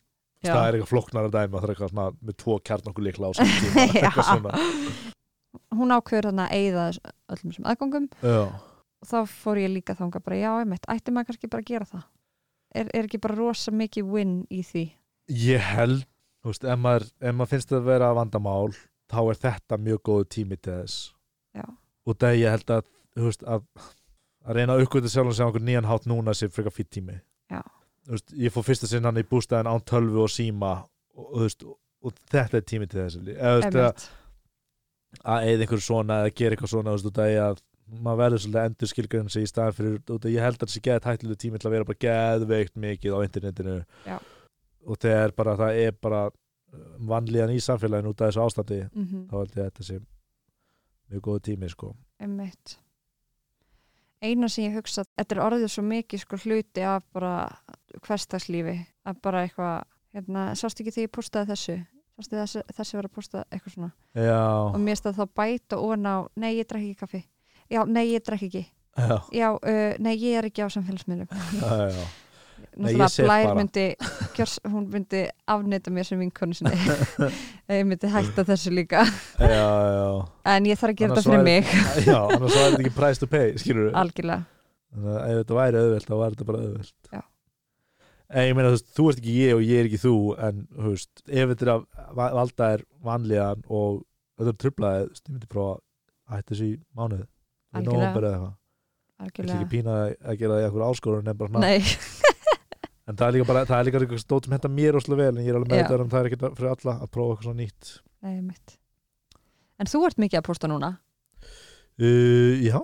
Já. 0.46 0.52
það 0.54 0.68
er 0.68 0.76
eitthvað 0.78 0.92
flokknar 0.94 1.26
að 1.30 1.36
dæma 1.36 1.60
það 1.62 1.66
er 1.68 1.74
eitthvað 1.74 1.92
svona 1.94 2.08
með 2.30 2.36
tvo 2.44 2.56
eitthvað 3.96 4.28
svona. 4.30 4.66
Hún 5.76 5.94
ákveður 5.96 6.28
þarna 6.30 6.46
að 6.46 6.58
þess- 6.90 7.14
öllum 7.34 7.52
þessum 7.54 7.70
aðgangum 7.72 8.10
og 9.02 9.08
þá 9.10 9.18
fór 9.32 9.60
ég 9.64 9.72
líka 9.74 9.96
þanga 9.98 10.22
bara 10.26 10.38
já, 10.40 10.52
einmitt, 10.62 10.86
ætti 10.92 11.14
maður 11.16 11.32
kannski 11.32 11.50
bara 11.52 11.64
að 11.66 11.72
gera 11.72 11.88
það? 11.90 12.04
Er, 12.76 12.90
er 12.94 13.08
ekki 13.08 13.20
bara 13.24 13.38
rosa 13.40 13.72
mikið 13.72 14.10
win 14.12 14.36
í 14.52 14.62
því? 14.68 14.84
Ég 15.32 15.64
held 15.74 16.04
þú 16.44 16.52
veist, 16.52 16.66
ef 16.70 16.80
maður, 16.82 17.06
ef 17.22 17.36
maður 17.40 17.52
finnst 17.56 17.72
það 17.72 17.80
að 17.82 17.90
vera 17.90 18.10
vandamál 18.18 18.74
þá 19.10 19.20
er 19.32 19.40
þetta 19.46 19.78
mjög 19.82 20.02
góðu 20.10 20.28
tími 20.36 20.58
til 20.60 20.74
þess. 20.82 20.98
Já. 21.56 21.66
og 22.06 22.18
það 22.22 22.36
ég 22.42 22.52
held 22.56 22.74
að 22.76 22.84
þú 23.16 23.30
veist, 23.30 23.46
að, 23.48 23.64
að 24.46 24.60
reyna 24.60 24.76
að 24.76 24.86
uppgöta 24.86 25.12
sjálf 25.12 25.32
og 25.32 25.38
segja 25.38 25.50
okkur 25.52 25.66
nýjan 25.66 25.88
hátt 25.90 26.06
núna 26.10 26.36
sem 26.38 26.52
frekar 26.54 26.74
fýtt 26.74 26.92
tími. 26.98 27.18
Veist, 28.06 28.36
ég 28.38 28.54
fór 28.54 28.66
fyrsta 28.68 28.88
sinn 28.90 29.06
hann 29.08 29.18
í 29.18 29.26
bústæðin 29.26 29.72
án 29.72 29.82
tölvu 29.90 30.26
og 30.28 30.30
síma 30.30 30.76
og, 31.16 31.24
og, 31.26 31.40
veist, 31.42 31.64
og, 31.66 32.20
þetta 32.30 32.60
er 32.60 32.68
tími 32.70 32.88
til 32.90 33.00
þess 33.02 33.18
eða, 33.34 33.88
að, 35.24 35.48
eða 35.50 35.64
einhverju 35.66 35.86
svona 35.88 36.20
eða 36.22 36.36
gera 36.38 36.54
eitthvað 36.54 36.74
svona 36.76 36.94
veist, 36.94 37.10
að 37.18 37.64
maður 38.06 38.22
verður 38.22 38.44
svolítið 38.44 38.70
endur 38.70 38.92
skilgræðin 38.92 39.34
sig 39.34 39.48
í 39.48 39.50
staðan 39.50 39.78
fyrir 39.80 40.30
ég 40.36 40.46
held 40.46 40.60
að 40.60 40.68
þessi 40.68 40.84
geð 40.86 41.10
hættilega 41.10 41.42
tími 41.42 41.62
til 41.62 41.70
að 41.70 41.76
vera 41.76 41.90
bara 41.90 42.02
geðveikt 42.06 42.80
mikið 42.86 43.18
á 43.18 43.20
internetinu. 43.26 43.76
Já. 44.06 44.18
og 44.86 45.02
þegar 45.02 45.36
bara 45.42 45.58
það 45.58 45.82
er 45.82 46.00
bara 46.02 46.24
vanlíðan 47.10 47.56
í 47.56 47.62
samfélaginu 47.64 48.14
út 48.14 48.22
af 48.22 48.30
þessu 48.30 48.46
ástandi 48.46 48.82
mm 48.86 49.28
þá 49.32 49.38
held 49.40 49.56
ég 49.58 49.62
að 49.64 49.70
þetta 49.70 49.90
sé 49.90 50.00
mjög 51.10 51.22
góð 51.26 51.46
tími 51.50 51.70
sko. 51.70 51.96
Einmitt 52.22 52.78
eina 54.26 54.50
sem 54.52 54.68
ég 54.68 54.78
hugsa 54.78 55.06
þetta 55.08 55.36
er 55.36 55.42
orðið 55.46 55.72
svo 55.74 55.84
mikið 55.88 56.24
sko 56.24 56.40
hluti 56.44 56.86
af 56.86 57.06
bara 57.16 57.36
hverstagslífi 58.06 58.78
að 59.06 59.20
bara 59.26 59.44
eitthvað, 59.46 59.86
hérna, 60.16 60.48
sástu 60.58 60.84
ekki 60.84 60.96
því 60.96 61.06
ég 61.08 61.14
postaði 61.16 61.52
þessu? 61.54 61.78
Sástu 62.16 62.40
þessi, 62.40 62.64
þessi 62.78 62.98
var 62.98 63.10
að 63.10 63.16
posta 63.18 63.44
eitthvað 63.50 63.76
svona? 63.76 63.92
Og 64.16 64.28
já, 64.28 64.42
mér 64.88 65.00
stað 65.00 65.20
þá 65.20 65.26
bæta 65.42 65.80
ofan 65.82 66.08
á 66.08 66.16
nei, 66.40 66.52
ég 66.56 66.70
drekk 66.70 66.90
ekki 66.90 67.02
kaffi. 67.04 67.24
Já, 67.72 67.82
nei, 67.86 68.06
ég 68.14 68.24
drekk 68.26 68.48
ekki. 68.48 68.66
Já, 68.96 69.16
já, 69.36 69.50
uh, 69.52 69.96
nei, 70.00 70.14
ég 70.16 70.40
er 70.40 70.48
ekki 70.48 70.64
á 70.64 70.72
samfélagsmiðlum 70.72 71.28
náttúrulega 72.76 73.26
Blær 73.26 73.46
bara. 73.48 73.56
myndi 73.60 73.86
kjörs, 74.36 74.56
hún 74.74 74.88
myndi 74.94 75.22
afnita 75.52 75.94
mér 75.96 76.08
sem 76.08 76.20
vinkonu 76.22 76.58
sinni 76.58 76.76
ég 77.76 77.86
myndi 77.88 78.10
hætta 78.12 78.46
þessu 78.48 78.74
líka 78.76 79.04
já, 79.40 79.68
já. 79.96 80.10
en 80.56 80.68
ég 80.70 80.82
þarf 80.82 80.96
að 80.96 81.00
gera 81.04 81.16
þetta 81.16 81.30
fyrir 81.30 81.46
mig 81.48 81.72
já 82.10 82.18
annars 82.20 82.58
var 82.58 82.68
þetta 82.74 82.82
ekki 82.84 82.96
price 82.98 83.22
to 83.24 83.30
pay 83.32 83.54
skilur 83.62 83.94
algjörlega, 83.96 84.44
þannig 84.96 85.16
að 85.16 85.30
ef 85.32 85.40
þetta 85.44 85.60
væri 85.62 85.82
auðvelt 85.84 86.10
þá 86.10 86.16
væri 86.20 86.36
þetta 86.36 86.50
bara 86.52 86.64
auðvelt 86.66 87.12
Já. 87.14 87.22
en 88.36 88.50
ég 88.50 88.58
meina 88.58 88.74
þú 88.74 88.76
veist, 88.78 88.92
þú 88.98 89.08
ert 89.12 89.22
ekki 89.24 89.38
ég 89.40 89.56
og 89.60 89.64
ég 89.70 89.80
er 89.84 89.90
ekki 89.92 90.02
þú 90.04 90.16
en 90.50 90.66
þú 90.76 90.92
veist, 90.96 91.24
ef 91.30 91.54
þetta 91.56 91.78
valda 92.20 92.70
er 92.76 92.86
vanlíðan 93.06 93.64
og 93.70 94.04
þetta 94.36 94.52
er 94.56 94.60
trublaðið, 94.66 95.08
þú 95.08 95.16
veist, 95.16 95.26
ég 95.30 95.38
myndi 95.38 95.52
prófa 95.56 95.80
að 96.26 96.38
hætta 96.40 96.54
þessu 96.56 96.70
í 96.72 96.76
mánuð 96.98 97.26
Algjörlega. 97.76 98.54
algjörlega. 99.20 99.56
ekki 99.60 99.68
pína 99.72 99.96
að 100.24 100.38
gera 100.40 100.56
það 100.56 100.62
í 100.62 100.66
eitthvað 100.68 100.90
áskorun 100.90 101.28
en 101.32 101.38
bara 101.40 101.52
svona, 101.52 101.68
en 103.06 103.20
það 103.20 103.28
er 103.28 103.38
líka 103.38 103.50
bara 103.52 103.68
það 103.70 103.78
er 103.82 103.90
líka 103.90 104.02
eitthvað 104.02 104.24
stótt 104.24 104.48
sem 104.48 104.56
henda 104.58 104.72
mér 104.72 104.98
óslega 105.00 105.22
vel 105.22 105.36
en 105.36 105.44
ég 105.46 105.52
er 105.52 105.60
alveg 105.60 105.72
með 105.74 105.84
þetta 105.84 106.02
um 106.04 106.12
það 106.14 106.24
er 106.24 106.32
ekki 106.32 106.42
fyrir 106.46 106.72
alla 106.74 106.98
að 106.98 107.14
prófa 107.14 107.36
eitthvað 107.36 107.48
svona 107.50 107.62
nýtt. 107.62 107.94
Nei, 108.26 108.42
mitt 108.42 108.80
en 109.80 109.90
þú 109.92 110.04
ert 110.08 110.22
mikið 110.22 110.40
að 110.40 110.48
posta 110.48 110.70
núna? 110.72 110.92
Uh, 112.00 112.56
já. 112.64 112.80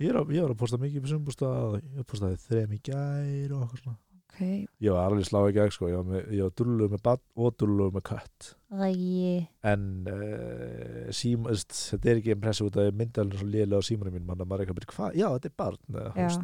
Ég 0.00 0.10
er, 0.10 0.18
að, 0.18 0.32
ég 0.34 0.42
er 0.42 0.50
að 0.50 0.58
posta 0.58 0.78
mikið 0.80 1.10
sem 1.10 1.20
posta, 1.26 1.50
ég 1.98 2.06
postaði 2.08 2.38
þrem 2.46 2.72
í 2.74 2.80
gær 2.82 3.52
og 3.54 3.64
eitthvað 3.66 3.82
svona 3.82 3.98
ok, 4.32 4.40
Ég 4.80 4.94
var 4.96 5.04
alveg 5.10 5.26
slá 5.28 5.42
í 5.44 5.52
gegn 5.54 5.72
sko, 5.74 5.90
ég 5.92 5.98
var, 6.00 6.06
með, 6.08 6.30
ég 6.32 6.46
var 6.46 6.54
dulluð 6.56 6.92
með 6.94 7.02
bann 7.04 7.20
og 7.36 7.56
dulluð 7.60 7.90
með 7.92 8.04
kött. 8.08 8.46
Æi. 8.72 9.42
En 9.68 9.82
uh, 10.08 11.10
sím, 11.12 11.44
veist, 11.44 11.74
þetta 11.92 12.08
er 12.08 12.20
ekki 12.22 12.32
impressi 12.32 12.64
út 12.64 12.78
að 12.80 12.88
myndalinn 12.96 13.36
svo 13.36 13.48
lélega 13.52 13.82
á 13.84 13.84
símanum 13.84 14.16
mín 14.16 14.24
mann 14.30 14.40
að 14.40 14.48
maður 14.48 14.62
er 14.62 14.64
ekki 14.64 14.72
að 14.74 14.78
byrja, 14.80 14.92
hvað, 14.96 15.18
já 15.20 15.26
þetta 15.34 15.50
er 15.50 15.56
barn 15.60 15.78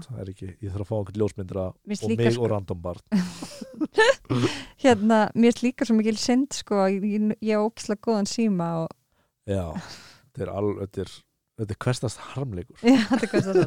það 0.04 0.20
er 0.20 0.32
ekki, 0.34 0.50
ég 0.60 0.74
þarf 0.74 0.84
að 0.84 0.90
fá 0.90 0.96
einhvern 0.98 1.22
ljósmyndra 1.22 1.64
og 1.72 1.80
mig 1.88 2.36
sko- 2.36 2.44
og 2.44 2.52
random 2.52 2.84
barn. 2.84 3.02
Hérna, 4.84 5.22
mér 5.34 5.54
er 5.56 5.64
líka 5.64 5.88
svo 5.88 5.96
mikil 5.96 6.18
synd 6.20 6.52
sko, 6.60 6.84
ég, 6.92 7.32
ég 7.40 7.54
er 7.56 7.64
ógislega 7.64 8.04
góðan 8.04 8.28
síma 8.28 8.68
og 8.84 8.92
Já, 9.48 9.64
þetta 10.28 10.44
er 10.44 10.50
alveg 10.52 10.82
þetta 10.84 11.04
er, 11.06 11.12
þetta 11.58 11.74
er 11.74 11.80
hverstast 11.84 12.22
harmleikur. 12.32 12.78
Já, 12.86 13.02
þetta 13.10 13.38
er 13.38 13.44
það 13.44 13.58
er 13.58 13.66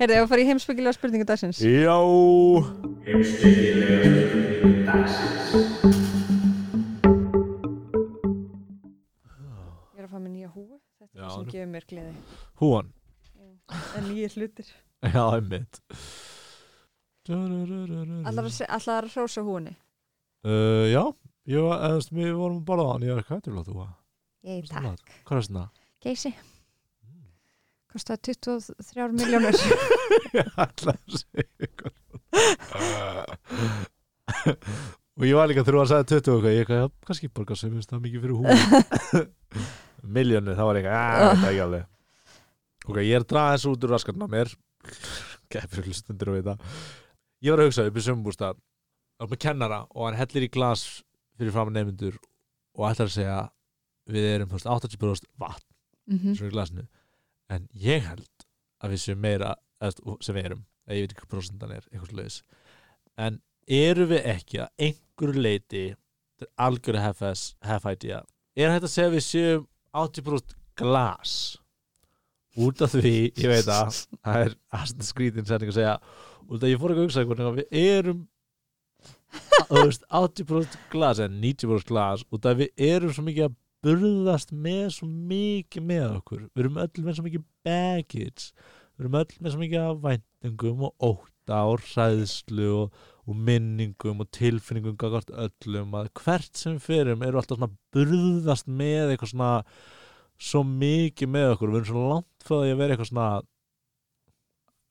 heyrðu, 0.00 0.14
ef 0.16 0.24
að 0.24 0.28
fara 0.32 0.42
í 0.42 0.48
heimsbyggilega 0.50 0.96
spurningu 0.96 1.28
dagsins? 1.28 1.60
Já. 1.60 1.98
Ég 9.94 10.00
er 10.00 10.06
að 10.06 10.10
fá 10.10 10.18
mér 10.18 10.32
nýja 10.32 10.50
húu 10.54 10.80
þetta 10.98 11.12
er 11.12 11.22
það 11.22 11.34
sem 11.36 11.48
gefur 11.52 11.72
mér 11.74 11.88
gleði. 11.92 12.14
Húan 12.62 12.92
en 13.96 14.08
nýja 14.10 14.28
hlutir. 14.34 14.68
Já, 15.04 15.22
einmitt. 15.38 15.80
Allar 17.24 19.06
hrósa 19.08 19.40
húinni 19.40 19.72
uh, 20.44 20.84
Já, 20.92 21.00
ég 21.48 21.64
var, 21.64 21.78
eða, 21.78 21.88
þú 21.88 22.00
veist, 22.00 22.12
við 22.12 22.34
vorum 22.36 22.58
að 22.58 22.66
borða 22.68 22.84
á 22.84 22.92
hann, 22.92 23.06
ég 23.08 23.16
er 23.16 23.24
þetta 23.28 23.64
þú 23.64 23.78
að? 23.80 23.94
ég 24.44 24.58
er 24.58 24.68
þetta? 24.68 25.14
Hvað 25.24 25.38
er 25.38 25.46
þetta? 25.48 25.64
geysi 26.04 26.34
kostaði 27.94 28.34
23 28.34 29.08
miljónur 29.14 29.56
Ég 30.34 30.48
ætla 30.64 30.94
að 30.94 31.18
segja 31.22 31.92
og 35.14 35.24
ég 35.28 35.36
var 35.38 35.46
líka 35.50 35.62
var 35.78 35.86
að 35.86 35.92
segja 35.92 36.08
20 36.18 36.34
og 36.34 36.46
ég 36.50 36.62
eitthvað, 36.64 36.90
kannski 37.06 37.28
borga 37.30 37.54
sem 37.58 37.74
það 37.94 38.02
mikið 38.06 38.24
fyrir 38.24 38.36
húi 38.40 39.24
miljónu, 40.16 40.52
það 40.58 40.68
var 40.68 40.78
eitthvað, 40.80 40.94
er 41.30 41.48
ekki 41.52 41.62
alveg. 41.64 41.84
Ok, 42.84 42.98
ég 43.00 43.14
er 43.16 43.22
að 43.24 43.28
draga 43.30 43.54
þessu 43.54 43.70
út 43.72 43.84
úr 43.86 43.92
raskarna 43.94 44.26
á 44.28 44.32
mér. 44.34 44.50
Gefur 45.54 45.86
hlustundur 45.86 46.28
að 46.32 46.36
vita. 46.40 46.54
Ég 47.46 47.54
var 47.54 47.62
að 47.62 47.68
hugsa 47.70 47.86
upp 47.88 47.96
í 47.96 48.04
sömbústað 48.04 48.58
og 49.22 49.30
með 49.30 49.40
kennara 49.46 49.78
og 49.94 50.02
hann 50.10 50.18
hellir 50.18 50.44
í 50.48 50.50
glas 50.52 50.82
fyrir 51.38 51.54
fram 51.54 51.70
nefnendur 51.72 52.18
og 52.74 52.88
ætlar 52.90 53.08
að 53.08 53.14
segja 53.16 53.38
við 54.12 54.24
erum 54.34 54.50
þú 54.50 54.58
veist, 54.58 54.68
80% 54.98 55.30
vatn 55.40 55.70
Mhm. 56.04 56.34
sem 56.36 56.44
er 56.44 56.50
í 56.50 56.52
glasinu 56.52 56.82
en 57.52 57.66
ég 57.76 58.04
held 58.08 58.46
að 58.84 58.94
við 58.94 59.02
séum 59.04 59.20
meira 59.24 59.54
sem 59.84 60.36
við 60.36 60.44
erum, 60.44 60.64
eða 60.86 60.96
ég 60.96 61.04
veit 61.04 61.14
ekki 61.14 61.24
hvað 61.24 61.34
prosentan 61.34 61.74
er 61.74 61.84
eitthvað 61.90 62.10
sluðis 62.12 62.38
en 63.20 63.40
eru 63.80 64.06
við 64.10 64.30
ekki 64.34 64.62
að 64.64 64.86
einhverju 64.88 65.44
leiti 65.44 65.84
er 65.92 66.48
algjörðu 66.60 67.04
half, 67.04 67.24
half 67.64 67.88
idea 67.92 68.22
er 68.56 68.74
hægt 68.74 68.88
að 68.88 68.94
segja 68.94 69.10
að 69.10 69.16
við 69.16 69.26
séum 69.28 69.66
80% 69.94 70.56
glas? 70.78 71.34
Út 72.54 72.82
af 72.86 72.92
því, 72.94 73.16
ég 73.34 73.50
veit 73.50 73.66
að 73.70 73.96
það 74.22 74.44
er 74.44 74.54
aðstæð 74.78 75.08
skrítin 75.08 75.48
setning 75.48 75.72
að 75.72 75.78
segja 75.80 75.96
út 76.44 76.62
af 76.62 76.70
ég 76.70 76.78
fór 76.78 76.94
ekki 76.94 77.02
að 77.02 77.08
hugsa 77.08 77.24
hvernig 77.26 77.48
að 77.48 77.58
við 77.60 77.78
erum 77.80 78.22
þú 79.70 79.82
veist, 79.88 80.06
80% 80.14 80.78
glas 80.92 81.22
en 81.24 81.40
90% 81.42 81.88
glas 81.88 82.22
og 82.30 82.42
það 82.44 82.62
við 82.62 82.84
erum 82.90 83.14
svo 83.14 83.24
mikið 83.26 83.48
að 83.48 83.56
burðast 83.84 84.52
með 84.52 84.84
svo 84.96 85.08
mikið 85.08 85.86
með 85.90 86.06
okkur. 86.18 86.44
Við 86.52 86.64
erum 86.64 86.80
öll 86.84 87.04
með 87.04 87.18
svo 87.18 87.24
mikið 87.26 87.44
baggage. 87.66 88.52
Við 88.94 89.04
erum 89.04 89.18
öll 89.20 89.34
með 89.40 89.54
svo 89.54 89.62
mikið 89.62 89.82
af 89.82 89.98
væntingum 90.04 90.86
og 90.88 91.08
ótta 91.08 91.60
og 91.68 91.82
hræðslu 91.90 92.68
og, 92.78 93.02
og 93.24 93.40
minningum 93.48 94.22
og 94.24 94.30
tilfinningum 94.34 94.96
gagvart 95.00 95.32
öllum 95.32 95.96
að 95.98 96.12
hvert 96.20 96.60
sem 96.60 96.78
við 96.78 96.86
ferum 96.88 97.24
eru 97.26 97.40
alltaf 97.40 97.60
svona 97.60 97.74
burðast 97.94 98.70
með 98.70 99.14
eitthvað 99.14 99.34
svona 99.34 99.52
svo 100.40 100.62
mikið 100.68 101.34
með 101.34 101.50
okkur. 101.54 101.74
Við 101.74 101.80
erum 101.82 101.90
svo 101.90 102.06
langt 102.12 102.48
því 102.48 102.62
að 102.70 102.80
vera 102.80 102.96
eitthvað 102.96 103.10
svona 103.12 103.28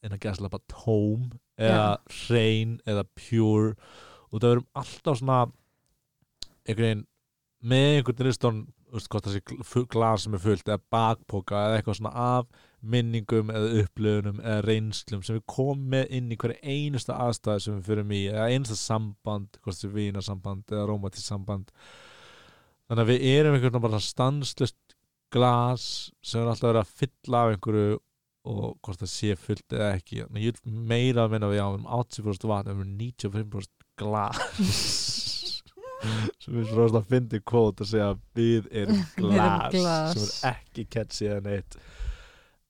en 0.03 0.15
að 0.17 0.23
gæsla 0.25 0.51
bara 0.51 0.71
tóm 0.71 1.32
eða 1.58 1.89
hrein 2.12 2.77
eða 2.89 3.06
pure. 3.15 3.73
Og 4.29 4.41
það 4.41 4.49
verum 4.49 4.69
alltaf 4.84 5.19
svona 5.19 5.41
einhvern 6.63 6.84
veginn 6.84 7.06
með 7.63 7.89
einhvern 7.97 8.63
riston 8.93 9.13
hvort 9.13 9.27
það 9.27 9.36
sé 9.38 9.84
glas 9.93 10.25
sem 10.25 10.36
er 10.38 10.41
fullt 10.43 10.69
eða 10.69 10.82
bakpoka 10.93 11.58
eða 11.58 11.79
eitthvað 11.79 11.97
svona 11.99 12.13
af 12.23 12.62
minningum 12.84 13.51
eða 13.53 13.82
upplöfunum 13.82 14.41
eða 14.43 14.63
reynslum 14.67 15.23
sem 15.23 15.38
við 15.38 15.45
komum 15.53 15.86
með 15.93 16.15
inn 16.17 16.32
í 16.34 16.38
hverja 16.39 16.75
einusta 16.75 17.17
aðstæði 17.25 17.65
sem 17.65 17.77
við 17.77 17.89
fyrir 17.89 18.13
í 18.13 18.21
eða 18.32 18.47
einasta 18.51 18.79
samband, 18.79 19.60
hvort 19.62 19.77
það 19.77 19.82
sé 19.82 19.91
vínasamband 19.93 20.73
eða 20.73 20.88
rómatist 20.89 21.29
samband. 21.32 21.71
Þannig 22.89 23.06
að 23.06 23.12
við 23.13 23.27
erum 23.32 23.56
einhvern 23.56 23.71
veginn 23.71 23.86
bara 23.88 24.03
stanslust 24.03 24.97
glas 25.34 25.86
sem 26.21 26.43
er 26.43 26.51
alltaf 26.51 26.69
verið 26.69 26.84
að 26.84 26.95
fylla 27.01 27.43
af 27.43 27.53
einhverju 27.53 27.99
og 28.43 28.63
hvort 28.84 28.99
það 28.99 29.13
sé 29.13 29.36
fullt 29.39 29.77
eða 29.77 29.91
ekki. 29.95 30.25
Ég 30.43 30.60
vil 30.60 30.79
meira 30.91 31.23
að 31.23 31.38
minna 31.38 31.51
við 31.51 31.63
á 31.63 31.67
erum 31.71 31.88
80% 31.88 32.49
vatn, 32.51 32.73
erum 32.73 32.97
95% 32.99 33.88
glas 34.03 35.21
sem 36.43 36.59
er 36.59 36.69
svona 36.69 37.01
að 37.01 37.09
fyndi 37.11 37.39
kvót 37.45 37.83
að 37.83 37.91
segja 37.93 38.11
við 38.37 38.69
erum 38.83 39.01
glas, 39.21 39.75
sem 40.13 40.49
er 40.49 40.53
ekki 40.57 40.87
catchy 40.91 41.29
eða 41.29 41.41
neitt. 41.47 41.77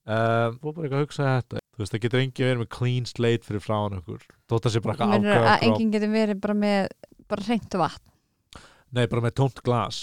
Um, 0.04 0.58
og 0.60 0.74
bara 0.74 0.84
eitthvað 0.84 0.98
að 0.98 1.04
hugsa 1.06 1.28
þetta. 1.28 1.62
Þú 1.74 1.82
veist, 1.82 1.94
það 1.94 2.02
getur 2.04 2.20
engin 2.20 2.48
verið 2.48 2.62
með 2.62 2.72
clean 2.76 3.06
slate 3.08 3.48
fyrir 3.48 3.62
frá 3.64 3.76
hann 3.78 4.00
okkur 4.02 4.26
þótt 4.52 4.66
að 4.68 4.74
sé 4.74 4.82
bara 4.84 4.96
eitthvað 5.16 5.46
að 5.52 5.68
enginn 5.68 5.94
getur 5.94 6.12
verið 6.12 6.42
bara 6.44 6.58
með 6.58 6.90
bara 7.30 7.46
reynt 7.48 7.78
vatn. 7.80 8.10
Nei, 8.94 9.06
bara 9.10 9.24
með 9.24 9.38
tómt 9.40 9.64
glas. 9.66 10.02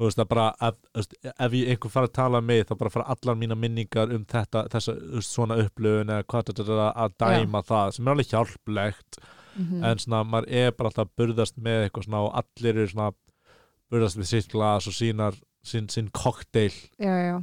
Þú 0.00 0.08
veist, 0.08 0.18
það 0.18 0.30
bara, 0.32 0.46
ef, 0.66 1.12
ef 1.30 1.52
ég 1.54 1.68
einhver 1.74 1.92
fara 1.92 2.08
að 2.08 2.14
tala 2.16 2.40
um 2.42 2.48
mig 2.48 2.64
þá 2.66 2.72
bara 2.80 2.90
fara 2.90 3.12
allar 3.12 3.36
mína 3.38 3.54
minningar 3.60 4.10
um 4.16 4.24
þetta, 4.26 4.64
þessa 4.72 4.94
svona 5.22 5.60
upplöfun 5.62 6.10
eða 6.10 6.26
hvað 6.32 6.48
þetta 6.48 6.64
er 6.64 6.80
að 6.88 7.14
dæma 7.22 7.62
það 7.68 7.92
sem 7.94 8.08
er 8.08 8.14
alveg 8.16 8.32
hjálplegt 8.32 9.20
mm 9.56 9.84
en 9.84 9.98
svona, 9.98 10.24
maður 10.24 10.48
er 10.48 10.70
bara 10.72 10.88
alltaf 10.90 11.08
að 11.08 11.16
burðast 11.18 11.56
með 11.58 11.86
eitthvað 11.88 12.04
svona 12.08 12.20
og 12.26 12.34
allir 12.42 12.76
eru 12.78 12.88
svona 12.88 13.12
burðast 13.90 14.16
við 14.18 14.24
sitt 14.30 14.48
glas 14.52 14.86
og 14.88 14.94
sínar 14.96 15.34
sín, 15.64 15.86
sín 15.92 16.08
kokteil 16.10 16.72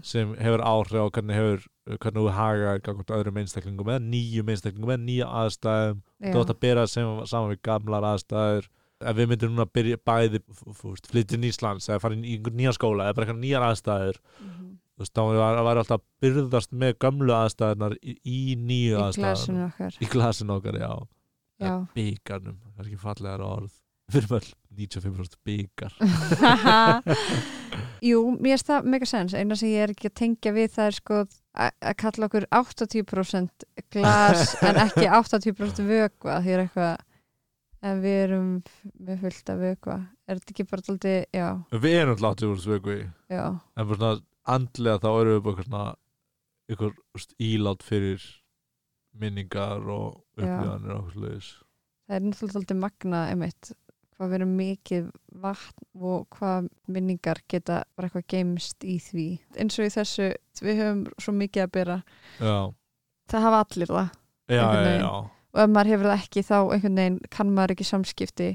sem 0.03 0.33
hefur 0.35 0.59
áhrif 0.65 0.99
á 0.99 1.07
hvernig 1.13 1.35
hefur 1.37 1.67
hvernig 1.99 2.19
þú 2.25 2.31
hagar 2.35 2.81
gangvart 2.85 3.13
öðrum 3.15 3.37
einstaklingum 3.41 3.87
eða 3.89 4.01
nýjum 4.03 4.49
einstaklingum 4.49 4.91
eða 4.93 5.05
nýja 5.05 5.27
aðstæðum. 5.43 6.01
Þú 6.33 6.41
átt 6.43 6.51
að 6.53 6.87
sem, 6.91 7.25
saman 7.25 7.49
við 7.53 7.61
gamlar 7.65 8.03
aðstæður. 8.13 8.67
Ef 8.99 9.15
við 9.15 9.29
myndum 9.31 9.53
núna 9.55 9.63
að 9.65 9.71
byrja 9.73 9.97
bæði 10.05 10.41
flyttin 11.07 11.45
í 11.47 11.49
Íslands 11.53 11.87
eða 11.89 12.01
fara 12.03 12.15
í 12.19 12.33
einhvern 12.35 12.57
nýja 12.59 12.73
skóla 12.75 13.07
eða 13.07 13.15
bara 13.15 13.25
eitthvað 13.29 13.39
nýjar 13.45 13.65
aðstæður 13.69 14.19
Mhm. 14.39 14.65
þú 14.99 14.99
veist, 15.05 15.13
þá 15.15 15.21
var, 15.39 15.63
var 15.63 15.77
alltaf 15.79 16.01
að 16.01 16.05
byrðast 16.21 16.71
með 16.75 16.93
gömlu 16.99 17.33
aðstæðunar 17.33 17.95
í, 18.03 18.17
í 18.27 18.55
nýju 18.59 18.97
í 18.97 19.01
aðstæðunar 19.05 19.37
glasinu 19.39 19.63
okkar. 19.69 19.97
Í 20.03 20.09
glasinu 20.11 20.57
okkar, 20.59 20.75
já. 20.83 20.91
Byggarnum 21.95 22.57
kannski 22.75 22.99
fallegar 22.99 23.43
orð. 23.45 23.71
Við 24.09 24.23
erum 24.23 24.39
öll 24.39 24.47
95% 24.79 25.35
byggar 25.45 25.93
Jú, 28.09 28.21
mér 28.39 28.55
finnst 28.55 28.69
það 28.69 28.87
mega 28.89 29.07
sens. 29.09 29.35
Eina 29.37 29.57
sem 29.59 29.69
ég 29.69 29.83
er 29.83 29.91
ekki 29.93 30.09
að 30.09 30.15
tengja 30.17 30.53
við 30.55 30.71
það 30.73 30.87
er 30.89 30.95
sko 30.97 31.17
að 31.59 31.95
kalla 31.99 32.29
okkur 32.29 32.47
80% 32.55 33.65
glas 33.93 34.55
en 34.65 34.79
ekki 34.85 35.05
80% 35.05 35.83
vökva 35.89 36.39
því 36.41 36.55
er 36.55 36.63
eitthvað 36.63 37.05
en 37.89 38.01
við 38.03 38.17
erum 38.23 38.49
með 38.99 39.21
fullt 39.25 39.51
af 39.53 39.61
vökva. 39.61 39.97
Er 40.29 40.39
þetta 40.39 40.53
ekki 40.53 40.67
bara 40.69 40.85
alltaf, 40.85 41.17
já, 41.35 41.47
við 41.75 41.97
erum 41.99 42.15
alltaf 42.15 42.39
80% 42.39 42.73
vöku 42.73 42.97
já. 42.99 43.43
En 43.75 43.91
bara 43.91 43.99
svona 43.99 44.23
andlega 44.55 45.03
þá 45.03 45.09
erum 45.11 45.35
við 45.35 45.45
bara 45.49 45.67
svona 45.67 45.83
eitthvað 46.69 46.95
þú 46.95 47.19
veist, 47.19 47.35
ílát 47.41 47.85
fyrir 47.85 48.25
minningar 49.13 49.81
og 49.89 50.23
Já. 50.37 50.45
upplifanir 50.45 50.95
og 50.95 51.11
sluðis 51.15 51.53
það 52.09 52.17
er 52.17 52.25
náttúrulega 52.25 52.59
alltaf 52.59 52.81
magna 52.81 53.21
einmitt 53.29 53.71
hvað 54.19 54.35
erum 54.35 54.55
mikið 54.59 55.09
vatn 55.39 55.85
og 56.03 56.25
hvað 56.35 56.67
minningar 56.91 57.39
geta 57.47 57.83
bara 57.95 58.09
eitthvað 58.09 58.25
geimst 58.33 58.83
í 58.83 58.97
því. 58.99 59.27
Eins 59.61 59.77
og 59.79 59.87
í 59.87 59.91
þessu, 59.93 60.25
við 60.59 60.81
höfum 60.81 61.03
svo 61.23 61.33
mikið 61.39 61.63
að 61.63 61.69
bera. 61.77 61.95
Já, 62.41 62.55
það 63.31 63.45
hafa 63.45 63.61
allir 63.63 63.93
það 63.93 64.09
já, 64.49 64.59
já, 64.59 64.89
já. 64.99 65.11
Og 65.49 65.61
ef 65.63 65.71
maður 65.71 65.91
hefur 65.93 66.09
það 66.09 66.25
ekki 66.25 66.43
þá 66.49 66.57
einhvern 66.59 66.99
veginn 66.99 67.21
kann 67.37 67.53
maður 67.55 67.75
ekki 67.77 67.87
samskipti. 67.87 68.49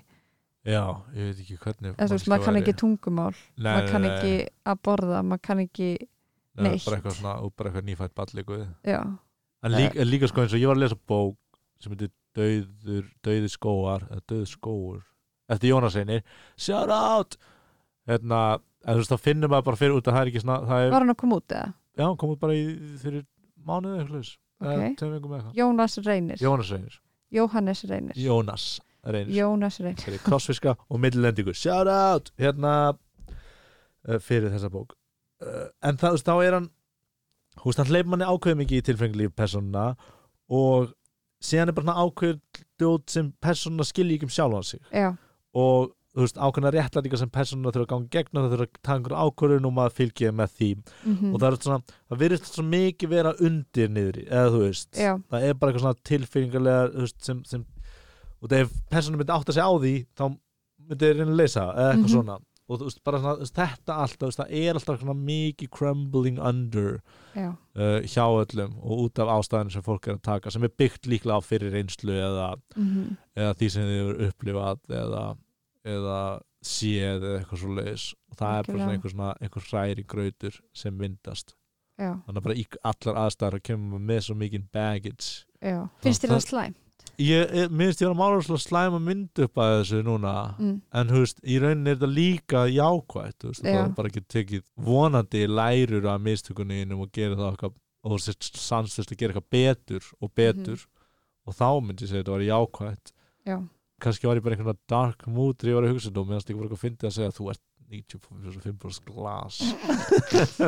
Já, 0.65 0.83
ég 1.17 1.31
veit 1.31 1.41
ekki 1.47 1.59
hvernig 1.63 1.97
þú 1.97 2.11
veist, 2.13 2.29
maður 2.29 2.49
kann 2.49 2.61
ekki 2.61 2.77
tungumál. 2.85 3.33
Nei, 3.57 3.71
maður 3.71 3.91
kann 3.95 4.05
nei, 4.05 4.13
ekki 4.13 4.35
að 4.69 4.85
borða 4.89 5.25
maður 5.25 5.45
kann 5.49 5.65
ekki, 5.65 5.91
nei, 6.61 6.69
neitt. 6.69 6.85
bara 6.85 7.01
eitthvað, 7.01 7.19
svona, 7.23 7.35
bara 7.57 7.73
eitthvað 7.73 7.89
nýfætt 7.89 8.17
ballíkuð 8.21 8.63
já, 8.85 9.01
en, 9.65 9.73
líka, 9.75 9.99
en 10.03 10.11
líka 10.11 10.29
sko 10.31 10.45
eins 10.45 10.55
og 10.55 10.61
ég 10.63 10.71
var 10.71 10.79
að 10.79 10.85
lesa 10.85 11.01
bók 11.11 11.39
sem 11.83 11.95
heitir 11.95 12.13
Dauður, 12.35 13.05
Dauði 13.23 13.51
skóar 13.53 14.07
eða 14.11 14.23
Dauði 14.31 14.47
skóur 14.51 15.03
eftir 15.53 15.71
Jónas 15.75 15.95
einir, 16.01 16.23
shout 16.57 16.91
out! 16.91 17.37
Hérna, 18.09 18.41
en 18.85 18.97
þú 18.97 19.03
veist 19.03 19.13
þá 19.13 19.21
finnum 19.25 19.53
maður 19.53 19.67
bara 19.69 19.81
fyrir 19.81 19.95
út 19.99 20.09
að 20.09 20.17
það 20.17 20.23
er 20.25 20.31
ekki 20.33 20.43
svona 20.43 20.57
er, 20.81 20.89
var 20.93 21.05
hann 21.05 21.13
að 21.15 21.19
koma 21.21 21.39
út 21.41 21.55
eða? 21.55 21.69
já, 21.95 22.03
hann 22.07 22.17
kom 22.21 22.33
út 22.35 22.41
bara 22.43 22.57
í, 22.57 22.65
fyrir 23.01 23.23
mánuði 23.65 24.01
eitthvað 24.03 24.19
laus, 24.19 24.33
Ok. 24.61 24.67
eða 24.73 24.89
tveim 25.01 25.15
vikum 25.19 25.37
eitthvað. 25.39 25.55
Jónas 25.61 25.97
Reynir, 26.05 26.43
Jónas 26.43 26.73
einir, 26.77 26.99
Jóhannes 27.35 27.85
Reynir. 27.91 28.19
Jónas 28.21 28.67
einir 29.05 29.33
Jónas 29.37 29.79
Reynir. 29.85 30.05
Fyrir 30.05 30.23
krossfiska 30.25 30.77
og 30.89 31.01
millilendingu 31.05 31.55
shout 31.57 31.89
out! 31.93 32.33
Hérna 32.41 32.75
uh, 32.95 34.19
fyrir 34.21 34.51
þessa 34.53 34.71
bók. 34.73 34.97
Uh, 35.45 35.69
en 35.85 35.97
það, 36.01 36.09
þú 36.11 36.19
veist, 36.19 36.29
þá 36.29 36.35
er 36.49 36.59
hann 36.59 36.69
veist, 37.71 37.79
hann 37.83 37.91
hleyp 37.93 38.07
manni 38.13 38.25
ákveð 38.29 38.57
mikið 38.61 38.81
í 38.81 38.87
tilfenglíf 38.91 39.35
persónuna 39.39 39.85
og 40.51 40.93
síðan 41.45 41.69
er 41.73 41.77
bara 41.77 41.87
svona 41.87 42.05
ákveð 42.05 42.41
djót 42.81 43.11
sem 43.11 43.33
persónuna 43.45 43.85
skilji 43.89 44.19
ekki 44.19 44.29
um 44.29 44.33
sjálfan 44.35 44.65
sig. 44.69 44.81
Já, 44.93 45.13
og 45.55 45.93
þú 46.15 46.23
veist, 46.23 46.37
ákveðna 46.39 46.71
réttlætingar 46.75 47.19
sem 47.19 47.31
persónuna 47.35 47.73
þurfa 47.75 47.87
að 47.89 47.93
ganga 47.95 48.11
gegn 48.15 48.39
og 48.39 48.45
það 48.45 48.53
þurfa 48.55 48.67
að 48.69 48.83
taka 48.87 48.97
einhver 48.99 49.17
ákvörðun 49.25 49.67
og 49.69 49.73
maður 49.75 49.95
fylgja 49.99 50.33
með 50.33 50.53
því. 50.59 50.69
Mm 51.09 51.33
og 51.35 51.41
það 51.43 51.49
er 51.49 51.57
svona, 51.65 51.81
það 52.13 52.21
virðist 52.25 52.51
svo 52.55 52.65
mikið 52.71 53.09
vera 53.17 53.33
undir 53.49 53.89
niðri, 53.97 54.27
eða 54.31 54.53
þú 54.55 54.61
veist. 54.67 54.91
Já, 54.95 55.13
það 55.31 55.47
er 55.49 55.55
bara 55.59 55.73
eitthvað 55.73 55.85
svona 55.87 56.03
tilfinningarlega 56.11 56.85
þú 56.95 57.07
veist, 57.07 57.21
sem, 57.27 57.43
sem 57.51 57.65
og 58.45 58.51
þegar 58.53 58.69
persónum 58.93 59.19
myndi 59.25 59.33
átta 59.35 59.53
sig 59.57 59.65
á 59.65 59.71
því 59.75 59.95
þá 60.15 60.25
myndi 60.85 61.01
þeir 61.09 61.17
reyna 61.19 61.33
að 61.33 61.39
leysa 61.41 61.63
eða 61.73 61.91
eitthvað 61.95 62.05
Mhm. 62.05 62.15
svona 62.15 62.39
og 62.69 62.79
þú 62.81 62.87
veist, 62.89 63.01
bara 63.05 63.19
svona, 63.21 63.49
þetta 63.59 63.97
alltaf 64.05 64.37
það 64.39 64.53
er 64.61 64.79
alltaf 64.79 65.01
svona 65.03 65.15
mikið 65.19 65.71
crumbling 65.77 66.39
under 66.41 67.01
uh, 67.77 68.01
hjá 68.09 68.25
öllum 68.25 68.79
og 68.81 69.03
út 69.05 69.21
af 69.21 69.33
ástæðinu 69.37 69.75
sem 69.75 69.85
fólk 69.85 70.09
er 70.09 70.17
að 70.17 70.23
taka 70.31 70.51
sem 70.55 70.65
er 70.65 70.73
byggt 70.79 71.09
líklega 71.11 71.37
á 71.37 71.43
fyrir 71.45 71.75
reynslu 71.77 72.15
eða, 72.17 72.55
mm 72.77 73.17
eða 73.35 73.55
því 73.59 73.69
sem 73.75 73.83
þið 73.91 74.01
eru 74.05 74.29
upplifað 74.31 74.81
eða, 74.95 75.23
eða 75.85 76.19
séð 76.65 77.25
eða 77.27 77.39
eitthvað 77.41 77.61
svo 77.65 77.73
leiðis 77.77 78.05
og 78.31 78.37
það 78.41 78.55
er 78.61 78.69
bara 78.71 78.87
einhver, 78.95 79.13
svona, 79.13 79.33
einhver 79.43 79.67
hræri 79.69 80.05
grautur 80.09 80.61
sem 80.73 80.95
myndast. 80.97 81.53
Já, 81.99 82.13
þannig 82.27 82.39
að 82.41 82.47
bara 82.47 82.57
í 82.59 82.65
allar 82.91 83.19
aðstæður 83.25 83.57
að 83.59 83.65
kemur 83.69 83.91
maður 83.93 84.07
með 84.09 84.23
svo 84.27 84.35
mikið 84.39 84.63
baggage. 84.75 85.29
Já. 85.63 85.77
Finnst 86.03 86.25
þér 86.25 86.33
það- 86.33 86.41
það 86.41 86.47
slæm? 86.49 86.75
Ég, 87.19 87.51
ég 87.55 87.71
minnst 87.71 88.01
ég 88.03 88.09
var 88.11 88.15
að 88.15 88.21
mála 88.21 88.43
svona 88.47 88.63
slæma 88.65 88.99
mynd 89.03 89.43
upp 89.45 89.61
að 89.63 89.75
þessu 89.81 90.01
núna 90.07 90.33
Mm. 90.59 90.81
en 90.93 91.09
þú 91.13 91.21
veist, 91.25 91.39
í 91.45 91.59
rauninni 91.63 91.91
er 91.91 91.97
þetta 91.97 92.11
líka 92.15 92.65
jákvætt 92.75 93.39
þú 93.39 93.51
veist, 93.53 93.63
það 93.65 93.81
er 93.85 93.95
bara 93.99 94.09
ekki 94.13 94.25
tekið 94.35 94.65
vonandi 94.77 95.45
lærur 95.47 96.09
af 96.15 96.21
mistökunni 96.21 96.81
innum 96.83 97.01
og 97.07 97.13
gera 97.13 97.35
það 97.39 97.53
okkar 97.53 97.71
og 98.05 98.11
þú 98.13 98.19
sést 98.21 98.57
sansist 98.61 99.13
að 99.13 99.17
gera 99.19 99.33
eitthvað 99.33 99.51
betur 99.51 100.11
og 100.21 100.35
betur 100.35 100.87
og 101.47 101.55
þá 101.55 101.69
myndi 101.85 102.05
ég 102.05 102.11
segja 102.11 102.23
þetta 102.25 102.35
var 102.35 102.45
jákvætt. 102.49 103.13
Mhm. 103.13 103.47
já, 103.47 103.57
kannski 104.01 104.27
var 104.27 104.37
ég 104.37 104.43
bara 104.43 104.55
einhvern 104.57 104.79
dark 104.89 105.27
mood 105.27 105.57
þegar 105.59 105.71
ég 105.71 105.75
var 105.81 105.85
að 105.89 105.93
hugsa 105.95 106.09
þetta 106.11 106.21
og 106.21 106.29
meðan 106.29 106.49
ég 106.51 106.57
var 106.57 106.65
eitthvað 106.65 106.79
að 106.79 106.85
fyndi 106.85 107.07
að 107.07 107.15
segja 107.15 107.29
að 107.31 107.39
þú 107.39 107.51
ert 107.51 107.61
95% 107.91 109.05
glas. 109.05 109.59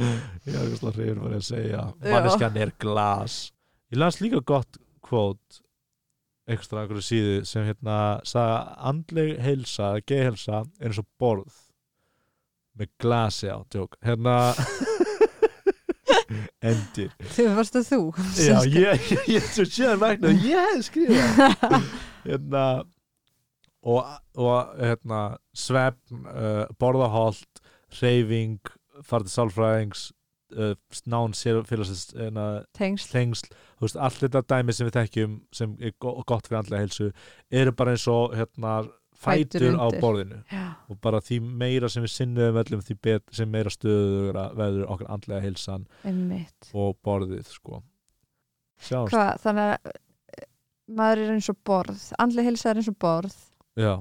Ég 0.00 0.54
er 0.54 0.62
eitthvað 0.70 0.96
reyður 0.96 1.34
að 1.36 1.42
segja. 1.44 1.80
Manneskjan 2.00 2.56
er 2.62 2.70
glas. 2.80 3.34
Ég 3.92 3.98
las 4.00 4.20
líka 4.22 4.40
gott 4.46 4.78
kvót 5.04 5.58
ekstra 6.50 6.84
einhverju 6.84 7.06
síðu 7.06 7.40
sem 7.48 7.66
hérna 7.68 7.96
sagði 8.26 8.60
andleg 8.90 9.34
heilsa, 9.44 9.92
geðheilsa 10.06 10.62
er 10.80 10.90
eins 10.90 11.02
og 11.02 11.08
borð 11.20 11.58
með 12.78 12.92
glasi 13.02 13.50
á, 13.50 13.58
tjók 13.72 13.96
hérna 14.04 14.36
endir. 16.70 17.10
Þú 17.34 17.48
varst 17.56 17.76
það 17.76 17.90
þú? 17.90 18.00
Já, 18.38 18.56
ég, 18.68 19.10
ég, 19.10 19.26
ég 19.36 19.50
svo 19.50 19.66
séðan 19.68 20.02
vegna 20.02 20.32
ég 20.44 20.70
hef 20.70 20.86
skrifað. 20.88 21.84
Hérna 22.20 22.64
og, 23.80 24.04
og 24.36 24.74
hérna, 24.76 25.20
svefn 25.56 26.26
uh, 26.28 26.66
borðaholt, 26.80 27.62
reyfing 28.00 28.60
fara 29.06 29.24
til 29.24 29.32
sálfræðings 29.32 30.10
uh, 30.56 30.72
nán 31.06 31.34
sér 31.36 31.60
félagsins 31.68 32.06
tengsl. 32.76 33.10
tengsl, 33.12 33.50
veist, 33.80 33.96
allt 33.96 34.22
þetta 34.24 34.42
dæmi 34.54 34.72
sem 34.76 34.88
við 34.88 34.96
þekkjum 34.98 35.36
sem 35.52 35.76
er 35.80 35.92
go 36.00 36.14
gott 36.26 36.48
fyrir 36.48 36.60
andlega 36.62 36.84
heilsu 36.86 37.10
eru 37.50 37.72
bara 37.76 37.94
eins 37.96 38.06
og 38.10 38.34
hérna 38.38 38.80
Fætur 39.20 39.60
fætur 39.60 39.76
á 39.76 39.84
undir. 39.84 40.00
borðinu. 40.00 40.36
Já, 40.48 40.66
og 40.88 41.00
bara 41.04 41.18
því 41.20 41.40
meira 41.44 41.88
sem 41.92 42.02
við 42.06 42.12
sinnum 42.14 42.56
öllum 42.56 42.80
því 42.86 42.94
bet, 43.04 43.22
sem 43.36 43.50
meira 43.52 43.68
stöður 43.68 44.38
veður 44.56 44.86
okkar 44.94 45.10
andlega 45.12 45.42
heilsan 45.44 45.84
einmitt. 46.08 46.70
og 46.72 46.96
borðið 47.04 47.50
sko. 47.52 47.82
Hvað, 48.80 49.34
þannig 49.42 49.66
að 49.74 49.90
eh, 49.92 50.46
maður 50.88 51.24
er 51.26 51.34
eins 51.34 51.50
og 51.52 51.58
borð 51.68 52.06
andlega 52.18 52.48
heilsa 52.48 52.70
er 52.70 52.80
eins 52.80 52.88
og 52.88 52.96
borð. 52.96 53.36
Já 53.76 53.92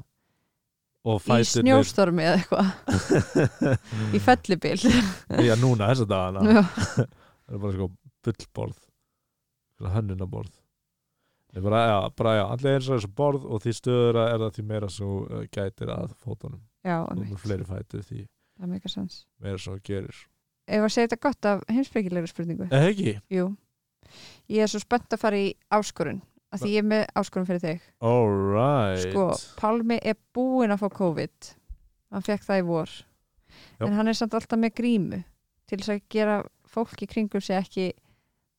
í 1.07 1.47
snjóstormi 1.47 2.25
eða 2.27 2.39
eitthvað. 2.41 2.71
Í 4.15 4.19
fellibil 4.23 4.77
já 5.47 5.55
núna 5.59 5.91
þess 5.91 6.05
að 6.05 6.09
dagana 6.11 6.63
það 6.63 7.53
er 7.55 7.61
bara 7.63 7.75
sko 7.75 7.91
fullborð 8.27 8.81
hönnunaborð 9.95 10.57
Það 11.49 11.57
er 11.57 11.63
bara, 11.65 11.77
já, 11.81 11.95
bara, 12.13 12.31
já, 12.37 12.43
andlega 12.53 12.77
eins 12.77 12.87
og 12.87 12.99
þessu 12.99 13.07
borð 13.17 13.45
og 13.49 13.61
því 13.63 13.71
stöðura 13.73 14.25
er 14.29 14.41
það 14.43 14.51
því 14.53 14.65
meira 14.69 14.89
svo 14.93 15.13
uh, 15.25 15.39
gætir 15.49 15.89
að 15.89 16.11
fótunum. 16.21 16.59
Já, 16.85 16.97
einmitt, 17.09 17.39
fleiri 17.41 17.65
fætur 17.65 18.03
því 18.05 18.19
það 18.21 18.67
er 18.67 18.71
mega 18.75 18.91
sens 18.93 19.15
meira 19.41 19.61
svo 19.63 19.73
gerir. 19.81 20.19
Ef 20.69 20.85
að 20.85 20.93
segja 20.93 21.07
þetta 21.09 21.19
gott 21.25 21.47
af 21.49 21.63
heimsbyggilegri 21.71 22.29
spurningu? 22.29 22.67
Eða 22.69 22.91
ekki? 22.91 23.15
jú, 23.33 23.47
ég 24.53 24.61
er 24.61 24.69
svo 24.69 24.83
spennt 24.83 25.17
að 25.17 25.23
fara 25.23 25.41
í 25.41 25.49
áskorun 25.73 26.21
af 26.49 26.61
því 26.63 26.71
ég 26.73 26.81
er 26.83 26.87
með 26.89 27.03
áskorun 27.21 27.47
fyrir 27.49 27.61
þig. 27.63 27.83
Alright 28.01 29.03
sko, 29.05 29.25
Pálmi 29.59 29.99
er 30.01 30.17
búinn 30.35 30.73
að 30.73 30.81
fá 30.83 30.89
COVID. 30.99 31.51
Hann 32.15 32.25
fekk 32.25 32.45
það 32.47 32.61
í 32.63 32.65
vor. 32.69 32.95
Já. 33.79 33.85
en 33.87 33.95
hann 33.97 34.07
er 34.07 34.15
samt 34.15 34.35
alltaf 34.37 34.59
með 34.61 34.75
grímu 34.77 35.17
til 35.67 35.77
þess 35.81 35.91
að 35.95 36.01
gera 36.13 36.35
fólki 36.69 37.07
kringum 37.09 37.41
sig 37.43 37.57
ekki 37.57 37.85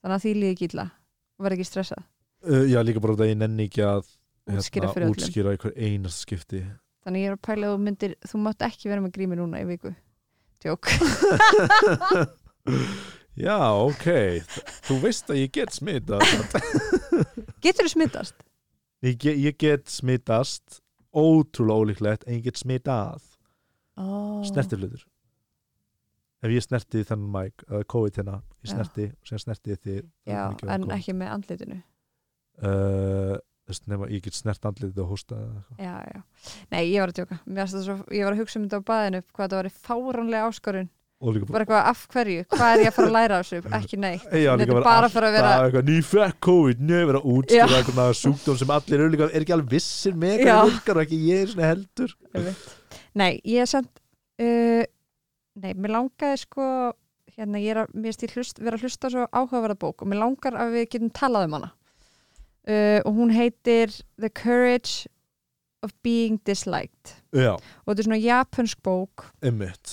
þannig 0.02 0.16
að 0.16 0.24
því 0.24 0.32
líði 0.36 0.54
ekki 0.56 0.66
illa 0.70 0.84
og 0.90 1.44
verði 1.46 1.58
ekki 1.60 1.68
stressað. 1.70 2.02
Uh, 2.44 2.64
já, 2.68 2.78
líka 2.84 3.00
bara 3.04 3.14
að 3.16 3.30
ég 3.30 3.38
nenni 3.40 3.66
ekki 3.68 3.84
að 3.86 4.08
Útskýra 4.50 4.90
öllum. 4.90 5.12
útskýra 5.14 5.54
í 5.54 5.60
hver 5.62 5.74
einast 5.78 6.24
skipti. 6.24 6.62
Þannig 7.06 7.22
ég 7.24 7.30
er 7.30 7.36
að 7.36 7.42
pæla 7.46 7.68
að 7.70 7.74
þú 7.76 7.82
myndir 7.86 8.14
þú 8.28 8.40
mátt 8.44 8.64
ekki 8.66 8.90
vera 8.90 9.04
með 9.04 9.14
grímu 9.16 9.38
núna 9.38 9.60
í 9.62 9.68
viku. 9.68 9.92
Tjók 10.60 10.90
já, 13.46 13.56
ok. 13.72 14.06
Þú 14.88 14.98
veist 15.04 15.30
að 15.32 15.40
ég 15.44 15.54
get 15.54 15.72
smitað 15.72 16.24
getur 17.64 17.86
þú 17.88 17.92
smittast? 17.94 18.46
ég, 19.06 19.24
ég 19.24 19.56
get 19.60 19.88
smitast 19.90 20.80
ótrúlega 21.16 21.82
ólíklegt 21.84 22.26
en 22.26 22.38
ég 22.40 22.44
get 22.48 22.60
smitað 22.60 23.26
Oh. 24.00 24.40
snertiflutur 24.48 25.02
ef 26.40 26.48
ég 26.54 26.62
snerti 26.64 27.02
þennan 27.04 27.32
mæk 27.34 27.64
eða 27.66 27.84
COVID 27.92 28.16
hérna, 28.16 28.36
ég 28.62 28.70
Já. 28.70 28.72
snerti 28.72 29.06
og 29.12 29.28
sem 29.28 29.40
snerti 29.42 29.74
þið 29.76 29.98
já, 30.30 30.44
en 30.72 30.86
ekki 30.94 31.12
með 31.18 31.32
andlitinu 31.34 31.76
uh, 32.64 33.34
þess 33.68 33.84
nema 33.90 34.08
ég 34.08 34.22
get 34.24 34.38
snert 34.38 34.64
andlitið 34.70 35.02
og 35.04 35.10
hósta 35.12 35.40
já, 35.76 35.98
já. 36.06 36.22
nei, 36.72 36.80
ég 36.94 37.02
var 37.02 37.12
að 37.12 37.18
tjóka 37.20 37.38
Mér 37.44 37.60
fannst 37.66 37.76
það 37.76 37.84
svo, 37.90 37.98
ég 38.16 38.24
var 38.24 38.36
að 38.38 38.40
hugsa 38.40 38.60
um 38.60 38.64
þetta 38.70 38.80
á 38.80 38.88
baðinu 38.92 39.22
hvað 39.34 39.52
það 39.52 39.58
var 39.60 39.70
fáránlega 39.90 40.48
áskorun 40.48 40.90
bara 41.20 41.64
eitthvað 41.64 41.88
af 41.90 42.04
hverju, 42.14 42.44
hvað 42.48 42.70
er 42.70 42.82
ég 42.82 42.90
að 42.90 42.94
fara 42.96 43.08
að 43.10 43.16
læra 43.16 43.38
á 43.38 43.40
þessu? 43.44 43.58
Ekki 43.80 43.98
neitt, 44.00 44.22
þetta 44.30 44.66
er 44.66 44.86
bara 44.86 45.10
fara 45.12 45.28
að 45.30 45.36
vera 45.36 45.50
eitthvað, 45.64 45.90
ný 45.90 45.98
fekk 46.10 46.38
COVID, 46.46 46.84
nýja 46.90 47.08
vera 47.10 47.20
Já. 47.20 47.26
útskýra 47.34 47.80
eitthvað 47.80 48.14
sjúkdóm 48.20 48.60
sem 48.60 48.72
allir 48.76 49.04
líka, 49.12 49.28
er 49.28 49.44
ekki 49.44 49.56
alveg 49.56 49.74
vissir 49.74 50.16
með 50.16 50.44
hvað 50.46 50.62
virkar 50.70 51.02
ekki 51.04 51.20
ég 51.26 51.44
er 51.44 51.52
svona 51.52 51.74
heldur. 51.74 52.16
Nei, 53.20 53.32
ég 53.44 53.66
er 53.66 53.68
samt 53.68 53.92
uh, 54.40 54.88
Nei, 55.60 55.72
mér 55.74 55.92
langaði 55.92 56.40
sko 56.44 56.64
hérna, 57.34 57.60
ég 57.60 57.74
er 57.74 57.82
að, 57.82 57.94
mér 57.98 58.14
ég 58.14 58.34
hlust, 58.36 58.60
vera 58.62 58.78
að 58.78 58.86
hlusta 58.86 59.10
svo 59.12 59.26
áhugaverða 59.28 59.78
bók 59.82 60.04
og 60.04 60.10
mér 60.10 60.22
langar 60.22 60.56
að 60.56 60.76
við 60.76 60.86
getum 60.94 61.12
talað 61.16 61.48
um 61.48 61.56
hana. 61.58 61.70
Uh, 62.68 62.98
og 63.08 63.16
hún 63.16 63.32
heitir 63.34 63.92
The 64.20 64.30
Courage 64.30 65.08
of 65.82 65.94
Being 66.04 66.38
Disliked 66.46 67.14
Já, 67.32 67.54
og 67.56 67.86
þetta 67.88 68.02
er 68.02 68.06
svona 68.08 68.20
japansk 68.20 68.80
bók 68.84 69.24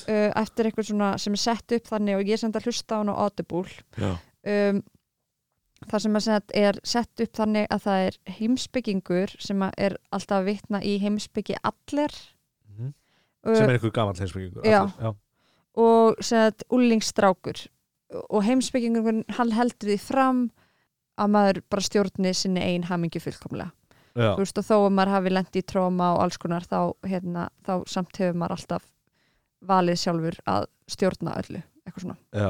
uh, 0.09 0.31
eftir 0.41 0.67
eitthvað 0.69 0.89
svona 0.89 1.09
sem 1.21 1.33
er 1.37 1.41
sett 1.43 1.75
upp 1.77 1.87
þannig 1.91 2.17
og 2.19 2.31
ég 2.31 2.41
að 2.59 2.67
hlusta 2.69 2.97
á 2.97 2.99
hana 3.01 3.15
á 3.15 3.21
Audible 3.23 3.65
um, 4.01 4.81
það 5.87 6.03
sem 6.03 6.15
er 6.57 6.79
sett 6.83 7.23
upp 7.23 7.37
þannig 7.37 7.67
að 7.71 7.85
það 7.85 8.05
er 8.07 8.17
heimsbyggingur 8.39 9.35
sem 9.39 9.63
er 9.77 9.97
alltaf 10.11 10.41
að 10.41 10.49
vitna 10.51 10.81
í 10.83 10.97
heimsbyggi 11.03 11.59
allir 11.63 12.13
Mhm. 12.67 12.93
uh, 13.47 13.55
sem 13.55 13.69
er 13.69 13.77
einhver 13.77 13.91
gamall 13.95 14.19
heimsbyggingur 14.19 14.65
Já. 14.65 14.83
já. 14.99 15.15
og 15.77 16.15
sett 16.21 16.63
úlingstrákur 16.73 17.67
og 18.29 18.43
heimsbyggingur 18.43 19.23
hann 19.37 19.51
heldur 19.51 19.89
því 19.93 19.99
fram 19.99 20.49
að 21.17 21.31
maður 21.33 21.61
bara 21.69 21.81
stjórni 21.81 22.33
sinni 22.37 22.61
ein 22.61 22.83
hamingi 22.83 23.19
fullkomlega. 23.19 23.71
Þú 24.35 24.43
veist 24.43 24.57
og 24.61 24.65
þó 24.67 24.75
að 24.77 24.93
maður 24.97 25.13
hafi 25.15 25.33
lendi 25.33 25.61
í 25.61 25.65
tróma 25.73 26.11
og 26.15 26.21
alls 26.25 26.37
konar 26.41 26.65
þá, 26.67 26.79
hérna, 27.07 27.49
þá 27.67 27.73
samt 27.87 28.17
hefur 28.21 28.37
maður 28.41 28.55
alltaf 28.57 28.87
valið 29.67 29.99
sjálfur 30.03 30.39
að 30.47 30.65
stjórna 30.87 31.35
öllu 31.41 31.61
eitthvað 31.85 32.03
svona 32.03 32.17
Já. 32.33 32.49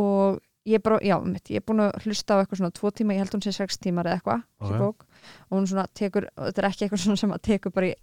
og 0.00 0.40
ég 0.70 0.82
bara, 0.84 0.98
já, 1.02 1.16
mitt, 1.24 1.48
ég 1.50 1.62
er 1.62 1.64
búin 1.66 1.80
að 1.86 1.96
hlusta 2.04 2.36
á 2.36 2.40
eitthvað 2.42 2.60
svona 2.60 2.74
tvo 2.76 2.90
tíma, 2.94 3.14
ég 3.16 3.22
held 3.24 3.32
hún 3.34 3.42
sé 3.42 3.52
sex 3.56 3.78
tímar 3.80 4.06
eða 4.06 4.18
eitthvað, 4.20 4.42
þessi 4.60 4.74
Ok. 4.74 4.80
bók 4.84 5.06
og 5.50 5.56
hún 5.56 5.66
svona 5.70 5.86
tekur, 5.96 6.26
og 6.36 6.46
þetta 6.50 6.62
er 6.62 6.68
ekki 6.70 6.84
eitthvað 6.86 7.02
svona 7.06 7.16
sem 7.22 7.32
að 7.34 7.42
tekur 7.48 7.72
bara 7.74 7.90
í 7.90 7.94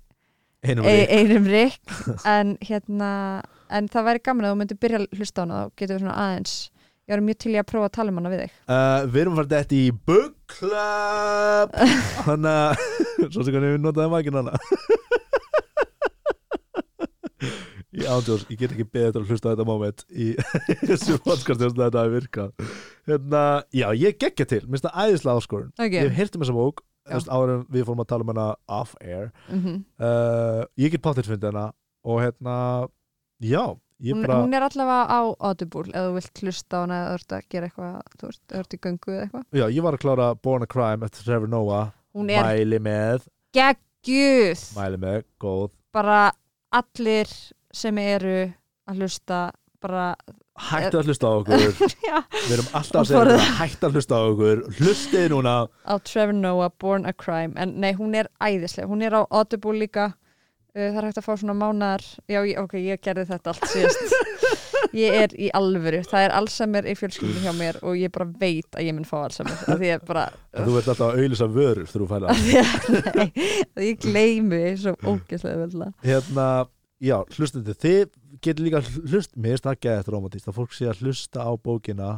Einum 0.67 0.87
e 0.89 0.93
rík. 0.97 1.11
einum 1.13 1.45
rikk 1.45 1.91
en 2.35 2.55
hérna, 2.65 3.09
en 3.69 3.87
það 3.93 4.07
væri 4.09 4.23
gaman 4.25 4.47
að 4.47 4.55
þú 4.55 4.59
myndir 4.63 4.79
byrja 4.81 4.99
að 5.03 5.07
hlusta 5.19 5.37
á 5.37 5.43
hana 5.45 5.59
þá 5.61 5.75
getur 5.77 6.01
svona 6.01 6.15
aðeins 6.23 6.55
ég 7.07 7.15
var 7.15 7.23
mjög 7.23 7.39
til 7.43 7.53
í 7.53 7.59
að 7.61 7.67
prófa 7.71 7.87
að 7.87 7.95
tala 7.97 8.11
um 8.11 8.19
hana 8.19 8.31
við 8.33 8.41
þig. 8.43 8.55
Uh, 8.67 8.99
við 9.07 9.21
erum 9.23 9.37
farið 9.39 9.53
þetta 9.55 9.77
í 9.77 9.85
Book 10.09 10.35
Club. 10.57 11.77
Þannig 12.27 12.51
að 12.51 12.73
Svo 13.31 13.43
sem 13.43 13.53
hvernig 13.55 13.75
við 13.75 13.83
notaði 13.85 14.11
makinn 14.13 14.39
hana. 14.41 14.59
Í 17.97 18.05
ándjós, 18.05 18.43
ég 18.51 18.59
get 18.59 18.73
ekki 18.75 18.85
beðið 18.93 19.15
til 19.15 19.21
að 19.23 19.31
hlusta 19.31 19.53
þetta 19.55 19.65
moment 19.65 20.03
í 20.13 20.27
þessu 20.89 21.15
podcast 21.23 21.63
þess 21.63 21.73
að 21.73 21.81
þetta 21.81 22.03
hafi 22.03 22.13
virkað. 22.13 22.67
Hérna, 23.09 23.41
Já, 23.73 23.87
ég 23.97 24.19
geggja 24.21 24.45
til, 24.51 24.61
minnst 24.67 24.85
það 24.85 24.99
æðislega 25.07 25.41
áskorun. 25.41 25.71
Okay. 25.79 25.95
Ég 25.97 26.11
hef 26.11 26.19
heyrt 26.19 26.37
um 26.37 26.43
þessa 26.45 26.57
bók 26.59 26.83
veist, 27.07 27.31
árum 27.31 27.65
við 27.71 27.87
fórum 27.87 28.03
að 28.03 28.09
tala 28.11 28.25
um 28.25 28.31
hana 28.33 28.47
off-air 28.77 29.29
mm 29.47 29.81
uh, 30.03 30.63
Ég 30.79 30.93
get 30.93 31.03
páttir 31.03 31.27
fundið 31.27 31.51
hana 31.51 31.65
og 32.07 32.21
hérna, 32.23 32.55
já 33.43 33.63
ég 33.63 33.86
hún, 34.03 34.23
bara, 34.25 34.39
hún 34.43 34.53
er 34.57 34.65
allavega 34.67 35.05
á 35.09 35.19
Audible 35.49 35.89
ef 35.91 36.07
þú 36.07 36.15
vilt 36.17 36.41
hlusta 36.43 36.77
á 36.77 36.79
hana 36.83 36.97
eða 37.01 37.11
þú 37.11 37.17
ert 37.19 37.35
að 37.37 37.47
gera 37.53 37.69
eitthvað 37.69 38.17
þú 38.21 38.31
ert 38.61 38.75
í 38.77 38.81
göngu 38.85 39.13
eða 39.13 39.23
eitthvað. 39.25 39.45
Já, 39.59 39.65
ég 39.73 39.85
var 39.87 39.97
að 39.97 40.03
klára 40.05 40.27
Born 40.47 40.65
a 40.65 40.69
Crime 40.73 41.07
eftir 41.09 41.27
Trevor 41.27 41.51
Noah. 41.51 41.93
Mæli 42.17 42.81
með, 42.81 43.27
geggjuð! 43.57 44.65
Mæli 44.77 45.01
með, 45.01 45.21
góð. 45.41 45.69
Bara 45.93 46.19
allir 46.77 47.31
sem 47.73 47.97
eru 48.01 48.37
að 48.87 49.01
hlusta 49.01 49.47
bara 49.83 50.11
hættu 50.57 50.99
að 50.99 51.11
hlusta 51.11 51.29
á 51.29 51.33
okkur. 51.37 51.65
Við 52.47 52.53
erum 52.55 52.69
alltaf 52.77 53.01
að 53.01 53.09
segja 53.11 53.25
þetta, 53.27 53.49
hættu 53.59 53.87
að 53.87 53.97
hlusta 53.97 54.17
á 54.17 54.21
okkur. 54.31 54.63
Hlustið 54.79 55.27
núna. 55.33 55.55
Á 55.85 55.93
Trevor 56.01 56.37
Noah 56.37 56.71
Born 56.81 57.05
a 57.05 57.13
Crime. 57.13 57.53
En 57.61 57.75
nei, 57.81 57.91
hún 57.97 58.15
er 58.17 58.29
æðisleg, 58.41 58.89
hún 58.89 59.05
er 59.05 59.17
á 59.17 59.21
Audible 59.29 59.77
líka 59.77 60.11
það 60.77 60.99
er 61.01 61.07
hægt 61.09 61.19
að 61.21 61.25
fá 61.27 61.33
svona 61.41 61.55
mánar 61.57 62.03
já, 62.29 62.39
ég, 62.45 62.57
ok, 62.61 62.77
ég 62.83 63.01
gerði 63.03 63.27
þetta 63.31 63.53
allt 63.53 63.69
síðast. 63.73 64.17
Ég 64.95 65.13
er 65.19 65.33
í 65.35 65.47
alvöru, 65.57 65.99
það 66.07 66.23
er 66.23 66.33
Alzheimer 66.37 66.85
í 66.87 66.93
fjölskyldinu 66.95 67.41
hjá 67.43 67.51
mér 67.57 67.77
og 67.85 67.97
ég 67.99 68.11
bara 68.13 68.27
veit 68.39 68.77
að 68.77 68.85
ég 68.87 68.95
mun 68.95 69.07
fá 69.09 69.17
Alzheimer 69.25 69.57
af 69.73 69.81
því 69.81 69.89
að 69.93 70.05
bara 70.07 70.23
þú 70.53 70.77
ert 70.79 70.87
alltaf 70.93 71.01
að 71.03 71.17
auðlýsa 71.19 71.47
vörur 71.51 71.89
þú 71.91 72.07
fæla 72.07 72.31
að 73.77 73.83
ég 73.83 73.99
gleymi 74.05 74.61
svo 74.79 74.93
ógeðslega 75.03 75.65
vel 75.65 75.89
hérna, 76.07 76.45
já, 77.03 77.17
hlustið 77.35 77.73
þið 77.83 78.05
getur 78.47 78.67
líka 78.67 78.81
hlust, 78.85 79.35
mér 79.35 79.57
finnst 79.57 79.67
það 79.67 79.81
geðið 79.87 80.11
romantist 80.15 80.49
að 80.51 80.57
fólk 80.61 80.77
sé 80.77 80.87
að 80.91 81.03
hlusta 81.03 81.45
á 81.45 81.51
bókina 81.57 82.09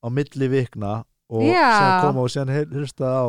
á 0.00 0.06
milli 0.08 0.50
vikna 0.56 0.94
og 1.28 1.44
koma 1.44 2.24
og 2.24 2.32
síðan 2.32 2.54
he- 2.56 2.66
hlusta 2.72 3.10
á 3.10 3.24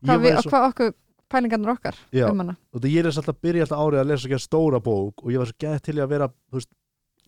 hvað 0.00 0.68
okkur 0.70 0.94
pælingarnir 1.30 1.72
okkar 1.74 1.98
já, 2.14 2.26
um 2.30 2.42
hana. 2.42 2.56
Og 2.74 2.82
það 2.82 2.94
ég 2.94 3.04
er 3.04 3.10
alltaf 3.10 3.32
að 3.34 3.42
byrja 3.46 3.66
alltaf 3.66 3.84
árið 3.84 4.02
að 4.02 4.10
lesa 4.10 4.24
svo 4.24 4.44
stóra 4.46 4.80
bók 4.84 5.24
og 5.24 5.32
ég 5.34 5.42
var 5.42 5.50
svo 5.50 5.58
geðið 5.64 5.84
til 5.86 5.96
að 5.98 6.10
vera 6.14 6.30
veist, 6.56 6.72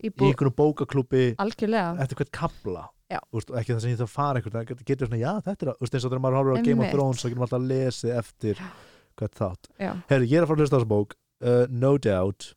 í 0.03 0.11
í 0.11 0.53
bókaklúbi 0.57 1.23
algjörlega. 1.43 1.95
eftir 2.03 2.19
hvert 2.19 2.33
kabla 2.35 2.87
og 3.13 3.51
ekki 3.59 3.75
það 3.75 3.81
sem 3.83 3.93
ég 3.93 3.99
þarf 3.99 4.09
að 4.09 4.15
fara 4.15 4.39
einhvern 4.39 4.57
veginn 4.57 4.87
getur 4.87 5.09
svona, 5.09 5.21
já 5.21 5.31
þetta 5.45 5.65
er 5.65 5.71
að, 5.73 5.83
úst, 5.85 5.93
eins 5.93 6.05
og 6.07 6.09
þegar 6.09 6.23
maður 6.23 6.37
horfir 6.39 6.57
á 6.57 6.65
Game 6.65 6.81
of. 6.83 6.93
Thrones 6.93 7.21
þá 7.21 7.27
getur 7.27 7.41
maður 7.43 7.49
alltaf 7.49 7.59
að 7.59 7.69
lesi 7.69 8.13
eftir 8.13 8.63
hvert 9.19 9.37
þátt. 9.37 9.69
Herri, 10.09 10.29
ég 10.31 10.39
er 10.39 10.45
að 10.45 10.49
fara 10.49 10.57
að 10.57 10.63
á 10.73 10.77
þessa 10.79 10.89
bók 10.89 11.13
uh, 11.45 11.65
No 11.69 11.93
Doubt 12.01 12.49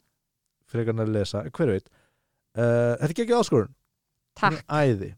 en 0.77 1.05
að 1.05 1.13
lesa, 1.15 1.45
hver 1.55 1.73
veit. 1.75 1.91
Uh, 2.57 2.97
Þetta 2.97 3.07
er 3.07 3.13
ekki 3.13 3.37
áskorun. 3.37 3.75
Takk. 4.37 4.65
Æði 4.69 5.13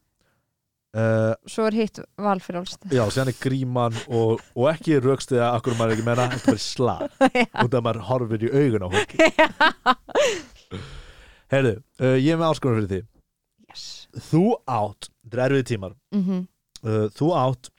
uh, 0.98 1.32
svo 1.48 1.66
er 1.68 1.76
hitt 1.78 2.00
valfrjálst 2.20 2.88
Já, 2.92 3.02
síðan 3.12 3.30
er 3.32 3.38
gríman 3.40 3.96
og, 4.08 4.42
og 4.54 4.68
ekki 4.72 4.98
raukstuða 5.04 5.52
akkur 5.56 5.76
maður 5.78 5.96
ekki 5.96 6.06
meina, 6.06 6.28
þetta 6.34 6.54
er 6.54 6.62
slag. 6.62 7.04
Og 7.62 7.70
það 7.72 7.84
maður 7.86 8.00
horfir 8.08 8.46
í 8.48 8.52
augun 8.52 8.86
á 8.86 8.88
fólki. 8.94 9.28
Heyrðu, 11.52 11.74
uh, 12.02 12.16
ég 12.18 12.34
er 12.34 12.40
með 12.40 12.48
áskonum 12.50 12.80
fyrir 12.80 12.90
því 12.92 13.00
yes. 13.68 13.84
Þú 14.28 14.44
átt, 14.64 15.10
þetta 15.24 15.38
er 15.38 15.44
erfið 15.48 15.68
tímar. 15.72 15.94
Mm 16.14 16.42
uh, 16.84 17.06
Þú 17.16 17.30
átt 17.34 17.72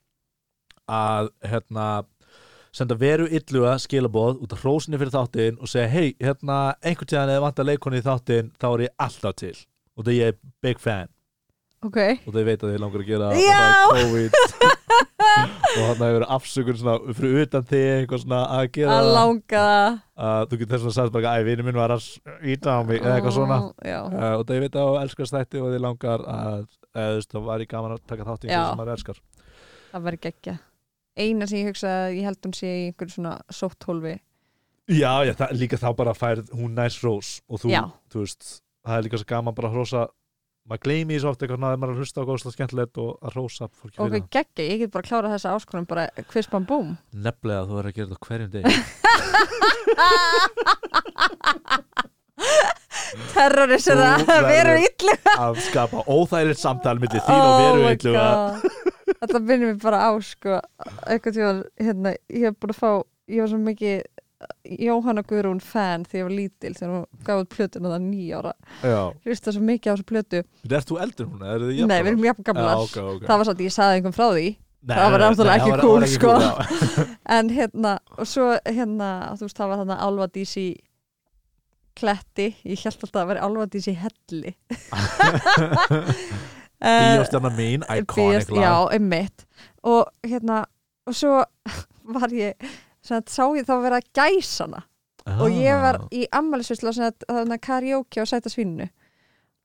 að 0.90 1.30
hérna 1.46 1.90
senda 2.74 2.96
veru 2.98 3.28
illuga 3.30 3.76
skilaboð 3.82 4.42
út 4.44 4.54
af 4.54 4.64
hrósinni 4.64 4.98
fyrir 4.98 5.14
þáttinn 5.14 5.58
og 5.62 5.70
segja 5.70 5.90
hei, 5.90 6.16
hérna, 6.22 6.76
einhvern 6.86 7.10
tíðan 7.10 7.32
eða 7.34 7.46
vantar 7.46 7.68
leikonni 7.68 8.02
í 8.02 8.06
þáttinn 8.06 8.52
þá 8.62 8.68
er 8.70 8.84
ég 8.88 9.00
alltaf 9.06 9.40
til. 9.42 9.56
Og 9.98 10.06
það 10.06 10.20
ég 10.20 10.34
er 10.34 10.38
big 10.64 10.82
fan 10.82 11.10
ok, 11.88 11.98
og 12.28 12.34
þau 12.36 12.44
veit 12.48 12.64
að 12.64 12.72
þið 12.74 12.82
langar 12.84 13.04
að 13.04 13.10
gera 13.10 13.30
Já! 13.40 13.60
og 13.88 13.94
það 13.94 14.00
er 14.00 14.10
COVID. 14.10 14.38
Og 15.70 15.86
hann 15.86 16.00
hefur 16.02 16.16
verið 16.16 16.32
afsökun 16.36 16.78
svona 16.80 17.16
fyrir 17.16 17.44
utan 17.46 17.66
þig 17.70 17.84
eitthvað 17.94 18.22
svona 18.24 18.40
að 18.56 18.64
gera. 18.76 18.96
Að 18.98 19.10
langa. 19.16 19.66
Að 20.30 20.46
þú 20.50 20.60
getur 20.62 20.74
þess 20.74 20.90
að 20.90 20.96
sagt 20.98 21.14
bara 21.16 21.34
æ, 21.38 21.44
vinnu 21.48 21.66
minn 21.68 21.80
var 21.80 21.94
að 21.94 22.08
íta 22.54 22.76
á 22.76 22.80
mig 22.88 23.00
eða 23.04 23.18
eitthvað 23.18 23.36
svona. 23.38 23.60
uh, 23.70 24.34
og 24.40 24.46
þau 24.50 24.56
veit 24.64 24.76
að 24.76 24.88
þú 24.90 24.96
elskar 25.04 25.30
stætti 25.30 25.62
og 25.62 25.70
þið 25.74 25.84
langar 25.86 26.26
að 26.34 26.64
það 27.30 27.46
var 27.50 27.64
í 27.64 27.70
gaman 27.70 27.96
að 27.96 28.08
taka 28.10 28.28
þátt 28.28 28.48
í 28.48 28.50
einhverju 28.50 28.72
sem 28.72 28.82
maður 28.82 28.96
elskar. 28.98 29.22
Það 29.92 30.08
var 30.08 30.20
geggja. 30.26 30.56
Eina 31.20 31.48
sem 31.50 31.62
ég 31.62 31.70
hugsa 31.70 31.94
að 32.06 32.18
ég 32.18 32.28
held 32.30 32.42
hún 32.48 32.56
sé 32.58 32.70
í 32.72 32.88
einhverju 32.90 33.16
svona 33.18 33.36
sótthólfi. 33.54 34.16
Já, 34.90 35.12
já, 35.28 35.36
það, 35.38 35.52
líka 35.62 35.78
þá 35.78 35.90
bara 36.00 36.16
fær 36.18 36.42
hún 36.58 36.74
næs 36.78 36.98
rós 37.06 37.36
og 37.46 37.62
þú, 37.62 37.70
þú 38.10 38.24
veist 38.24 38.48
það 38.88 38.96
er 38.98 39.06
líka 39.06 39.20
svo 39.22 39.28
gaman 39.30 39.56
bara 39.58 39.70
að 39.70 39.76
hrósa 39.78 40.06
maður 40.70 40.84
gleymi 40.86 41.14
því 41.16 41.20
svo 41.24 41.30
oft 41.34 41.42
eitthvað 41.44 41.58
að 41.58 41.62
maður 41.82 41.90
er 41.90 41.94
að 41.96 42.00
hlusta 42.04 42.22
á 42.22 42.28
góðslega 42.30 42.54
skemmtilegt 42.56 42.96
og 43.02 43.10
að 43.26 43.32
hrósa 43.36 43.66
fólki 43.74 43.98
ok, 44.06 44.16
geggja, 44.36 44.64
ég 44.70 44.78
get 44.84 44.92
bara 44.94 45.04
að 45.04 45.10
klára 45.10 45.32
þessa 45.36 45.54
áskonum 45.58 45.88
bara 45.90 46.04
kvispan 46.30 46.66
búm 46.70 46.88
það 47.10 47.24
nefnilega 47.30 47.66
þú 47.66 47.74
verður 47.80 47.90
að 47.90 47.96
gera 47.98 48.10
þetta 48.10 48.26
hverjum 48.30 48.52
deg 48.54 48.64
terrorisera, 53.34 54.10
Þú 54.20 54.26
verður- 54.30 54.50
veru 54.50 54.74
illu 54.86 55.14
að 55.40 55.54
skapa 55.66 55.98
óþægilegt 56.14 56.62
samtal 56.62 56.98
millir 57.02 57.22
þín 57.26 57.40
og 57.40 57.44
veru 57.64 57.82
illuga. 57.96 58.28
Þetta 59.20 59.40
minnir 59.44 59.68
mér 59.74 59.80
bara 59.82 60.00
á 60.06 60.12
sko, 60.24 60.52
eitthvað 61.10 61.34
tíma 61.40 61.52
hérna, 61.84 62.10
ég 62.32 62.42
hef 62.48 62.56
búin 62.62 62.74
að 62.76 62.80
fá 62.80 62.92
ég 63.30 63.40
var 63.44 63.50
svo 63.52 63.60
mikið 63.66 63.98
Jóhanna 64.64 65.24
Guðrún 65.28 65.60
fan 65.60 66.06
þegar 66.08 66.20
ég 66.22 66.28
var 66.30 66.36
lítil 66.38 66.74
þegar 66.78 66.92
hún 66.94 67.24
gaf 67.28 67.42
út 67.44 67.50
plötuna 67.56 67.90
það 67.92 68.04
nýjára 68.08 68.54
Já, 68.88 69.00
hlusta 69.26 69.52
svo 69.56 69.64
mikið 69.68 69.92
á 69.92 69.94
þessu 69.98 70.08
plötu. 70.14 70.42
Ert 70.70 70.88
þú 70.92 71.00
eldur 71.04 71.28
hún? 71.28 71.44
Er 71.44 71.66
nei, 71.90 72.00
við 72.06 72.12
erum 72.14 72.28
jafn 72.30 72.46
gamlar. 72.48 72.72
Já, 72.72 72.84
ok, 72.86 72.98
ok. 73.18 73.26
Það 73.28 73.42
var 73.42 73.50
satt 73.50 73.64
ég 73.66 73.74
saði 73.76 73.98
einhvern 74.00 74.16
frá 74.16 74.28
því. 74.32 74.46
Nei, 74.80 74.96
það 74.96 75.12
var 75.12 75.24
náttúrulega 75.26 75.58
ekki 75.60 75.72
var- 75.74 75.84
cool, 75.84 76.00
var 76.00 76.12
sko. 76.14 76.32
já. 76.40 76.54
en 77.38 77.50
hérna, 77.52 77.96
og 78.16 78.30
svo 78.32 78.46
hérna 78.64 79.10
þú 79.36 79.44
veist, 79.50 79.58
það 79.60 79.74
var 79.74 79.82
þarna 79.84 79.98
Álfadís 80.08 80.54
í 80.62 80.68
kletti, 82.00 82.46
ég 82.64 82.80
held 82.86 82.96
alltaf 82.96 83.10
að 83.10 83.18
það 83.20 83.28
væri 83.34 83.44
Álfadís 83.50 83.90
í 83.92 83.98
helli. 84.06 84.56
Eh, 86.80 87.18
Bíóstjarna 87.18 87.50
mín, 87.52 87.82
iconic 87.92 88.46
Bíóst- 88.48 88.56
Já, 88.56 88.88
einmitt. 88.96 89.42
Og 89.84 90.06
hérna, 90.24 90.62
og 91.04 91.12
svo 91.16 91.42
var 92.16 92.32
ég 92.32 92.56
sem 93.06 93.22
sá 93.32 93.44
ég 93.56 93.66
þá 93.68 93.76
vera 93.84 94.00
að 94.02 94.10
gæsa 94.20 94.66
hana 94.68 94.84
lag 95.26 95.42
og 95.46 95.52
ég 95.54 95.82
var 95.84 96.00
í 96.16 96.24
ammælisvislu 96.34 96.90
og 96.90 96.98
þarna 97.28 97.58
karaoke 97.62 98.22
á 98.22 98.26
sæta 98.28 98.50
svínu 98.52 98.88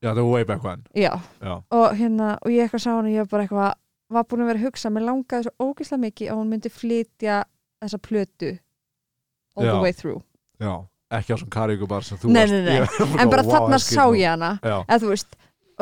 Já, 0.04 0.10
það 0.12 0.20
var 0.20 0.32
way 0.34 0.44
back 0.44 0.64
when 0.66 0.82
já, 0.94 1.14
Já, 1.40 1.54
og 1.72 1.94
hérna, 1.96 2.34
og 2.44 2.50
ég 2.52 2.66
eitthvað 2.66 2.82
sá 2.84 2.90
hana 2.92 3.08
og 3.08 3.14
ég 3.14 3.22
var 3.24 3.30
bara 3.32 3.46
eitthvað, 3.46 3.70
var 4.12 4.26
búin 4.28 4.42
að 4.44 4.50
vera 4.50 4.60
að 4.60 4.66
hugsa 4.66 4.90
mér 4.92 5.06
langaði 5.08 5.46
svo 5.46 5.68
ógeðslega 5.70 6.02
mikið 6.02 6.30
að 6.32 6.40
hún 6.40 6.50
myndi 6.52 6.72
flytja 6.74 7.38
þessa 7.84 8.00
plötu 8.04 8.50
all 9.56 9.64
Já. 9.64 9.70
the 9.72 9.80
way 9.86 9.92
through. 9.96 10.20
Já, 10.60 10.72
ekki 11.14 11.32
á 11.32 11.36
svona 11.40 11.54
karíku 11.56 11.88
bara 11.88 12.04
sem 12.04 12.18
þú 12.20 12.34
Nei, 12.34 12.42
varst 12.42 12.52
nei, 12.52 12.62
nei. 12.66 12.76
Ég- 12.84 13.16
en 13.24 13.32
bara 13.32 13.42
Vá, 13.46 13.50
þarna 13.54 13.78
elskir 13.78 13.96
sá 13.96 14.04
nú. 14.04 14.14
ég 14.20 14.28
hana. 14.34 14.50
Já, 14.60 14.76
eða 14.84 15.00
þú 15.06 15.10
veist, 15.14 15.36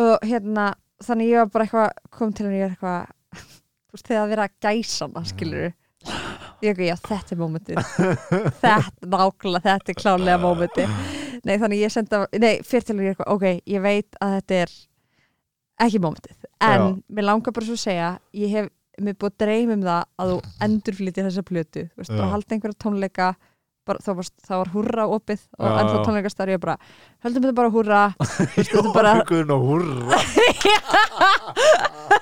og 0.07 0.27
hérna 0.31 0.67
þannig 1.03 1.33
ég 1.33 1.43
var 1.43 1.51
bara 1.57 1.67
eitthvað, 1.67 1.91
kom 2.15 2.33
til 2.37 2.47
henni 2.47 2.61
ég 2.63 2.69
er 2.69 2.77
eitthvað 2.77 3.41
þú 3.91 3.97
veist, 3.99 4.07
þegar 4.07 4.23
að 4.23 4.33
vera 4.37 4.47
að 4.47 4.55
gæsa 4.69 5.09
hana 5.09 5.25
skilur 5.33 5.73
ég 6.63 6.69
eitthvað, 6.73 6.89
já, 6.89 6.97
þetta 7.09 7.35
er 7.35 7.39
mómentið. 7.43 7.77
Þetta, 8.63 8.91
nákvæmlega, 9.15 9.63
þetta 9.67 9.89
er 9.93 9.97
klálega 9.99 10.39
mómentið. 10.43 10.89
Nei, 11.43 11.57
þannig 11.59 11.81
ég 11.83 11.91
senda, 11.95 12.17
nei, 12.39 12.53
fyrir 12.67 12.85
til 12.87 12.93
henni 12.95 13.07
ég 13.09 13.11
er 13.11 13.15
eitthvað, 13.17 13.33
ok, 13.35 13.45
ég 13.75 13.81
veit 13.83 14.11
að 14.23 14.31
þetta 14.39 14.55
er 14.63 14.71
ekki 15.83 15.99
mómentið, 16.05 16.37
en 16.63 16.79
Já. 16.79 16.85
mér 17.19 17.25
langar 17.27 17.55
bara 17.57 17.67
svo 17.67 17.75
að 17.79 17.83
segja, 17.83 18.11
ég 18.39 18.49
hef 18.55 18.67
mér 19.03 19.17
búið 19.19 19.33
að 19.33 19.41
dreyma 19.43 19.75
um 19.75 19.83
það 19.87 20.03
að 20.23 20.27
þú 20.33 20.37
endurflyttir 20.69 21.27
þessa 21.27 21.45
plötu, 21.49 21.83
þú 21.89 21.97
veist, 22.03 22.13
bara 22.13 22.33
halda 22.37 22.51
einhverja 22.55 22.83
tónleika 22.85 23.27
bara, 23.89 23.99
þá, 24.05 24.11
var, 24.19 24.27
þá 24.47 24.53
var 24.61 24.69
húrra 24.77 25.05
opið 25.11 25.41
og 25.59 25.65
Já, 25.67 25.71
ennþá 25.83 25.99
tónleikastar 26.07 26.53
ég 26.53 26.61
bara, 26.63 26.77
höldum 27.25 27.43
þetta 27.49 27.59
bara 27.59 27.73
húrra. 27.75 28.03
Er 28.63 28.67
bara- 28.95 29.19
og 29.57 29.63
húrra 29.67 30.23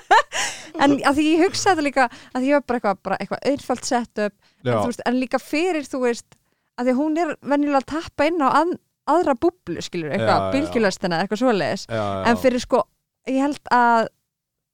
en 0.85 0.95
að 0.99 1.17
því 1.17 1.25
ég 1.29 1.43
hugsaði 1.45 1.71
þetta 1.71 1.87
líka 1.87 2.07
að 2.37 2.47
ég 2.47 2.57
var 2.57 2.63
bara 2.67 2.79
eitthvað, 2.79 3.01
bara 3.07 3.19
eitthvað 3.21 3.43
einfalt 3.51 3.89
setup 3.89 4.35
Já, 4.61 4.75
þú 4.75 4.85
veist, 4.91 5.03
en 5.09 5.19
líka 5.21 5.41
fyrir 5.41 5.87
þú 5.89 6.05
veist 6.05 6.39
að 6.79 6.89
því 6.89 6.95
hún 7.01 7.19
er 7.21 7.35
venjulega 7.41 7.81
að 7.83 7.89
tappa 7.91 8.29
inn 8.29 8.41
á 8.41 8.49
að, 8.49 8.73
aðra 9.11 9.35
búblu 9.41 9.83
skilur, 9.83 10.13
eitthvað, 10.13 10.39
já. 10.39 10.49
bylgjulestina 10.55 11.21
eitthvað 11.23 11.41
svoleiðis, 11.43 11.85
en 11.91 12.41
fyrir 12.41 12.63
sko 12.63 12.83
ég 13.29 13.41
held 13.43 13.71
að, 13.73 14.09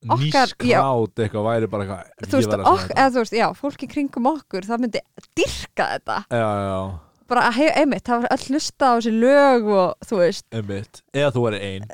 okkar-. 0.07 0.53
Nýskrátt 0.61 1.23
eitthvað 1.23 1.47
væri 1.47 1.71
bara 1.71 1.87
eitthvað 1.87 2.29
þú 2.29 2.41
veist, 2.41 2.55
ok, 2.73 2.85
eða 2.93 3.09
þú 3.15 3.23
veist, 3.23 3.37
já, 3.39 3.47
fólki 3.57 3.89
kringum 3.91 4.29
okkur 4.31 4.67
það 4.67 4.83
myndi 4.85 5.03
dyrka 5.39 5.89
þetta. 5.95 6.19
Já, 6.31 6.47
já, 6.67 6.79
bara 7.29 7.49
hef, 7.55 7.73
einmitt, 7.81 8.05
það 8.07 8.23
var 8.23 8.35
öll 8.37 8.45
hlusta 8.51 8.89
á 8.89 8.93
þessi 8.97 9.13
lög 9.17 9.67
og 9.73 10.07
þú 10.09 10.21
veist, 10.21 10.45
einmitt. 10.57 11.03
Eða 11.17 11.33
þú 11.35 11.43
væri 11.47 11.59
ein. 11.67 11.85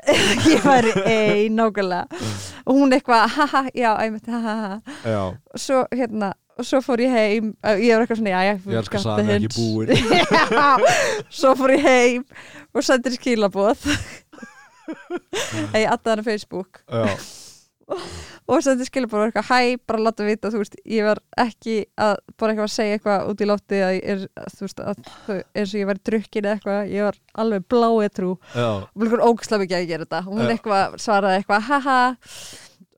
Ég 0.50 0.64
væri 0.64 0.94
ein 1.02 1.58
nákvæmlega. 1.58 2.22
Og 2.64 2.78
hún 2.80 2.96
eitthvað, 2.96 3.28
haha, 3.36 3.62
já, 3.74 3.90
einmitt, 4.04 4.30
haha, 4.30 4.80
Já, 5.04 5.20
og 5.34 5.60
svo 5.60 5.84
hérna 5.94 6.32
og 6.54 6.66
svo 6.68 6.78
fór 6.84 7.00
ég 7.02 7.10
heim, 7.10 7.48
ég 7.82 7.96
var 7.96 8.04
eitthvað 8.04 8.20
svona 8.20 8.30
já, 8.30 8.52
ég 8.54 8.76
elskar 8.78 9.00
að 9.00 9.06
það 9.08 9.30
er 9.34 9.40
ekki 9.40 9.56
búin. 9.56 9.88
Já, 10.54 10.68
svo 11.34 11.54
fór 11.58 11.72
ég 11.74 11.82
heim 11.82 12.26
og 12.70 12.86
sendir 12.86 13.16
skilabóð 13.16 13.82
ég 15.74 15.88
addaði 15.88 16.12
hann 16.12 16.22
á 16.22 16.26
Facebook. 16.28 16.84
Já, 16.86 17.16
og 18.48 18.62
sendir 18.64 18.88
skilabóð 18.88 19.20
og 19.20 19.26
eitthvað, 19.28 19.48
hæ, 19.50 19.78
bara 19.88 20.02
láta 20.06 20.24
vita 20.26 20.50
þú 20.52 20.60
veist, 20.62 20.76
ég 20.88 21.04
var 21.08 21.20
ekki 21.44 21.76
að 22.00 22.14
bara 22.40 22.54
eitthvað 22.54 22.68
að 22.68 22.74
segja 22.74 22.98
eitthvað 22.98 23.28
út 23.32 23.44
í 23.44 23.48
lofti 23.50 23.80
að 23.84 23.94
ég 23.98 24.04
er, 24.14 24.22
þú 24.54 24.66
veist, 24.66 24.82
að, 24.84 25.02
þú- 25.26 25.38
eins 25.54 25.74
og 25.74 25.80
ég 25.82 25.90
var 25.90 26.00
drukkin 26.10 26.48
eitthvað, 26.54 26.92
ég 26.94 27.08
var 27.08 27.18
alveg 27.44 27.66
bláið 27.74 28.10
trú 28.18 28.30
og 28.94 29.02
mér 29.02 29.12
kom 29.14 29.24
ógæslega 29.28 29.64
mikið 29.64 29.78
að 29.80 29.88
gera 29.92 30.06
þetta. 30.08 30.22
Og 30.24 30.32
hún 30.38 30.52
eitthvað 30.54 30.96
svaraði 31.04 31.40
eitthvað 31.42 31.68
haha 31.68 31.98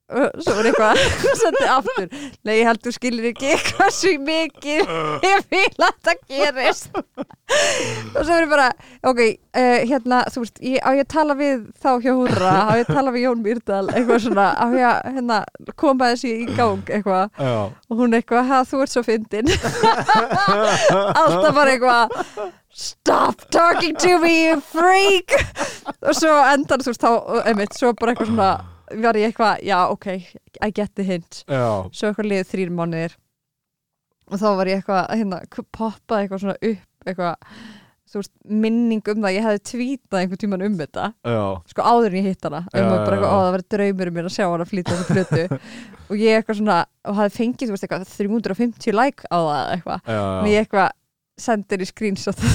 svo 0.07 0.54
var 0.54 0.68
eitthvað 0.68 1.00
sendi 1.40 1.64
aftur, 1.66 2.04
nei 2.46 2.52
ég 2.61 2.68
held 2.68 2.82
þú 2.84 2.92
skilir 2.94 3.28
ekki 3.32 3.48
eitthvað 3.57 3.88
svo 3.96 4.12
mikið 4.22 4.92
ég 5.26 5.46
vil 5.50 5.86
að 5.86 5.96
það 6.07 6.20
gerist. 6.30 7.00
Og 8.14 8.20
svo 8.20 8.36
er 8.36 8.44
ég 8.44 8.50
bara 8.50 8.68
ok, 9.07 9.20
uh, 9.26 9.78
hérna, 9.82 10.20
þú 10.30 10.44
veist 10.44 10.62
ég, 10.62 10.78
á 10.86 10.90
ég 10.94 11.09
tala 11.11 11.34
við 11.38 11.64
þá 11.82 11.88
hjá 12.04 12.12
húrra 12.12 12.52
á 12.70 12.72
ég 12.78 12.90
tala 12.90 13.14
við 13.14 13.26
Jón 13.26 13.42
Myrdal, 13.42 13.82
eitthvað 13.94 14.22
svona 14.28 14.46
á 14.54 14.66
ég 14.74 14.86
að 14.92 15.18
hérna, 15.18 15.40
koma 15.74 16.12
þessi 16.12 16.32
í 16.44 16.46
gang 16.54 16.86
eitthvað. 16.86 17.26
Já, 17.42 17.57
og 17.90 17.98
hún 17.98 18.14
eitthvað, 18.18 18.46
ha, 18.52 18.62
þú 18.66 18.84
ert 18.84 18.94
svo 18.94 19.02
fyndin. 19.07 19.50
Alltaf 21.18 21.50
bara 21.50 21.74
eitthvað 21.74 22.54
stop 22.76 23.42
talking 23.50 23.96
to 23.96 24.18
me 24.22 24.34
you 24.46 24.61
freak. 24.61 25.34
Og 26.07 26.14
svo 26.14 26.38
endan 26.52 26.82
þú 26.84 26.92
veist 26.94 27.02
þá, 27.02 27.12
einmitt, 27.46 27.74
svo 27.78 27.94
bara 27.98 28.14
eitthvað 28.14 28.34
svona 28.34 28.54
var 29.03 29.18
ég 29.18 29.30
eitthvað, 29.30 29.62
já 29.66 29.78
ok 29.93 30.07
I 30.16 30.70
get 30.74 30.93
the 30.97 31.07
hint, 31.07 31.43
já, 31.49 31.66
svo 31.93 32.11
eitthvað 32.11 32.30
liðið 32.32 32.53
þrýr 32.53 32.76
mánuðir. 32.76 33.16
Og 34.26 34.41
þá 34.43 34.47
var 34.59 34.70
ég 34.70 34.80
eitthvað, 34.80 35.03
hérna, 35.14 35.41
poppaði 35.74 36.24
eitthvað 36.24 36.43
svona 36.43 36.57
upp 36.59 36.87
eitthvað, 37.07 37.34
þú 38.11 38.20
veist, 38.20 38.32
minning 38.64 39.11
um 39.12 39.22
það. 39.22 39.37
Ég 39.37 39.47
hefði 39.47 39.62
tvítað 39.70 40.20
einhvern 40.20 40.41
tíman 40.43 40.64
um 40.66 40.78
þetta. 40.80 41.05
Já. 41.22 41.43
Sko 41.70 41.87
áður 41.87 42.11
en 42.11 42.18
ég 42.18 42.28
hitt 42.32 42.49
hana. 42.49 42.62
Já, 42.72 42.80
um 42.80 42.89
að 42.91 42.97
bara 42.97 43.07
já, 43.07 43.20
eitthvað, 43.20 43.30
já. 43.30 43.30
ó 43.30 43.45
það 43.45 43.55
var 43.57 43.64
draumur 43.74 44.11
um 44.11 44.16
mér 44.18 44.28
að 44.30 44.34
sjá 44.37 44.47
hana 44.51 44.66
flytja 44.66 44.97
þessu 44.97 45.14
plötu. 45.14 45.61
Og 46.11 46.22
ég 46.22 46.41
eitthvað 46.41 46.61
svona, 46.61 46.78
og 47.07 47.18
hafði 47.18 47.37
fengið, 47.37 47.66
þú 47.66 47.74
veist, 47.74 47.87
eitthvað 47.87 48.11
350 48.14 48.95
like 48.95 49.26
á 49.26 49.39
það 49.39 49.72
eitthvað. 49.76 50.11
Já, 50.11 50.20
og 50.22 50.51
ég 50.51 50.59
eitthvað 50.62 50.91
sendir 51.47 51.82
í 51.82 51.89
screenshot 51.91 52.39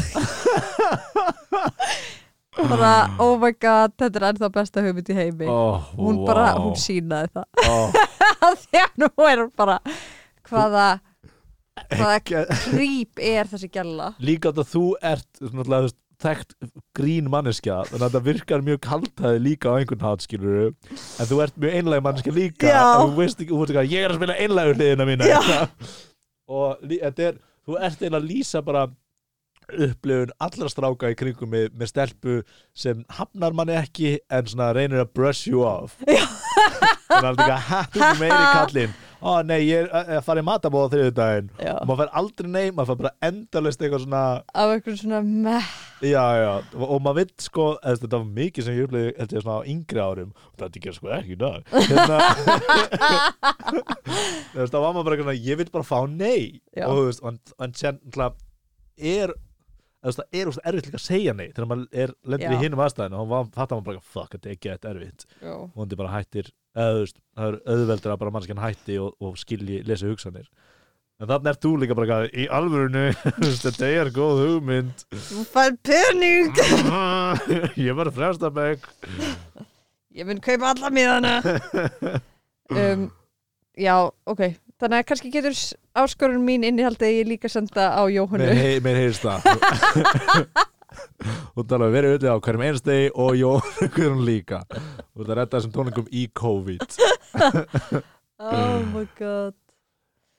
bara, 2.70 2.92
oh 3.24 3.36
my 3.42 3.52
god 3.58 3.96
þetta 4.00 4.22
er 4.22 4.28
ennþá 4.32 4.52
besta 4.54 4.84
hugmynd 4.86 5.10
í 5.10 5.18
heimi. 5.18 5.48
Oh, 5.52 5.92
hún 5.98 6.22
bara, 6.28 6.52
hún 6.60 6.76
sínaði 6.80 7.32
það. 7.34 7.48
Oh, 7.68 8.02
þegar 8.68 8.92
nú 9.02 9.10
er 9.30 9.44
hún 9.46 9.56
bara 9.58 9.80
hvaða, 10.50 10.86
hvaða 11.96 12.46
krýp 12.68 13.22
er 13.22 13.50
þessi 13.50 13.72
gælla 13.72 14.14
Líka 14.22 14.52
að 14.52 14.64
þú 14.72 14.86
ert 15.02 15.42
náttúrulega, 15.42 15.94
þekkt 16.22 16.56
grín 16.98 17.30
manneskja 17.34 17.80
þannig 17.90 18.06
að 18.08 18.16
það 18.16 18.26
virkar 18.28 18.66
mjög 18.66 18.82
kaltæði 18.86 19.40
líka 19.42 19.72
á 19.74 19.78
einhvern 19.80 20.04
hát 20.06 20.26
skilur 20.26 20.68
en 20.70 21.30
þú 21.30 21.40
ert 21.46 21.56
mjög 21.58 21.78
einlæg 21.80 22.04
manneskja 22.06 22.36
líka 22.36 22.70
en 22.70 22.90
þú 23.02 23.16
veist 23.18 23.42
ekki, 23.42 23.62
ekki 23.66 23.80
að 23.82 23.96
ég 23.96 24.06
er 24.06 24.14
að 24.14 24.20
spila 24.20 24.38
einlægur 24.38 24.78
hliðina 24.78 25.08
mína 25.10 25.32
og 26.52 26.84
þetta 26.92 27.30
er, 27.32 27.40
þú 27.66 27.80
ert 27.80 28.04
eiginlega 28.04 28.22
að 28.22 28.30
lýsa 28.30 28.62
bara 28.68 28.86
upplifun 29.88 30.34
allra 30.44 30.72
stráka 30.72 31.12
í 31.12 31.18
kringum 31.20 31.52
mig 31.54 31.70
með 31.76 31.94
stelpu 31.94 32.40
sem 32.78 33.06
hafnar 33.18 33.56
manni 33.58 33.78
ekki 33.80 34.18
en 34.32 34.50
svona 34.50 34.72
reynir 34.78 35.04
að 35.04 35.14
brush 35.18 35.48
you 35.50 35.64
off. 35.68 35.98
Þannig 37.12 37.32
að 37.32 37.40
það 37.40 37.56
er 37.56 37.64
hæ, 37.70 37.80
þú 37.94 38.04
er 38.08 38.20
meiri 38.22 38.44
kallinn. 38.56 39.00
Ó 39.22 39.38
nei, 39.46 39.60
ég 39.68 39.84
er 39.84 39.90
að 39.94 40.08
að 40.16 40.24
fara 40.26 40.42
í 40.42 40.46
matabóða 40.48 40.90
þriðu 40.96 41.12
daginn 41.14 41.50
og 41.62 41.84
maður 41.86 42.00
fær 42.00 42.14
aldrei 42.22 42.48
nei, 42.50 42.72
maður 42.74 42.90
fær 42.90 43.00
bara 43.04 43.12
endalist 43.28 43.84
eitthvað 43.84 44.02
svona 44.08 44.22
af 44.42 44.72
einhvern 44.74 44.98
svona 44.98 45.20
meh. 45.28 45.68
Já, 46.02 46.24
já, 46.42 46.54
og, 46.80 46.96
maður 47.06 47.20
vill 47.20 47.34
sko 47.46 47.66
þetta 47.84 48.16
var 48.16 48.32
mikið 48.40 48.66
sem 48.66 48.78
ég 48.80 48.88
upplifði 48.88 49.12
held 49.20 49.36
ég 49.36 49.44
svona 49.46 49.60
á 49.62 49.70
yngri 49.76 50.02
árum. 50.02 50.32
Og 50.50 50.64
þetta 50.64 50.82
ekki 50.82 50.96
sko 50.98 51.14
ekki 51.20 51.38
dag. 51.44 51.60
Hérna 51.76 52.18
þá 54.72 54.80
var 54.80 54.90
maður 54.90 55.06
bara 55.06 55.20
eitthvað 55.20 55.46
ég 55.52 55.62
vil 55.62 55.70
bara 55.76 55.86
fá 55.92 56.00
nei. 56.10 56.58
Já. 56.74 56.88
og 56.88 56.98
þú 56.98 57.06
veist, 57.12 57.22
hann, 57.28 57.78
sér 57.78 58.00
náttúrulega 58.00 58.34
er 59.02 59.36
það 60.02 60.40
er 60.40 60.50
úrst 60.50 60.64
erfitt 60.66 60.90
líka 60.90 61.00
að 61.00 61.06
segja 61.06 61.36
nei 61.38 61.48
þegar 61.52 61.70
maður 61.70 62.02
er 62.04 62.14
lendur 62.26 62.50
í 62.50 62.58
Já. 62.58 62.64
hinum 62.66 62.84
aðstæðinu 62.86 63.22
og 63.22 63.32
þá 63.32 63.56
fattar 63.60 63.78
maður 63.78 63.88
bara, 63.92 64.04
fuck, 64.16 64.36
þetta 64.36 64.50
er 64.50 64.58
ekki 64.58 64.72
þetta 64.74 64.92
erfitt. 64.96 65.26
Og 65.52 65.80
hann 65.80 65.96
bara 66.02 66.14
hættir 66.16 66.52
það 66.74 67.02
er 67.46 67.58
auðveldur 67.76 68.14
að 68.16 68.22
bara 68.24 68.36
mannskjan 68.36 68.64
hætti 68.64 69.00
og, 69.04 69.16
og 69.22 69.40
skilji, 69.42 69.82
lesa 69.86 70.10
hugsanir. 70.10 70.50
En 71.22 71.30
þannig 71.30 71.52
er 71.52 71.58
þú 71.62 71.72
líka 71.78 71.98
bara 71.98 72.08
eitthvað, 72.08 72.32
í 72.34 72.48
alvörunu 72.58 73.04
þetta 73.66 73.92
er 74.02 74.10
góð 74.16 74.40
hugmynd. 74.42 75.04
Þú 75.28 75.44
fær 75.52 75.76
pening. 75.86 76.50
Ég 77.86 77.94
var 78.00 78.10
fremstabæk 78.16 78.90
ég 80.12 80.28
mun 80.28 80.42
kaupa 80.44 80.74
alla 80.74 80.92
miðana. 80.94 81.36
Um, 82.72 83.10
já, 83.76 83.98
ok 84.24 84.40
þannig 84.82 85.00
að 85.02 85.08
kannski 85.12 85.32
getur 85.34 85.58
áskorun 86.02 86.44
mín 86.46 86.66
innihaldið 86.68 87.08
að 87.08 87.18
ég 87.20 87.30
líka 87.32 87.52
senda 87.52 87.90
á 87.96 88.04
Jóhannu 88.12 88.50
mér, 88.52 88.82
mér 88.86 89.02
heyrst 89.06 89.26
það. 89.26 89.40
Og 91.56 91.64
tala 91.70 91.88
um 91.88 91.94
verið 91.94 92.16
auðvitað 92.16 92.34
á 92.36 92.44
hverjum 92.44 92.64
einstegi 92.68 93.12
og 93.24 93.36
jó, 93.40 93.52
hverjum 93.80 94.24
líka 94.28 94.64
og 94.68 95.24
það 95.24 95.36
redda 95.38 95.58
þessum 95.58 95.76
tóningum 95.78 96.10
í 96.12 96.28
COVID. 96.42 96.98
Oh 98.42 98.82
my 98.90 99.04
god. 99.20 99.54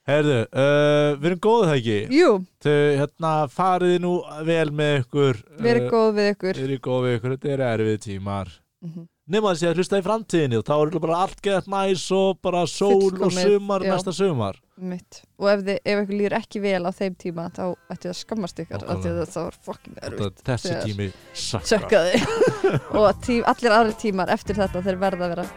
Herðu, 0.03 0.39
uh, 0.51 1.13
við 1.15 1.29
erum 1.29 1.39
góðið 1.45 1.69
það 1.69 1.77
ekki? 1.77 1.93
Jú, 2.17 2.31
þau 2.65 2.73
hérna 2.99 3.29
farið 3.53 3.93
nú 4.03 4.11
vel 4.49 4.73
með 4.75 4.95
ykkur 4.97 5.39
verið 5.63 5.85
góð 5.93 6.09
við 6.17 6.27
ykkur. 6.33 6.59
Við 6.59 6.65
erum 6.67 6.81
góð 6.89 7.05
við 7.05 7.15
ykkur, 7.15 7.35
þetta 7.37 7.53
eru 7.53 7.65
erfið 7.69 8.01
tímar. 8.03 8.51
Mhm. 8.83 9.05
Nema 9.31 9.53
þessi 9.53 9.69
að 9.69 9.79
hlusta 9.79 9.99
í 9.99 10.03
framtíðinni 10.03 10.59
og 10.59 10.65
þá 10.67 10.73
er 10.75 10.91
bara 11.03 11.19
allt 11.23 11.41
gett 11.43 11.67
næs 11.71 12.03
og 12.15 12.39
bara 12.43 12.63
sól 12.69 13.11
og 13.13 13.31
sumar 13.33 13.85
já. 13.85 13.93
næsta 13.93 14.13
sumar. 14.15 14.59
Mitt. 14.75 15.21
Og 15.39 15.49
ef, 15.51 15.63
þið, 15.63 15.77
ef 15.85 16.01
ykkur 16.01 16.17
líður 16.19 16.35
ekki 16.39 16.63
vel 16.63 16.81
á 16.83 16.91
þeim 16.97 17.15
tíma 17.21 17.47
þá 17.53 17.63
ætti 17.93 18.07
það 18.07 18.13
að 18.13 18.17
skammast 18.19 18.63
ykkur 18.63 18.85
það 18.87 19.37
var 19.37 19.59
fucking 19.67 20.01
erfitt. 20.09 20.43
Þessi 20.49 20.75
tími 20.83 21.09
sökkaði. 21.37 22.23
Og 22.99 23.07
tí, 23.23 23.39
allir 23.53 23.77
aðri 23.77 23.97
tímar 24.01 24.33
eftir 24.33 24.59
þetta 24.59 24.83
þeir 24.83 24.99
verða 25.05 25.29
að 25.29 25.35
vera 25.37 25.47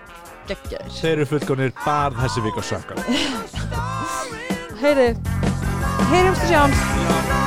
geggjaðir. 0.51 0.95
Þeir 1.01 1.12
eru 1.17 1.29
fullkonir 1.33 1.75
bara 1.83 2.14
þessi 2.23 2.47
vika 2.47 2.67
sökkar. 2.71 3.03
Heyri, 4.77 5.11
heyri 6.12 6.31
umstu 6.31 6.53
sjáum 6.53 6.75
Já. 6.77 7.45